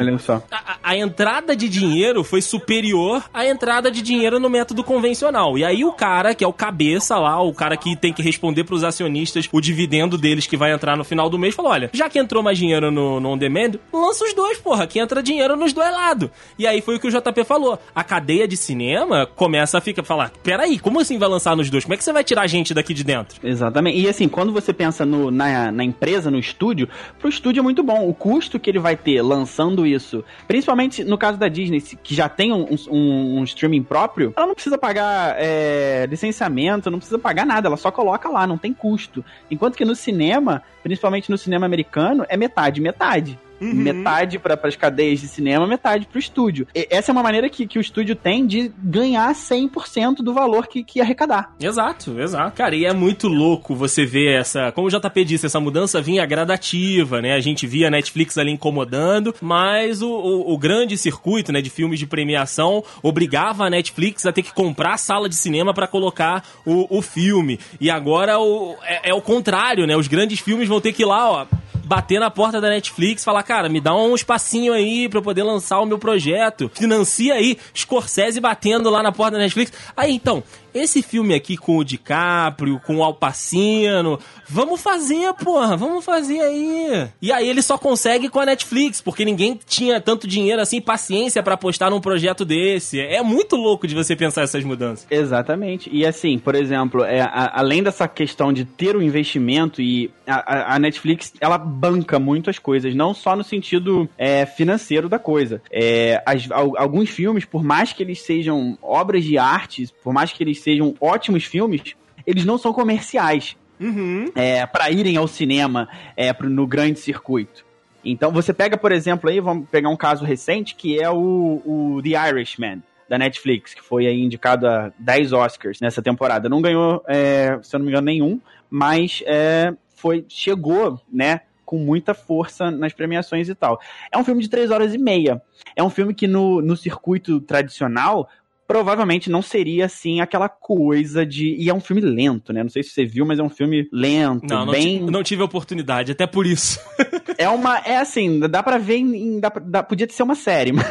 a, 0.52 0.78
a, 0.84 0.98
entrada 0.98 1.56
de 1.56 1.70
dinheiro 1.70 2.24
foi 2.24 2.42
superior 2.42 3.24
à 3.34 3.46
entrada 3.46 3.92
de 3.92 4.02
dinheiro 4.02 4.40
no 4.40 4.50
método 4.50 4.84
convencional. 4.84 5.58
E 5.58 5.64
aí 5.64 5.84
o 5.84 5.92
cara, 5.92 6.34
que 6.34 6.44
é 6.44 6.48
o 6.48 6.54
cabeça 6.54 7.18
lá, 7.18 7.42
o 7.42 7.54
cara 7.54 7.78
que 7.78 7.96
tem 7.96 8.14
que 8.14 8.22
responder 8.22 8.64
pros 8.64 8.84
acionistas 8.84 9.50
o 9.52 9.62
dividendo 9.62 10.18
deles 10.18 10.48
que 10.48 10.58
vai 10.58 10.72
entrar 10.72 10.98
no 10.98 11.04
final 11.04 11.30
do 11.30 11.38
mês, 11.38 11.56
falou: 11.56 11.72
olha, 11.72 11.90
já 11.94 12.10
que 12.10 12.20
entrou 12.20 12.44
mais 12.44 12.58
dinheiro 12.58 12.92
no, 12.92 13.20
no 13.20 13.30
On 13.30 13.38
Demand, 13.38 13.72
lança 13.94 14.24
os 14.24 14.34
dois, 14.34 14.58
porra, 14.58 14.88
que 14.88 15.00
entra 15.00 15.22
dinheiro 15.24 15.56
nos 15.56 15.74
dois 15.74 15.92
lados. 15.92 16.30
E 16.58 16.68
aí 16.68 16.82
foi 16.82 16.96
o 16.96 17.00
que 17.00 17.08
o 17.08 17.12
JP 17.12 17.44
falou. 17.44 17.80
A 17.94 18.04
cadeia 18.04 18.48
de 18.48 18.58
cinema 18.58 19.26
começa 19.26 19.78
a 19.78 19.82
ficar, 19.82 20.04
falar: 20.04 20.32
peraí, 20.44 20.80
como 20.80 21.00
assim 21.00 21.18
vai 21.18 21.30
lançar 21.30 21.56
nos 21.56 21.70
dois? 21.70 21.84
Como 21.84 21.94
é 21.94 21.98
que 21.98 22.04
você 22.04 22.14
vai 22.14 22.24
tirar 22.24 22.44
a 22.44 22.48
gente 22.48 22.74
daqui 22.74 22.94
de 22.94 23.04
dentro? 23.04 23.40
Exatamente. 23.44 24.00
E 24.00 24.08
assim, 24.08 24.28
quando 24.28 24.52
você 24.52 24.74
pensa 24.74 25.06
no, 25.06 25.32
na, 25.32 25.72
na 25.72 25.84
empresa, 25.84 26.30
no 26.30 26.38
estúdio, 26.38 26.88
pro 27.20 27.31
estúdio 27.32 27.62
é 27.62 27.64
muito 27.64 27.82
bom. 27.82 28.08
O 28.08 28.14
custo 28.14 28.60
que 28.60 28.70
ele 28.70 28.80
vai 28.80 28.96
ter 28.96 29.22
lançando 29.22 29.86
isso, 29.86 30.24
principalmente 30.48 31.04
no 31.04 31.18
caso 31.18 31.38
da 31.38 31.48
Disney, 31.48 31.82
que 31.82 32.14
já 32.14 32.30
tem 32.30 32.54
um, 32.54 32.68
um, 32.90 33.40
um 33.40 33.44
streaming 33.44 33.84
próprio, 33.84 34.34
ela 34.36 34.48
não 34.48 34.54
precisa 34.54 34.78
pagar 34.78 35.36
é, 35.38 36.06
licenciamento, 36.10 36.92
não 36.92 37.00
precisa 37.00 37.18
pagar 37.18 37.46
nada, 37.46 37.68
ela 37.68 37.78
só 37.78 37.90
coloca 37.92 38.30
lá, 38.30 38.46
não 38.46 38.58
tem 38.58 38.74
custo. 38.74 39.26
Enquanto 39.50 39.76
que 39.76 39.86
no 39.86 39.96
cinema, 39.96 40.62
principalmente 40.84 41.32
no 41.32 41.38
cinema 41.38 41.66
americano, 41.66 42.26
é 42.30 42.38
metade, 42.38 42.80
metade. 42.80 43.40
Uhum. 43.62 43.74
Metade 43.74 44.40
para 44.40 44.60
as 44.64 44.76
cadeias 44.76 45.20
de 45.20 45.28
cinema, 45.28 45.68
metade 45.68 46.08
para 46.08 46.18
o 46.18 46.20
estúdio. 46.20 46.68
E 46.74 46.88
essa 46.90 47.12
é 47.12 47.14
uma 47.14 47.22
maneira 47.22 47.50
que, 47.50 47.68
que 47.68 47.78
o 47.78 47.82
estúdio 47.82 48.16
tem 48.16 48.46
de 48.48 48.72
ganhar 48.78 49.34
100% 49.34 50.18
do 50.18 50.34
valor 50.34 50.68
que, 50.68 50.84
que 50.84 51.00
arrecadar. 51.00 51.54
Exato, 51.60 52.20
exato. 52.20 52.58
Cara, 52.58 52.76
e 52.76 52.86
é 52.86 52.94
muito 52.94 53.28
louco 53.28 53.76
você 53.76 54.06
ver 54.06 54.40
essa. 54.40 54.72
Como 54.72 54.88
o 54.88 54.90
JP 54.90 55.24
disse, 55.24 55.46
essa 55.46 55.60
mudança 55.60 56.02
vinha 56.02 56.26
gradativa, 56.26 57.22
né? 57.22 57.34
A 57.34 57.40
gente 57.40 57.68
via 57.68 57.88
a 57.88 57.92
Netflix 57.92 58.38
ali 58.38 58.52
incomodando, 58.52 59.36
mas 59.42 60.02
o, 60.02 60.10
o, 60.10 60.54
o 60.54 60.58
grande 60.58 60.98
circuito 60.98 61.52
né, 61.52 61.62
de 61.62 61.70
filmes 61.70 62.00
de 62.00 62.08
premiação 62.08 62.84
obrigava 63.04 63.66
a 63.66 63.70
Netflix 63.70 64.26
a 64.26 64.32
ter 64.32 64.42
que 64.42 64.54
comprar 64.54 64.94
a 64.94 64.98
sala 64.98 65.30
de 65.30 65.36
cinema 65.36 65.74
para 65.74 65.88
colocar 65.88 66.44
o, 66.66 66.98
o 66.98 67.02
filme. 67.02 67.60
E 67.80 67.90
agora 67.90 68.40
o, 68.40 68.76
é, 68.84 69.12
é 69.12 69.14
o 69.14 69.22
contrário, 69.22 69.86
né? 69.86 69.96
Os 69.96 70.08
grandes 70.08 70.40
filmes 70.40 70.68
vão 70.68 70.82
ter 70.82 70.94
que 70.94 71.04
ir 71.04 71.06
lá, 71.06 71.32
ó 71.32 71.46
bater 71.92 72.22
na 72.22 72.32
porta 72.32 72.62
da 72.62 72.70
Netflix, 72.70 73.22
falar, 73.22 73.44
cara, 73.44 73.68
me 73.68 73.82
dá 73.82 73.94
um 73.94 74.16
espacinho 74.16 74.72
aí 74.72 75.10
pra 75.10 75.20
eu 75.20 75.22
poder 75.22 75.44
lançar 75.44 75.82
o 75.82 75.86
meu 75.86 76.00
projeto. 76.00 76.72
Financia 76.74 77.34
aí, 77.34 77.58
Scorsese 77.76 78.40
batendo 78.40 78.90
lá 78.90 79.04
na 79.04 79.12
porta 79.12 79.34
da 79.34 79.40
Netflix. 79.40 79.74
Aí, 79.98 80.14
então, 80.14 80.42
esse 80.74 81.02
filme 81.02 81.34
aqui 81.34 81.58
com 81.58 81.78
o 81.78 81.84
DiCaprio, 81.84 82.80
com 82.86 82.98
o 82.98 83.04
Alpacino, 83.04 84.20
vamos 84.48 84.82
fazer, 84.82 85.34
porra, 85.36 85.76
vamos 85.78 86.04
fazer 86.04 86.40
aí. 86.40 87.08
E 87.22 87.32
aí 87.32 87.48
ele 87.48 87.62
só 87.62 87.78
consegue 87.78 88.30
com 88.30 88.40
a 88.40 88.46
Netflix, 88.46 89.02
porque 89.02 89.26
ninguém 89.26 89.60
tinha 89.66 90.00
tanto 90.00 90.28
dinheiro 90.28 90.62
assim, 90.62 90.82
paciência 90.82 91.44
para 91.44 91.56
apostar 91.56 91.90
num 91.90 92.02
projeto 92.02 92.46
desse. 92.46 93.00
É 93.00 93.22
muito 93.22 93.56
louco 93.56 93.88
de 93.88 93.96
você 93.96 94.16
pensar 94.16 94.44
essas 94.44 94.64
mudanças. 94.64 95.08
Exatamente. 95.10 95.90
E 95.92 96.06
assim, 96.06 96.38
por 96.38 96.56
exemplo, 96.56 97.04
é, 97.04 97.22
a, 97.22 97.60
além 97.60 97.84
dessa 97.84 98.08
questão 98.08 98.52
de 98.52 98.66
ter 98.66 98.96
o 98.96 99.00
um 99.00 99.02
investimento 99.02 99.82
e 99.82 100.12
a, 100.26 100.76
a, 100.76 100.80
Netflix, 100.80 101.34
ela 101.40 101.58
banca 101.58 102.20
muitas 102.20 102.58
coisas, 102.58 102.96
não 102.96 103.14
só 103.14 103.36
no 103.36 103.44
sentido 103.44 104.10
é, 104.18 104.46
financeiro 104.46 105.10
da 105.10 105.20
coisa. 105.20 105.62
É, 105.72 106.22
as, 106.26 106.48
alguns 106.52 107.10
filmes, 107.10 107.46
por 107.46 107.64
mais 107.64 107.94
que 107.94 108.04
eles 108.04 108.22
sejam 108.22 108.78
obras 108.82 109.24
de 109.24 109.38
arte, 109.38 109.90
por 110.04 110.14
mais 110.14 110.32
que 110.32 110.44
eles 110.44 110.61
sejam 110.62 110.96
ótimos 111.00 111.44
filmes, 111.44 111.96
eles 112.26 112.46
não 112.46 112.58
são 112.58 112.74
comerciais. 112.74 113.56
Uhum. 113.80 114.32
É, 114.36 114.66
para 114.66 114.92
irem 114.92 115.18
ao 115.18 115.28
cinema 115.28 115.90
é, 116.16 116.32
pro, 116.32 116.48
no 116.50 116.68
grande 116.68 117.00
circuito. 117.00 117.66
Então 118.06 118.32
você 118.32 118.54
pega, 118.54 118.78
por 118.78 118.92
exemplo, 118.92 119.30
aí, 119.30 119.40
vamos 119.40 119.68
pegar 119.70 119.90
um 119.90 119.98
caso 119.98 120.24
recente, 120.24 120.76
que 120.76 121.02
é 121.02 121.10
o, 121.10 121.62
o 121.66 122.02
The 122.04 122.30
Irishman, 122.30 122.84
da 123.10 123.18
Netflix, 123.18 123.74
que 123.74 123.82
foi 123.82 124.08
aí 124.08 124.22
indicado 124.22 124.68
a 124.68 124.92
10 124.98 125.34
Oscars 125.34 125.80
nessa 125.82 126.02
temporada. 126.02 126.48
Não 126.48 126.62
ganhou, 126.62 127.04
é, 127.08 127.60
se 127.62 127.76
eu 127.76 127.80
não 127.80 127.86
me 127.86 127.92
engano, 127.92 128.06
nenhum, 128.06 128.40
mas 128.70 129.24
é, 129.26 129.74
foi 129.96 130.26
chegou, 130.30 131.00
né, 131.12 131.42
com 131.66 131.78
muita 131.78 132.14
força 132.14 132.70
nas 132.72 132.94
premiações 132.94 133.50
e 133.50 133.56
tal. 133.56 133.80
É 134.12 134.18
um 134.18 134.24
filme 134.24 134.42
de 134.42 134.50
3 134.50 134.72
horas 134.72 134.94
e 134.94 134.98
meia. 134.98 135.42
É 135.76 135.84
um 135.84 135.90
filme 135.90 136.14
que 136.14 136.28
no, 136.28 136.62
no 136.62 136.76
circuito 136.76 137.40
tradicional 137.40 138.28
provavelmente 138.72 139.30
não 139.30 139.42
seria 139.42 139.86
assim 139.86 140.22
aquela 140.22 140.48
coisa 140.48 141.26
de. 141.26 141.56
E 141.56 141.70
é 141.70 141.74
um 141.74 141.82
filme 141.82 142.02
lento, 142.02 142.54
né? 142.54 142.64
Não 142.64 142.70
sei 142.70 142.82
se 142.82 142.92
você 142.92 143.04
viu, 143.04 143.26
mas 143.26 143.38
é 143.38 143.44
um 143.44 143.50
filme 143.50 143.90
lento. 143.92 144.48
Não, 144.50 144.66
não, 144.66 144.72
bem... 144.72 145.02
não 145.02 145.22
tive 145.22 145.44
oportunidade, 145.44 146.14
até 146.14 146.26
por 146.26 146.46
isso. 146.46 146.80
é 147.38 147.50
uma. 147.50 147.80
É 147.80 147.98
assim, 147.98 148.40
dá 148.40 148.64
pra 148.64 148.78
ver 148.78 148.96
em. 148.96 149.42
Dá, 149.42 149.50
dá, 149.50 149.84
podia 149.84 150.08
ser 150.10 150.24
uma 150.24 150.36
série, 150.36 150.72
mas, 150.72 150.86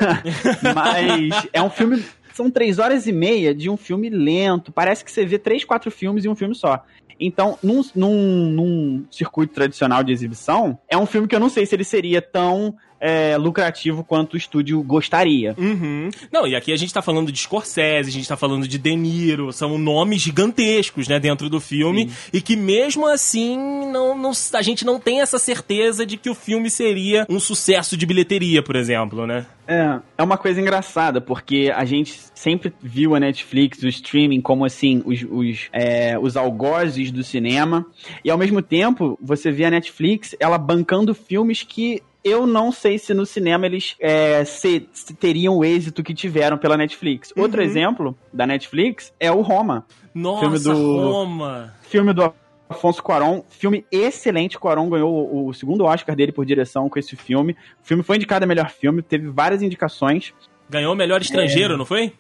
mas 0.75 1.49
é 1.55 1.63
um 1.63 1.71
filme. 1.71 2.05
São 2.35 2.51
três 2.51 2.79
horas 2.79 3.07
e 3.07 3.13
meia 3.13 3.55
de 3.55 3.71
um 3.71 3.79
filme 3.79 4.11
lento. 4.11 4.71
Parece 4.71 5.03
que 5.03 5.11
você 5.11 5.25
vê 5.25 5.39
três, 5.39 5.65
quatro 5.65 5.91
filmes 5.91 6.27
em 6.27 6.29
um 6.29 6.37
filme 6.37 6.55
só. 6.55 6.85
Então, 7.19 7.59
num, 7.63 7.83
num, 7.95 8.51
num 8.51 9.05
circuito 9.11 9.55
tradicional 9.55 10.03
de 10.03 10.13
exibição, 10.13 10.79
é 10.89 10.97
um 10.99 11.07
filme 11.07 11.27
que 11.27 11.35
eu 11.35 11.41
não 11.41 11.49
sei 11.49 11.65
se 11.65 11.75
ele 11.75 11.85
seria 11.85 12.21
tão 12.21 12.77
é, 13.01 13.37
lucrativo 13.37 14.05
quanto 14.05 14.35
o 14.35 14.37
estúdio 14.37 14.83
gostaria. 14.83 15.55
Uhum. 15.57 16.11
Não, 16.31 16.47
e 16.47 16.55
aqui 16.55 16.73
a 16.73 16.77
gente 16.77 16.93
tá 16.93 17.01
falando 17.01 17.33
de 17.33 17.39
Scorsese, 17.39 18.11
a 18.11 18.13
gente 18.13 18.29
tá 18.29 18.37
falando 18.37 18.69
de 18.69 18.79
De 18.79 18.95
Niro, 18.95 19.53
são 19.53 19.79
nomes 19.79 20.21
gigantescos, 20.21 21.09
né, 21.09 21.19
dentro 21.19 21.49
do 21.49 21.61
filme, 21.61 22.09
Sim. 22.09 22.31
e 22.33 22.41
que 22.41 22.57
mesmo 22.57 23.07
assim 23.07 23.57
não, 23.91 24.17
não, 24.17 24.33
a 24.53 24.63
gente 24.63 24.85
não 24.85 25.01
tem 25.01 25.21
essa 25.21 25.39
certeza 25.39 26.05
de 26.05 26.17
que 26.17 26.29
o 26.29 26.35
filme 26.35 26.69
seria 26.69 27.27
um 27.29 27.41
sucesso 27.41 27.97
de 27.97 28.05
bilheteria, 28.05 28.63
por 28.63 28.77
exemplo, 28.77 29.27
né? 29.27 29.47
É, 29.67 30.01
é 30.19 30.23
uma 30.23 30.37
coisa 30.37 30.61
engraçada, 30.61 31.21
porque 31.21 31.73
a 31.73 31.85
gente 31.85 32.19
sempre 32.35 32.73
viu 32.83 33.15
a 33.15 33.21
Netflix, 33.21 33.81
o 33.83 33.89
streaming, 33.89 34.41
como 34.41 34.65
assim, 34.65 35.01
os, 35.07 35.25
os, 35.31 35.69
é, 35.73 36.19
os 36.19 36.37
algozes 36.37 37.13
do 37.13 37.23
cinema, 37.23 37.87
e 38.25 38.31
ao 38.31 38.37
mesmo 38.37 38.61
tempo, 38.61 39.17
você 39.23 39.53
vê 39.53 39.65
a 39.65 39.71
Netflix, 39.71 40.35
ela 40.41 40.59
bancando 40.59 41.15
filmes 41.15 41.63
que 41.63 42.03
eu 42.25 42.47
não 42.47 42.71
sei 42.71 42.99
se 42.99 43.15
no 43.15 43.25
cinema 43.25 43.67
eles 43.67 43.97
é, 44.01 44.45
se, 44.45 44.89
se 44.93 45.15
teriam 45.15 45.59
o 45.59 45.65
êxito 45.65 46.03
que 46.03 46.15
tiveram 46.15 46.59
pela 46.59 46.77
Netflix. 46.77 47.33
Uhum. 47.37 47.43
Outro 47.43 47.63
exemplo 47.63 48.17
da 48.33 48.47
Netflix 48.47 49.13
é 49.19 49.31
o 49.31 49.41
Roma. 49.41 49.87
Nossa, 50.15 50.41
filme 50.41 50.59
do, 50.59 51.11
Roma! 51.11 51.75
Filme 51.83 52.13
do 52.13 52.35
Afonso 52.69 53.03
Cuarón, 53.03 53.43
filme 53.49 53.85
excelente. 53.91 54.59
Cuarón 54.59 54.89
ganhou 54.89 55.13
o, 55.13 55.49
o 55.49 55.55
segundo 55.55 55.85
Oscar 55.85 56.15
dele 56.15 56.33
por 56.33 56.45
direção 56.45 56.89
com 56.89 56.99
esse 56.99 57.17
filme. 57.17 57.57
O 57.83 57.87
filme 57.87 58.03
foi 58.03 58.17
indicado 58.17 58.45
a 58.45 58.49
melhor 58.49 58.71
filme, 58.71 59.03
teve 59.03 59.29
várias 59.29 59.63
indicações. 59.63 60.33
Ganhou 60.69 60.95
melhor 60.95 61.21
estrangeiro, 61.21 61.75
é... 61.75 61.77
não 61.77 61.85
foi? 61.85 62.13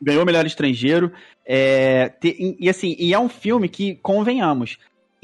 ganhou 0.00 0.24
melhor 0.24 0.46
estrangeiro. 0.46 1.12
É, 1.44 2.12
e, 2.22 2.68
assim, 2.68 2.96
e 2.98 3.14
é 3.14 3.18
um 3.18 3.28
filme 3.28 3.68
que, 3.68 3.96
convenhamos, 3.96 4.78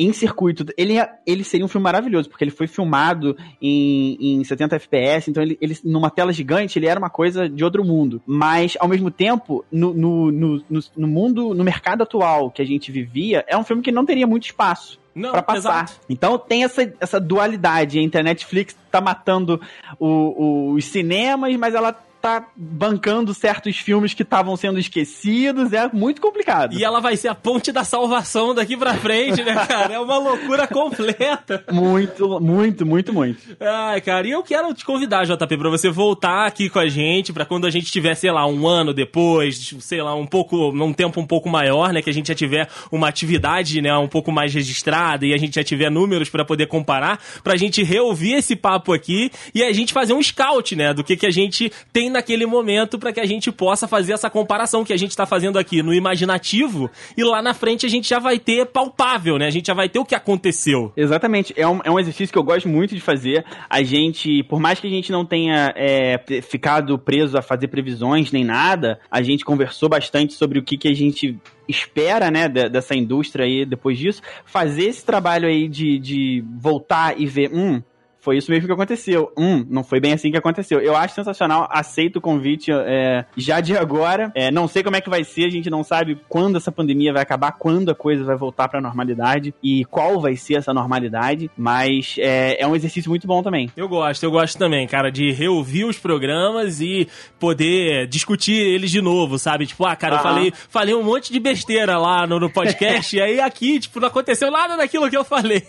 em 0.04 0.12
circuito, 0.12 0.64
ele, 0.76 0.98
é, 0.98 1.08
ele 1.26 1.44
seria 1.44 1.64
um 1.64 1.68
filme 1.68 1.84
maravilhoso, 1.84 2.28
porque 2.28 2.44
ele 2.44 2.50
foi 2.50 2.66
filmado 2.66 3.36
em, 3.60 4.40
em 4.40 4.44
70 4.44 4.76
FPS, 4.76 5.30
então 5.30 5.42
ele, 5.42 5.58
ele, 5.60 5.76
numa 5.84 6.10
tela 6.10 6.32
gigante, 6.32 6.78
ele 6.78 6.86
era 6.86 6.98
uma 6.98 7.10
coisa 7.10 7.48
de 7.48 7.64
outro 7.64 7.84
mundo. 7.84 8.20
Mas, 8.26 8.76
ao 8.80 8.88
mesmo 8.88 9.10
tempo, 9.10 9.64
no, 9.70 9.92
no, 9.92 10.32
no, 10.32 10.64
no 10.96 11.08
mundo, 11.08 11.54
no 11.54 11.64
mercado 11.64 12.02
atual 12.02 12.50
que 12.50 12.62
a 12.62 12.66
gente 12.66 12.90
vivia, 12.90 13.44
é 13.46 13.56
um 13.56 13.64
filme 13.64 13.82
que 13.82 13.92
não 13.92 14.04
teria 14.04 14.26
muito 14.26 14.44
espaço 14.44 15.00
para 15.14 15.42
passar. 15.42 15.84
Exato. 15.84 16.00
Então 16.08 16.38
tem 16.38 16.64
essa, 16.64 16.92
essa 16.98 17.20
dualidade 17.20 17.98
entre 17.98 18.20
a 18.20 18.24
Netflix 18.24 18.76
tá 18.90 19.00
matando 19.00 19.60
o, 19.98 20.06
o, 20.06 20.72
os 20.72 20.84
cinemas, 20.86 21.54
mas 21.56 21.74
ela 21.74 21.96
tá 22.22 22.46
bancando 22.56 23.34
certos 23.34 23.76
filmes 23.76 24.14
que 24.14 24.22
estavam 24.22 24.56
sendo 24.56 24.78
esquecidos, 24.78 25.72
é 25.72 25.90
muito 25.92 26.20
complicado. 26.20 26.72
E 26.78 26.84
ela 26.84 27.00
vai 27.00 27.16
ser 27.16 27.26
a 27.26 27.34
ponte 27.34 27.72
da 27.72 27.82
salvação 27.82 28.54
daqui 28.54 28.76
pra 28.76 28.94
frente, 28.94 29.42
né, 29.42 29.54
cara? 29.66 29.94
É 29.94 29.98
uma 29.98 30.16
loucura 30.18 30.68
completa. 30.68 31.64
Muito, 31.72 32.40
muito, 32.40 32.86
muito, 32.86 33.12
muito. 33.12 33.56
Ai, 33.60 34.00
cara, 34.00 34.26
e 34.28 34.30
eu 34.30 34.42
quero 34.44 34.72
te 34.72 34.84
convidar, 34.84 35.24
JP, 35.24 35.56
pra 35.56 35.68
você 35.68 35.90
voltar 35.90 36.46
aqui 36.46 36.70
com 36.70 36.78
a 36.78 36.88
gente, 36.88 37.32
pra 37.32 37.44
quando 37.44 37.66
a 37.66 37.70
gente 37.70 37.90
tiver, 37.90 38.14
sei 38.14 38.30
lá, 38.30 38.46
um 38.46 38.68
ano 38.68 38.94
depois, 38.94 39.74
sei 39.80 40.00
lá, 40.00 40.14
um 40.14 40.26
pouco, 40.26 40.70
num 40.70 40.92
tempo 40.92 41.20
um 41.20 41.26
pouco 41.26 41.48
maior, 41.48 41.92
né, 41.92 42.00
que 42.00 42.10
a 42.10 42.14
gente 42.14 42.28
já 42.28 42.34
tiver 42.36 42.68
uma 42.92 43.08
atividade, 43.08 43.82
né, 43.82 43.96
um 43.96 44.08
pouco 44.08 44.30
mais 44.30 44.54
registrada 44.54 45.26
e 45.26 45.34
a 45.34 45.36
gente 45.36 45.56
já 45.56 45.64
tiver 45.64 45.90
números 45.90 46.28
para 46.28 46.44
poder 46.44 46.68
comparar, 46.68 47.18
pra 47.42 47.56
gente 47.56 47.82
reouvir 47.82 48.34
esse 48.34 48.54
papo 48.54 48.92
aqui 48.92 49.32
e 49.52 49.64
a 49.64 49.72
gente 49.72 49.92
fazer 49.92 50.12
um 50.12 50.22
scout, 50.22 50.76
né, 50.76 50.94
do 50.94 51.02
que 51.02 51.16
que 51.16 51.26
a 51.26 51.30
gente 51.32 51.72
tem 51.92 52.11
naquele 52.12 52.46
momento 52.46 52.98
para 52.98 53.12
que 53.12 53.20
a 53.20 53.26
gente 53.26 53.50
possa 53.50 53.88
fazer 53.88 54.12
essa 54.12 54.30
comparação 54.30 54.84
que 54.84 54.92
a 54.92 54.96
gente 54.96 55.16
tá 55.16 55.26
fazendo 55.26 55.58
aqui 55.58 55.82
no 55.82 55.92
imaginativo 55.92 56.90
e 57.16 57.24
lá 57.24 57.42
na 57.42 57.54
frente 57.54 57.86
a 57.86 57.88
gente 57.88 58.08
já 58.08 58.18
vai 58.18 58.38
ter 58.38 58.66
palpável, 58.66 59.38
né, 59.38 59.46
a 59.46 59.50
gente 59.50 59.66
já 59.66 59.74
vai 59.74 59.88
ter 59.88 59.98
o 59.98 60.04
que 60.04 60.14
aconteceu. 60.14 60.92
Exatamente, 60.96 61.52
é 61.56 61.66
um, 61.66 61.80
é 61.84 61.90
um 61.90 61.98
exercício 61.98 62.32
que 62.32 62.38
eu 62.38 62.44
gosto 62.44 62.68
muito 62.68 62.94
de 62.94 63.00
fazer. 63.00 63.44
A 63.68 63.82
gente, 63.82 64.42
por 64.44 64.60
mais 64.60 64.78
que 64.78 64.86
a 64.86 64.90
gente 64.90 65.10
não 65.10 65.24
tenha 65.24 65.72
é, 65.76 66.22
ficado 66.42 66.98
preso 66.98 67.36
a 67.36 67.42
fazer 67.42 67.68
previsões 67.68 68.30
nem 68.30 68.44
nada, 68.44 69.00
a 69.10 69.22
gente 69.22 69.44
conversou 69.44 69.88
bastante 69.88 70.34
sobre 70.34 70.58
o 70.58 70.62
que, 70.62 70.76
que 70.76 70.88
a 70.88 70.94
gente 70.94 71.38
espera, 71.68 72.30
né, 72.30 72.48
dessa 72.48 72.94
indústria 72.94 73.46
aí 73.46 73.64
depois 73.64 73.98
disso, 73.98 74.20
fazer 74.44 74.84
esse 74.84 75.04
trabalho 75.04 75.48
aí 75.48 75.68
de, 75.68 75.98
de 75.98 76.44
voltar 76.58 77.18
e 77.18 77.26
ver, 77.26 77.50
hum, 77.52 77.82
foi 78.22 78.38
isso 78.38 78.52
mesmo 78.52 78.68
que 78.68 78.72
aconteceu. 78.72 79.32
Hum, 79.36 79.66
não 79.68 79.82
foi 79.82 79.98
bem 79.98 80.12
assim 80.12 80.30
que 80.30 80.36
aconteceu. 80.36 80.78
Eu 80.78 80.96
acho 80.96 81.12
sensacional, 81.12 81.68
aceito 81.68 82.16
o 82.16 82.20
convite 82.20 82.70
é, 82.70 83.24
já 83.36 83.60
de 83.60 83.76
agora. 83.76 84.30
É, 84.32 84.48
não 84.48 84.68
sei 84.68 84.84
como 84.84 84.94
é 84.94 85.00
que 85.00 85.10
vai 85.10 85.24
ser, 85.24 85.46
a 85.46 85.50
gente 85.50 85.68
não 85.68 85.82
sabe 85.82 86.16
quando 86.28 86.56
essa 86.56 86.70
pandemia 86.70 87.12
vai 87.12 87.22
acabar, 87.22 87.50
quando 87.50 87.90
a 87.90 87.96
coisa 87.96 88.22
vai 88.22 88.36
voltar 88.36 88.68
pra 88.68 88.80
normalidade 88.80 89.52
e 89.60 89.84
qual 89.86 90.20
vai 90.20 90.36
ser 90.36 90.54
essa 90.54 90.72
normalidade, 90.72 91.50
mas 91.56 92.14
é, 92.16 92.62
é 92.62 92.66
um 92.66 92.76
exercício 92.76 93.10
muito 93.10 93.26
bom 93.26 93.42
também. 93.42 93.68
Eu 93.76 93.88
gosto, 93.88 94.22
eu 94.22 94.30
gosto 94.30 94.56
também, 94.56 94.86
cara, 94.86 95.10
de 95.10 95.32
reouvir 95.32 95.84
os 95.84 95.98
programas 95.98 96.80
e 96.80 97.08
poder 97.40 98.06
discutir 98.06 98.54
eles 98.54 98.92
de 98.92 99.02
novo, 99.02 99.36
sabe? 99.36 99.66
Tipo, 99.66 99.84
ah, 99.84 99.96
cara, 99.96 100.16
eu 100.16 100.22
falei, 100.22 100.52
falei 100.68 100.94
um 100.94 101.02
monte 101.02 101.32
de 101.32 101.40
besteira 101.40 101.98
lá 101.98 102.24
no, 102.24 102.38
no 102.38 102.48
podcast 102.48 103.16
e 103.18 103.20
aí 103.20 103.40
aqui, 103.40 103.80
tipo, 103.80 103.98
não 103.98 104.06
aconteceu 104.06 104.48
nada 104.48 104.76
daquilo 104.76 105.10
que 105.10 105.16
eu 105.16 105.24
falei. 105.24 105.66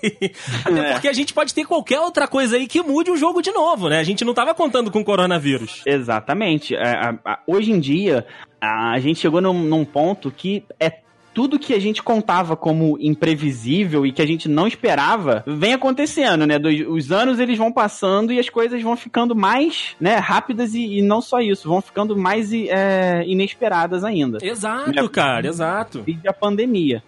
Até 0.63 0.79
é. 0.79 0.93
porque 0.93 1.07
a 1.07 1.13
gente 1.13 1.33
pode 1.33 1.51
ter 1.51 1.65
qualquer 1.65 1.99
outra 1.99 2.27
coisa 2.27 2.42
coisa 2.43 2.57
aí 2.57 2.67
que 2.67 2.81
mude 2.83 3.09
o 3.09 3.15
jogo 3.15 3.41
de 3.41 3.51
novo, 3.51 3.87
né? 3.87 3.99
A 3.99 4.03
gente 4.03 4.25
não 4.25 4.33
tava 4.33 4.53
contando 4.53 4.91
com 4.91 5.03
coronavírus. 5.03 5.81
Exatamente. 5.85 6.75
É, 6.75 7.17
hoje 7.47 7.71
em 7.71 7.79
dia, 7.79 8.25
a 8.59 8.99
gente 8.99 9.19
chegou 9.19 9.39
num, 9.39 9.63
num 9.63 9.85
ponto 9.85 10.29
que 10.29 10.63
é 10.77 10.99
tudo 11.33 11.57
que 11.57 11.73
a 11.73 11.79
gente 11.79 12.03
contava 12.03 12.55
como 12.55 12.97
imprevisível 12.99 14.05
e 14.05 14.11
que 14.11 14.21
a 14.21 14.25
gente 14.25 14.47
não 14.49 14.67
esperava 14.67 15.43
vem 15.47 15.73
acontecendo, 15.73 16.45
né? 16.45 16.57
Os 16.87 17.11
anos 17.11 17.39
eles 17.39 17.57
vão 17.57 17.71
passando 17.71 18.31
e 18.33 18.39
as 18.39 18.49
coisas 18.49 18.81
vão 18.83 18.95
ficando 18.95 19.35
mais, 19.35 19.95
né, 19.99 20.17
rápidas 20.17 20.75
e, 20.75 20.99
e 20.99 21.01
não 21.01 21.21
só 21.21 21.39
isso, 21.39 21.67
vão 21.67 21.81
ficando 21.81 22.15
mais 22.15 22.53
é, 22.53 23.23
inesperadas 23.25 24.03
ainda. 24.03 24.37
Exato, 24.43 24.91
né? 24.91 25.09
cara, 25.09 25.47
exato. 25.47 26.03
E 26.05 26.19
a 26.27 26.33
pandemia. 26.33 27.01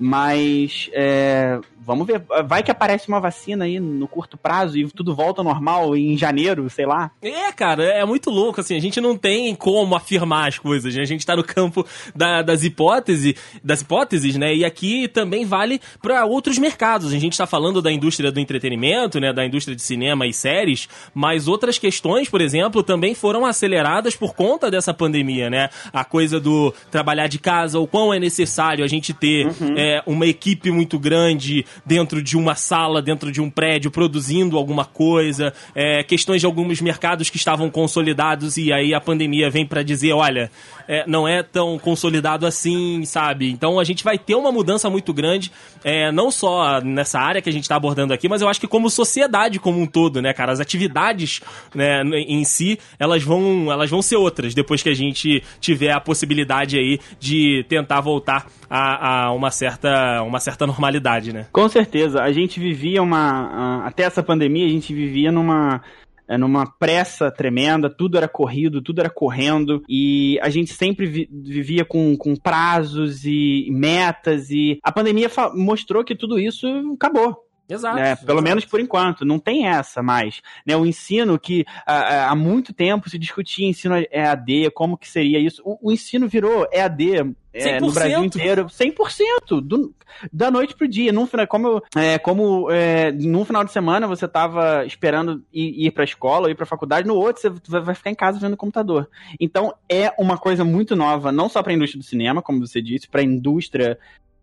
Mas 0.00 0.90
é, 0.92 1.60
vamos 1.80 2.06
ver. 2.06 2.22
Vai 2.46 2.62
que 2.62 2.70
aparece 2.70 3.08
uma 3.08 3.20
vacina 3.20 3.64
aí 3.64 3.80
no 3.80 4.06
curto 4.06 4.36
prazo 4.36 4.78
e 4.78 4.88
tudo 4.88 5.14
volta 5.14 5.40
ao 5.40 5.44
normal 5.44 5.96
em 5.96 6.16
janeiro, 6.16 6.68
sei 6.70 6.86
lá. 6.86 7.10
É, 7.22 7.52
cara, 7.52 7.84
é 7.84 8.04
muito 8.04 8.30
louco, 8.30 8.60
assim, 8.60 8.76
a 8.76 8.80
gente 8.80 9.00
não 9.00 9.16
tem 9.16 9.54
como 9.54 9.94
afirmar 9.94 10.48
as 10.48 10.58
coisas, 10.58 10.94
né? 10.94 11.02
A 11.02 11.06
gente 11.06 11.24
tá 11.24 11.36
no 11.36 11.44
campo 11.44 11.86
da, 12.14 12.42
das 12.42 12.64
hipóteses, 12.64 13.34
das 13.62 13.80
hipóteses, 13.80 14.36
né? 14.36 14.54
E 14.54 14.64
aqui 14.64 15.08
também 15.08 15.44
vale 15.44 15.80
para 16.02 16.24
outros 16.24 16.58
mercados. 16.58 17.12
A 17.12 17.18
gente 17.18 17.36
tá 17.36 17.46
falando 17.46 17.80
da 17.80 17.90
indústria 17.90 18.30
do 18.30 18.40
entretenimento, 18.40 19.20
né? 19.20 19.32
Da 19.32 19.44
indústria 19.44 19.74
de 19.74 19.82
cinema 19.82 20.26
e 20.26 20.32
séries, 20.32 20.88
mas 21.14 21.48
outras 21.48 21.78
questões, 21.78 22.28
por 22.28 22.40
exemplo, 22.40 22.82
também 22.82 23.14
foram 23.14 23.46
aceleradas 23.46 24.16
por 24.16 24.34
conta 24.34 24.70
dessa 24.70 24.92
pandemia, 24.92 25.48
né? 25.48 25.70
A 25.92 26.04
coisa 26.04 26.40
do 26.40 26.72
trabalhar 26.90 27.28
de 27.28 27.38
casa, 27.38 27.78
o 27.78 27.86
quão 27.86 28.12
é 28.12 28.18
necessário 28.18 28.84
a 28.84 28.88
gente 28.88 29.12
ter 29.12 29.46
uhum. 29.46 29.74
é, 29.76 30.02
uma 30.06 30.26
equipe 30.26 30.70
muito 30.70 30.98
grande, 30.98 31.64
dentro 31.84 32.22
de 32.22 32.36
uma 32.36 32.54
sala, 32.54 33.00
dentro 33.02 33.30
de 33.30 33.40
um 33.40 33.50
prédio, 33.50 33.90
produzindo 33.90 34.56
alguma 34.56 34.84
coisa, 34.84 35.52
é, 35.74 36.02
questões 36.02 36.40
de 36.40 36.46
alguns 36.46 36.80
mercados 36.80 37.30
que 37.30 37.36
estavam 37.36 37.70
consolidados 37.70 38.56
e 38.56 38.72
aí 38.72 38.94
a 38.94 39.00
pandemia 39.00 39.50
vem 39.50 39.66
para 39.66 39.82
dizer, 39.82 40.12
olha, 40.12 40.50
é, 40.86 41.04
não 41.06 41.28
é 41.28 41.42
tão 41.42 41.78
consolidado 41.78 42.46
assim, 42.46 43.04
sabe? 43.04 43.50
Então 43.50 43.78
a 43.78 43.84
gente 43.84 44.02
vai 44.02 44.18
ter 44.18 44.34
uma 44.34 44.50
mudança 44.50 44.88
muito 44.88 45.12
grande, 45.12 45.52
é, 45.84 46.10
não 46.10 46.30
só 46.30 46.80
nessa 46.80 47.20
área 47.20 47.42
que 47.42 47.48
a 47.48 47.52
gente 47.52 47.64
está 47.64 47.76
abordando 47.76 48.12
aqui, 48.12 48.28
mas 48.28 48.40
eu 48.40 48.48
acho 48.48 48.60
que 48.60 48.66
como 48.66 48.88
sociedade 48.88 49.58
como 49.58 49.80
um 49.80 49.86
todo, 49.86 50.22
né, 50.22 50.32
cara? 50.32 50.52
As 50.52 50.60
atividades 50.60 51.40
né, 51.74 52.02
em 52.04 52.42
si, 52.44 52.78
elas 52.98 53.22
vão, 53.22 53.70
elas 53.70 53.90
vão 53.90 54.00
ser 54.00 54.16
outras 54.16 54.54
depois 54.54 54.82
que 54.82 54.88
a 54.88 54.94
gente 54.94 55.42
tiver 55.60 55.92
a 55.92 56.00
possibilidade 56.00 56.78
aí 56.78 56.98
de 57.20 57.64
tentar 57.68 58.00
voltar 58.00 58.46
a, 58.70 59.26
a 59.26 59.32
uma, 59.32 59.50
certa, 59.50 60.22
uma 60.22 60.40
certa 60.40 60.66
normalidade, 60.66 61.32
né? 61.32 61.46
Com 61.58 61.68
certeza. 61.68 62.22
A 62.22 62.30
gente 62.30 62.60
vivia 62.60 63.02
uma. 63.02 63.84
Até 63.84 64.04
essa 64.04 64.22
pandemia, 64.22 64.64
a 64.64 64.68
gente 64.68 64.94
vivia 64.94 65.32
numa 65.32 65.82
é, 66.28 66.38
numa 66.38 66.64
pressa 66.64 67.32
tremenda, 67.32 67.90
tudo 67.90 68.16
era 68.16 68.28
corrido, 68.28 68.80
tudo 68.80 69.00
era 69.00 69.10
correndo, 69.10 69.82
e 69.88 70.38
a 70.40 70.50
gente 70.50 70.72
sempre 70.72 71.06
vi 71.06 71.28
vivia 71.32 71.84
com, 71.84 72.16
com 72.16 72.36
prazos 72.36 73.24
e 73.24 73.68
metas, 73.72 74.50
e 74.50 74.78
a 74.84 74.92
pandemia 74.92 75.28
mostrou 75.52 76.04
que 76.04 76.14
tudo 76.14 76.38
isso 76.38 76.64
acabou. 76.94 77.36
Exato. 77.68 77.96
Né? 77.96 78.14
Pelo 78.14 78.38
exato. 78.38 78.42
menos 78.42 78.64
por 78.64 78.78
enquanto, 78.78 79.24
não 79.24 79.40
tem 79.40 79.66
essa 79.66 80.00
mais. 80.00 80.40
Né? 80.64 80.76
O 80.76 80.86
ensino 80.86 81.38
que 81.40 81.66
há, 81.84 82.30
há 82.30 82.36
muito 82.36 82.72
tempo 82.72 83.10
se 83.10 83.18
discutia 83.18 83.68
ensino 83.68 83.96
EAD, 84.12 84.70
como 84.74 84.96
que 84.96 85.08
seria 85.08 85.40
isso. 85.40 85.60
O, 85.64 85.88
o 85.88 85.92
ensino 85.92 86.28
virou 86.28 86.68
EAD 86.72 87.34
é, 87.58 87.80
no 87.80 87.92
Brasil 87.92 88.24
inteiro, 88.24 88.66
100%, 88.66 89.60
do, 89.62 89.94
da 90.32 90.50
noite 90.50 90.74
pro 90.74 90.88
dia. 90.88 91.12
Num, 91.12 91.26
como 91.48 91.82
é, 91.96 92.18
como 92.18 92.70
é, 92.70 93.12
num 93.12 93.44
final 93.44 93.64
de 93.64 93.72
semana 93.72 94.06
você 94.06 94.26
tava 94.26 94.84
esperando 94.86 95.44
ir, 95.52 95.86
ir 95.86 95.90
pra 95.90 96.04
escola, 96.04 96.50
ir 96.50 96.54
pra 96.54 96.66
faculdade, 96.66 97.06
no 97.06 97.14
outro 97.14 97.42
você 97.42 97.80
vai 97.80 97.94
ficar 97.94 98.10
em 98.10 98.14
casa 98.14 98.38
vendo 98.38 98.56
computador. 98.56 99.08
Então 99.40 99.74
é 99.88 100.12
uma 100.18 100.38
coisa 100.38 100.64
muito 100.64 100.96
nova, 100.96 101.32
não 101.32 101.48
só 101.48 101.62
pra 101.62 101.72
indústria 101.72 102.00
do 102.00 102.06
cinema, 102.06 102.42
como 102.42 102.66
você 102.66 102.80
disse, 102.80 103.08
pra 103.08 103.22
indústria 103.22 103.98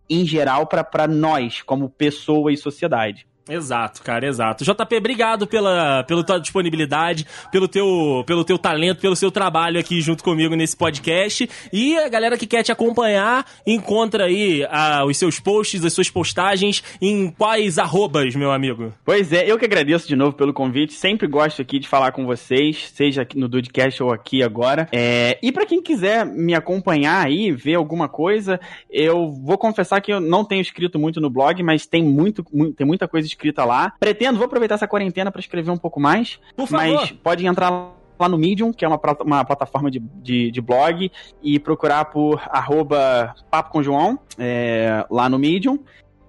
em 0.10 0.26
geral 0.26 0.68
para 0.68 1.08
nós, 1.08 1.62
como 1.62 1.90
pessoa 1.90 2.52
e 2.52 2.58
sociedade. 2.58 3.28
Exato, 3.48 4.02
cara, 4.02 4.26
exato. 4.26 4.64
JP, 4.64 4.98
obrigado 4.98 5.46
pela, 5.46 6.04
pela 6.04 6.24
tua 6.24 6.40
disponibilidade, 6.40 7.28
pelo 7.52 7.68
teu, 7.68 8.24
pelo 8.26 8.44
teu 8.44 8.58
talento, 8.58 9.00
pelo 9.00 9.16
seu 9.16 9.30
trabalho 9.30 9.80
aqui 9.80 10.02
junto 10.02 10.24
comigo 10.24 10.56
nesse 10.56 10.76
podcast. 10.76 11.48
E 11.72 11.96
a 11.96 12.10
galera 12.10 12.38
que 12.40 12.48
quer 12.48 12.64
te 12.64 12.72
acompanhar, 12.72 13.46
encontra 13.66 14.26
aí 14.26 14.66
ah, 14.68 15.06
os 15.06 15.16
seus 15.18 15.40
posts, 15.40 15.86
as 15.86 15.94
suas 15.94 16.10
postagens 16.10 16.84
em 17.00 17.30
quais 17.30 17.78
arrobas, 17.78 18.36
meu 18.36 18.52
amigo? 18.52 18.92
Pois 19.06 19.32
é, 19.32 19.50
eu 19.50 19.60
que 19.60 19.66
agradeço 19.66 20.08
de 20.08 20.16
novo 20.16 20.34
pelo 20.34 20.52
convite. 20.52 20.94
Sempre 20.94 21.28
gosto 21.28 21.62
aqui 21.62 21.78
de 21.78 21.88
falar 21.88 22.12
com 22.14 22.26
vocês, 22.26 22.92
seja 22.96 23.22
aqui 23.22 23.38
no 23.38 23.48
Dudcast 23.48 24.02
ou 24.02 24.12
aqui 24.12 24.42
agora. 24.42 24.90
É, 24.92 25.38
e 25.44 25.52
para 25.52 25.68
quem 25.68 25.84
quiser 25.84 26.26
me 26.26 26.56
acompanhar 26.56 27.24
aí, 27.24 27.52
ver 27.52 27.76
alguma 27.76 28.10
coisa, 28.10 28.60
eu 28.90 29.32
vou 29.32 29.58
confessar 29.58 30.02
que 30.02 30.12
eu 30.12 30.20
não 30.20 30.44
tenho 30.44 30.62
escrito 30.62 30.98
muito 30.98 31.22
no 31.22 31.30
blog, 31.30 31.62
mas 31.62 31.86
tem, 31.86 32.04
muito, 32.04 32.44
muito 32.52 32.76
tem 32.76 32.88
muita 32.88 33.08
coisa 33.08 33.35
escrita 33.36 33.64
lá. 33.66 33.94
Pretendo, 34.00 34.38
vou 34.38 34.46
aproveitar 34.46 34.76
essa 34.76 34.88
quarentena 34.88 35.32
para 35.32 35.40
escrever 35.40 35.70
um 35.70 35.78
pouco 35.78 36.00
mais. 36.00 36.40
Por 36.56 36.68
favor. 36.68 36.96
Mas 36.96 37.12
pode 37.12 37.46
entrar 37.46 37.70
lá 38.18 38.30
no 38.30 38.38
Medium, 38.38 38.72
que 38.72 38.86
é 38.86 38.88
uma, 38.88 39.00
uma 39.22 39.46
plataforma 39.46 39.92
de, 39.92 40.00
de, 40.00 40.50
de, 40.50 40.62
blog, 40.62 41.12
e 41.44 41.60
procurar 41.60 42.06
por 42.06 42.42
arroba 42.50 43.36
Papo 43.52 43.72
com 43.72 43.84
João, 43.84 44.18
é, 44.40 45.06
lá 45.10 45.28
no 45.30 45.38
Medium. 45.38 45.80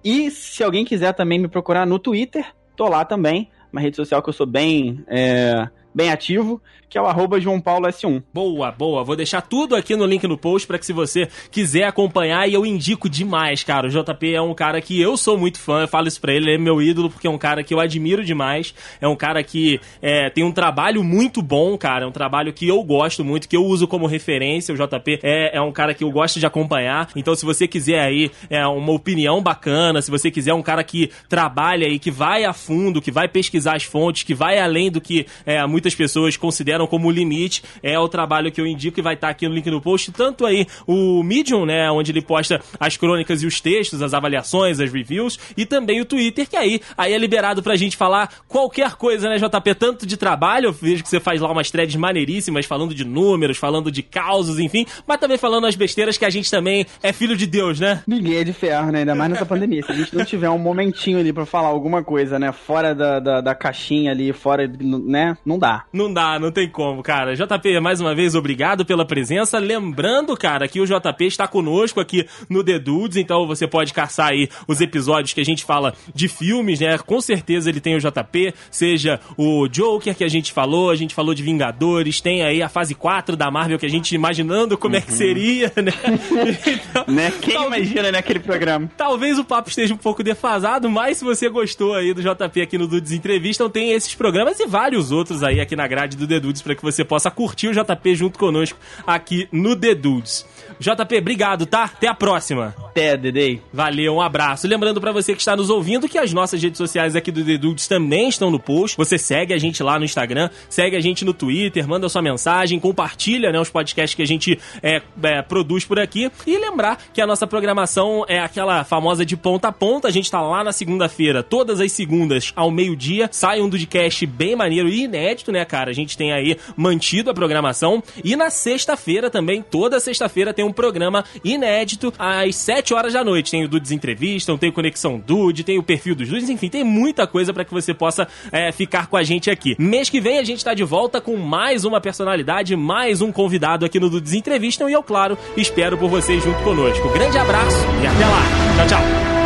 E 0.03 0.29
se 0.29 0.63
alguém 0.63 0.85
quiser 0.85 1.13
também 1.13 1.39
me 1.39 1.47
procurar 1.47 1.85
no 1.85 1.97
Twitter, 1.97 2.45
tô 2.75 2.87
lá 2.87 3.03
também, 3.05 3.49
uma 3.71 3.81
rede 3.81 3.95
social 3.95 4.21
que 4.21 4.29
eu 4.29 4.33
sou 4.33 4.45
bem, 4.45 5.03
é, 5.07 5.67
bem 5.93 6.11
ativo 6.11 6.61
que 6.89 6.97
é 6.97 7.01
o 7.01 7.05
arroba 7.05 7.39
João 7.39 7.59
Paulo 7.59 7.87
S1. 7.87 8.23
Boa, 8.33 8.71
boa. 8.71 9.03
Vou 9.03 9.15
deixar 9.15 9.41
tudo 9.41 9.75
aqui 9.75 9.95
no 9.95 10.05
link 10.05 10.25
no 10.27 10.37
post 10.37 10.65
para 10.67 10.79
que 10.79 10.85
se 10.85 10.93
você 10.93 11.27
quiser 11.51 11.83
acompanhar, 11.83 12.47
e 12.47 12.53
eu 12.53 12.65
indico 12.65 13.09
demais, 13.09 13.63
cara. 13.63 13.87
O 13.87 13.89
JP 13.89 14.33
é 14.33 14.41
um 14.41 14.53
cara 14.53 14.81
que 14.81 14.99
eu 14.99 15.17
sou 15.17 15.37
muito 15.37 15.59
fã, 15.59 15.81
eu 15.81 15.87
falo 15.87 16.07
isso 16.07 16.21
pra 16.21 16.33
ele, 16.33 16.45
ele 16.45 16.55
é 16.55 16.57
meu 16.57 16.81
ídolo, 16.81 17.09
porque 17.09 17.27
é 17.27 17.29
um 17.29 17.37
cara 17.37 17.63
que 17.63 17.73
eu 17.73 17.79
admiro 17.79 18.23
demais. 18.23 18.73
É 19.01 19.07
um 19.07 19.15
cara 19.15 19.43
que 19.43 19.79
é, 20.01 20.29
tem 20.29 20.43
um 20.43 20.51
trabalho 20.51 21.03
muito 21.03 21.41
bom, 21.41 21.77
cara. 21.77 22.05
É 22.05 22.07
um 22.07 22.11
trabalho 22.11 22.53
que 22.53 22.67
eu 22.67 22.81
gosto 22.83 23.23
muito, 23.23 23.49
que 23.49 23.57
eu 23.57 23.65
uso 23.65 23.87
como 23.87 24.05
referência. 24.05 24.73
O 24.73 24.77
JP 24.77 25.19
é, 25.23 25.57
é 25.57 25.61
um 25.61 25.71
cara 25.71 25.93
que 25.93 26.03
eu 26.03 26.11
gosto 26.11 26.39
de 26.39 26.45
acompanhar. 26.45 27.09
Então, 27.15 27.35
se 27.35 27.45
você 27.45 27.67
quiser 27.67 27.99
aí 27.99 28.31
é, 28.49 28.65
uma 28.65 28.93
opinião 28.93 29.41
bacana, 29.41 30.01
se 30.01 30.09
você 30.09 30.31
quiser 30.31 30.53
um 30.53 30.61
cara 30.61 30.83
que 30.83 31.11
trabalha 31.27 31.87
e 31.87 31.99
que 31.99 32.11
vai 32.11 32.45
a 32.45 32.53
fundo, 32.53 33.01
que 33.01 33.11
vai 33.11 33.27
pesquisar 33.27 33.75
as 33.75 33.83
fontes, 33.83 34.23
que 34.23 34.33
vai 34.33 34.59
além 34.59 34.89
do 34.89 35.01
que 35.01 35.25
é, 35.45 35.65
muitas 35.65 35.93
pessoas 35.93 36.37
consideram 36.37 36.76
consideram 36.77 36.87
como 36.87 37.09
limite, 37.09 37.63
é 37.81 37.97
o 37.97 38.07
trabalho 38.07 38.51
que 38.51 38.61
eu 38.61 38.67
indico 38.67 38.99
e 38.99 39.03
vai 39.03 39.15
estar 39.15 39.29
aqui 39.29 39.47
no 39.47 39.53
link 39.53 39.69
no 39.69 39.81
post, 39.81 40.11
tanto 40.11 40.45
aí 40.45 40.67
o 40.85 41.23
Medium, 41.23 41.65
né, 41.65 41.89
onde 41.91 42.11
ele 42.11 42.21
posta 42.21 42.61
as 42.79 42.95
crônicas 42.95 43.41
e 43.41 43.47
os 43.47 43.59
textos, 43.59 44.01
as 44.01 44.13
avaliações, 44.13 44.79
as 44.79 44.91
reviews, 44.91 45.39
e 45.55 45.65
também 45.65 45.99
o 45.99 46.05
Twitter, 46.05 46.47
que 46.47 46.55
aí, 46.55 46.79
aí 46.97 47.13
é 47.13 47.17
liberado 47.17 47.63
pra 47.63 47.75
gente 47.75 47.97
falar 47.97 48.29
qualquer 48.47 48.95
coisa, 48.95 49.29
né, 49.29 49.37
JP, 49.37 49.75
tanto 49.75 50.05
de 50.05 50.17
trabalho, 50.17 50.67
eu 50.67 50.73
vejo 50.73 51.03
que 51.03 51.09
você 51.09 51.19
faz 51.19 51.41
lá 51.41 51.51
umas 51.51 51.71
threads 51.71 51.95
maneiríssimas, 51.95 52.65
falando 52.65 52.93
de 52.93 53.03
números, 53.03 53.57
falando 53.57 53.91
de 53.91 54.03
causos, 54.03 54.59
enfim, 54.59 54.85
mas 55.07 55.19
também 55.19 55.37
falando 55.37 55.65
as 55.65 55.75
besteiras 55.75 56.17
que 56.17 56.25
a 56.25 56.29
gente 56.29 56.51
também 56.51 56.85
é 57.01 57.11
filho 57.11 57.35
de 57.35 57.47
Deus, 57.47 57.79
né? 57.79 58.03
Ninguém 58.05 58.35
é 58.35 58.43
de 58.43 58.53
ferro, 58.53 58.91
né, 58.91 58.99
ainda 58.99 59.15
mais 59.15 59.31
nessa 59.31 59.45
pandemia. 59.45 59.83
Se 59.83 59.91
a 59.91 59.95
gente 59.95 60.15
não 60.15 60.25
tiver 60.25 60.49
um 60.49 60.57
momentinho 60.57 61.19
ali 61.19 61.33
pra 61.33 61.45
falar 61.45 61.69
alguma 61.69 62.03
coisa, 62.03 62.37
né, 62.37 62.51
fora 62.51 62.93
da, 62.93 63.19
da, 63.19 63.41
da 63.41 63.55
caixinha 63.55 64.11
ali, 64.11 64.31
fora, 64.33 64.67
né, 64.79 65.37
não 65.45 65.57
dá. 65.57 65.85
Não 65.91 66.13
dá, 66.13 66.39
não 66.39 66.51
tem 66.51 66.66
como, 66.67 67.03
cara. 67.03 67.35
JP, 67.35 67.79
mais 67.79 67.99
uma 68.01 68.13
vez, 68.13 68.35
obrigado 68.35 68.85
pela 68.85 69.05
presença. 69.05 69.59
Lembrando, 69.59 70.35
cara, 70.35 70.67
que 70.67 70.79
o 70.79 70.85
JP 70.85 71.25
está 71.25 71.47
conosco 71.47 71.99
aqui 71.99 72.27
no 72.49 72.63
The 72.63 72.79
Dudes, 72.79 73.17
então 73.17 73.47
você 73.47 73.67
pode 73.67 73.93
caçar 73.93 74.29
aí 74.29 74.49
os 74.67 74.81
episódios 74.81 75.33
que 75.33 75.41
a 75.41 75.45
gente 75.45 75.63
fala 75.63 75.93
de 76.13 76.27
filmes, 76.27 76.79
né? 76.79 76.97
Com 76.97 77.21
certeza 77.21 77.69
ele 77.69 77.79
tem 77.79 77.95
o 77.95 77.99
JP, 77.99 78.53
seja 78.69 79.19
o 79.37 79.67
Joker 79.67 80.15
que 80.15 80.23
a 80.23 80.29
gente 80.29 80.51
falou, 80.51 80.89
a 80.89 80.95
gente 80.95 81.13
falou 81.13 81.33
de 81.33 81.43
Vingadores, 81.43 82.21
tem 82.21 82.43
aí 82.43 82.61
a 82.61 82.69
fase 82.69 82.95
4 82.95 83.35
da 83.35 83.49
Marvel 83.49 83.79
que 83.79 83.85
a 83.85 83.89
gente 83.89 84.13
imaginando 84.15 84.77
como 84.77 84.95
uhum. 84.95 84.99
é 84.99 85.01
que 85.01 85.11
uhum. 85.11 85.17
seria, 85.17 85.71
né? 85.75 85.93
Então, 86.67 87.05
né? 87.07 87.31
Quem 87.41 87.65
imagina 87.65 88.11
naquele 88.11 88.39
programa? 88.39 88.89
Talvez 88.97 89.39
o 89.39 89.43
papo 89.43 89.69
esteja 89.69 89.93
um 89.93 89.97
pouco 89.97 90.23
defasado, 90.23 90.89
mas 90.89 91.17
se 91.17 91.23
você 91.23 91.49
gostou 91.49 91.93
aí 91.93 92.13
do 92.13 92.21
JP 92.21 92.61
aqui 92.61 92.77
no 92.77 92.87
Dudes 92.87 93.11
Entrevista, 93.11 93.67
tem 93.69 93.91
esses 93.91 94.13
programas 94.15 94.59
e 94.59 94.65
vários 94.65 95.11
outros 95.11 95.43
aí 95.43 95.59
aqui 95.59 95.75
na 95.75 95.87
grade 95.87 96.17
do 96.17 96.27
The 96.27 96.39
Dudes 96.39 96.56
para 96.61 96.75
que 96.75 96.83
você 96.83 97.03
possa 97.03 97.31
curtir 97.31 97.67
o 97.67 97.73
JP 97.73 98.15
junto 98.15 98.39
conosco 98.39 98.77
aqui 99.05 99.47
no 99.51 99.75
The 99.75 99.95
Dudes. 99.95 100.45
JP, 100.79 101.17
obrigado, 101.17 101.65
tá? 101.65 101.83
Até 101.85 102.07
a 102.07 102.13
próxima. 102.13 102.75
Até, 102.97 103.15
Dedei. 103.15 103.61
Valeu, 103.71 104.15
um 104.15 104.21
abraço. 104.21 104.67
Lembrando 104.67 104.99
para 104.99 105.11
você 105.11 105.33
que 105.33 105.39
está 105.39 105.55
nos 105.55 105.69
ouvindo 105.69 106.09
que 106.09 106.17
as 106.17 106.33
nossas 106.33 106.59
redes 106.59 106.79
sociais 106.79 107.15
aqui 107.15 107.31
do 107.31 107.45
The 107.45 107.55
Dudes 107.55 107.87
também 107.87 108.27
estão 108.27 108.49
no 108.49 108.59
post. 108.59 108.97
Você 108.97 109.19
segue 109.19 109.53
a 109.53 109.57
gente 109.59 109.83
lá 109.83 109.99
no 109.99 110.05
Instagram, 110.05 110.49
segue 110.67 110.95
a 110.95 110.99
gente 110.99 111.23
no 111.23 111.31
Twitter, 111.31 111.87
manda 111.87 112.09
sua 112.09 112.23
mensagem, 112.23 112.79
compartilha 112.79 113.51
né, 113.51 113.59
os 113.59 113.69
podcasts 113.69 114.15
que 114.15 114.23
a 114.23 114.25
gente 114.25 114.59
é, 114.81 114.99
é, 115.21 115.43
produz 115.43 115.85
por 115.85 115.99
aqui. 115.99 116.31
E 116.47 116.57
lembrar 116.57 116.97
que 117.13 117.21
a 117.21 117.27
nossa 117.27 117.45
programação 117.45 118.25
é 118.27 118.39
aquela 118.39 118.83
famosa 118.83 119.23
de 119.23 119.37
ponta 119.37 119.67
a 119.67 119.71
ponta. 119.71 120.07
A 120.07 120.11
gente 120.11 120.31
tá 120.31 120.41
lá 120.41 120.63
na 120.63 120.71
segunda-feira, 120.71 121.43
todas 121.43 121.79
as 121.79 121.91
segundas, 121.91 122.51
ao 122.55 122.71
meio-dia. 122.71 123.29
Sai 123.31 123.61
um 123.61 123.69
podcast 123.69 124.25
bem 124.25 124.55
maneiro 124.55 124.89
e 124.89 125.03
inédito, 125.03 125.51
né, 125.51 125.63
cara? 125.65 125.91
A 125.91 125.93
gente 125.93 126.17
tem 126.17 126.33
aí 126.33 126.57
mantido 126.75 127.29
a 127.29 127.33
programação. 127.35 128.01
E 128.23 128.35
na 128.35 128.49
sexta-feira 128.49 129.29
também, 129.29 129.61
toda 129.61 129.99
sexta-feira 129.99 130.51
tem 130.51 130.65
um 130.65 130.73
programa 130.73 131.23
inédito 131.43 132.11
às 132.17 132.55
7 132.87 132.93
horas 132.93 133.13
da 133.13 133.23
noite. 133.23 133.51
Tem 133.51 133.63
o 133.63 133.67
Dudes 133.67 133.91
Entrevista, 133.91 134.57
tem 134.57 134.69
o 134.69 134.73
Conexão 134.73 135.19
Dude, 135.19 135.63
tem 135.63 135.77
o 135.77 135.83
perfil 135.83 136.15
dos 136.15 136.29
Dudes, 136.29 136.49
enfim, 136.49 136.69
tem 136.69 136.83
muita 136.83 137.27
coisa 137.27 137.53
para 137.53 137.65
que 137.65 137.73
você 137.73 137.93
possa 137.93 138.27
é, 138.51 138.71
ficar 138.71 139.07
com 139.07 139.17
a 139.17 139.23
gente 139.23 139.49
aqui. 139.49 139.75
Mês 139.77 140.09
que 140.09 140.21
vem 140.21 140.39
a 140.39 140.43
gente 140.43 140.63
tá 140.63 140.73
de 140.73 140.83
volta 140.83 141.19
com 141.19 141.35
mais 141.35 141.83
uma 141.83 141.99
personalidade, 141.99 142.75
mais 142.75 143.21
um 143.21 143.31
convidado 143.31 143.85
aqui 143.85 143.99
no 143.99 144.09
Dudes 144.09 144.33
Entrevista 144.33 144.89
e 144.89 144.93
eu, 144.93 145.03
claro, 145.03 145.37
espero 145.57 145.97
por 145.97 146.09
vocês 146.09 146.43
junto 146.43 146.61
conosco. 146.63 147.09
Grande 147.09 147.37
abraço 147.37 147.85
e 148.01 148.07
até 148.07 148.25
lá. 148.25 148.43
Tchau, 148.77 148.87
tchau. 148.87 149.36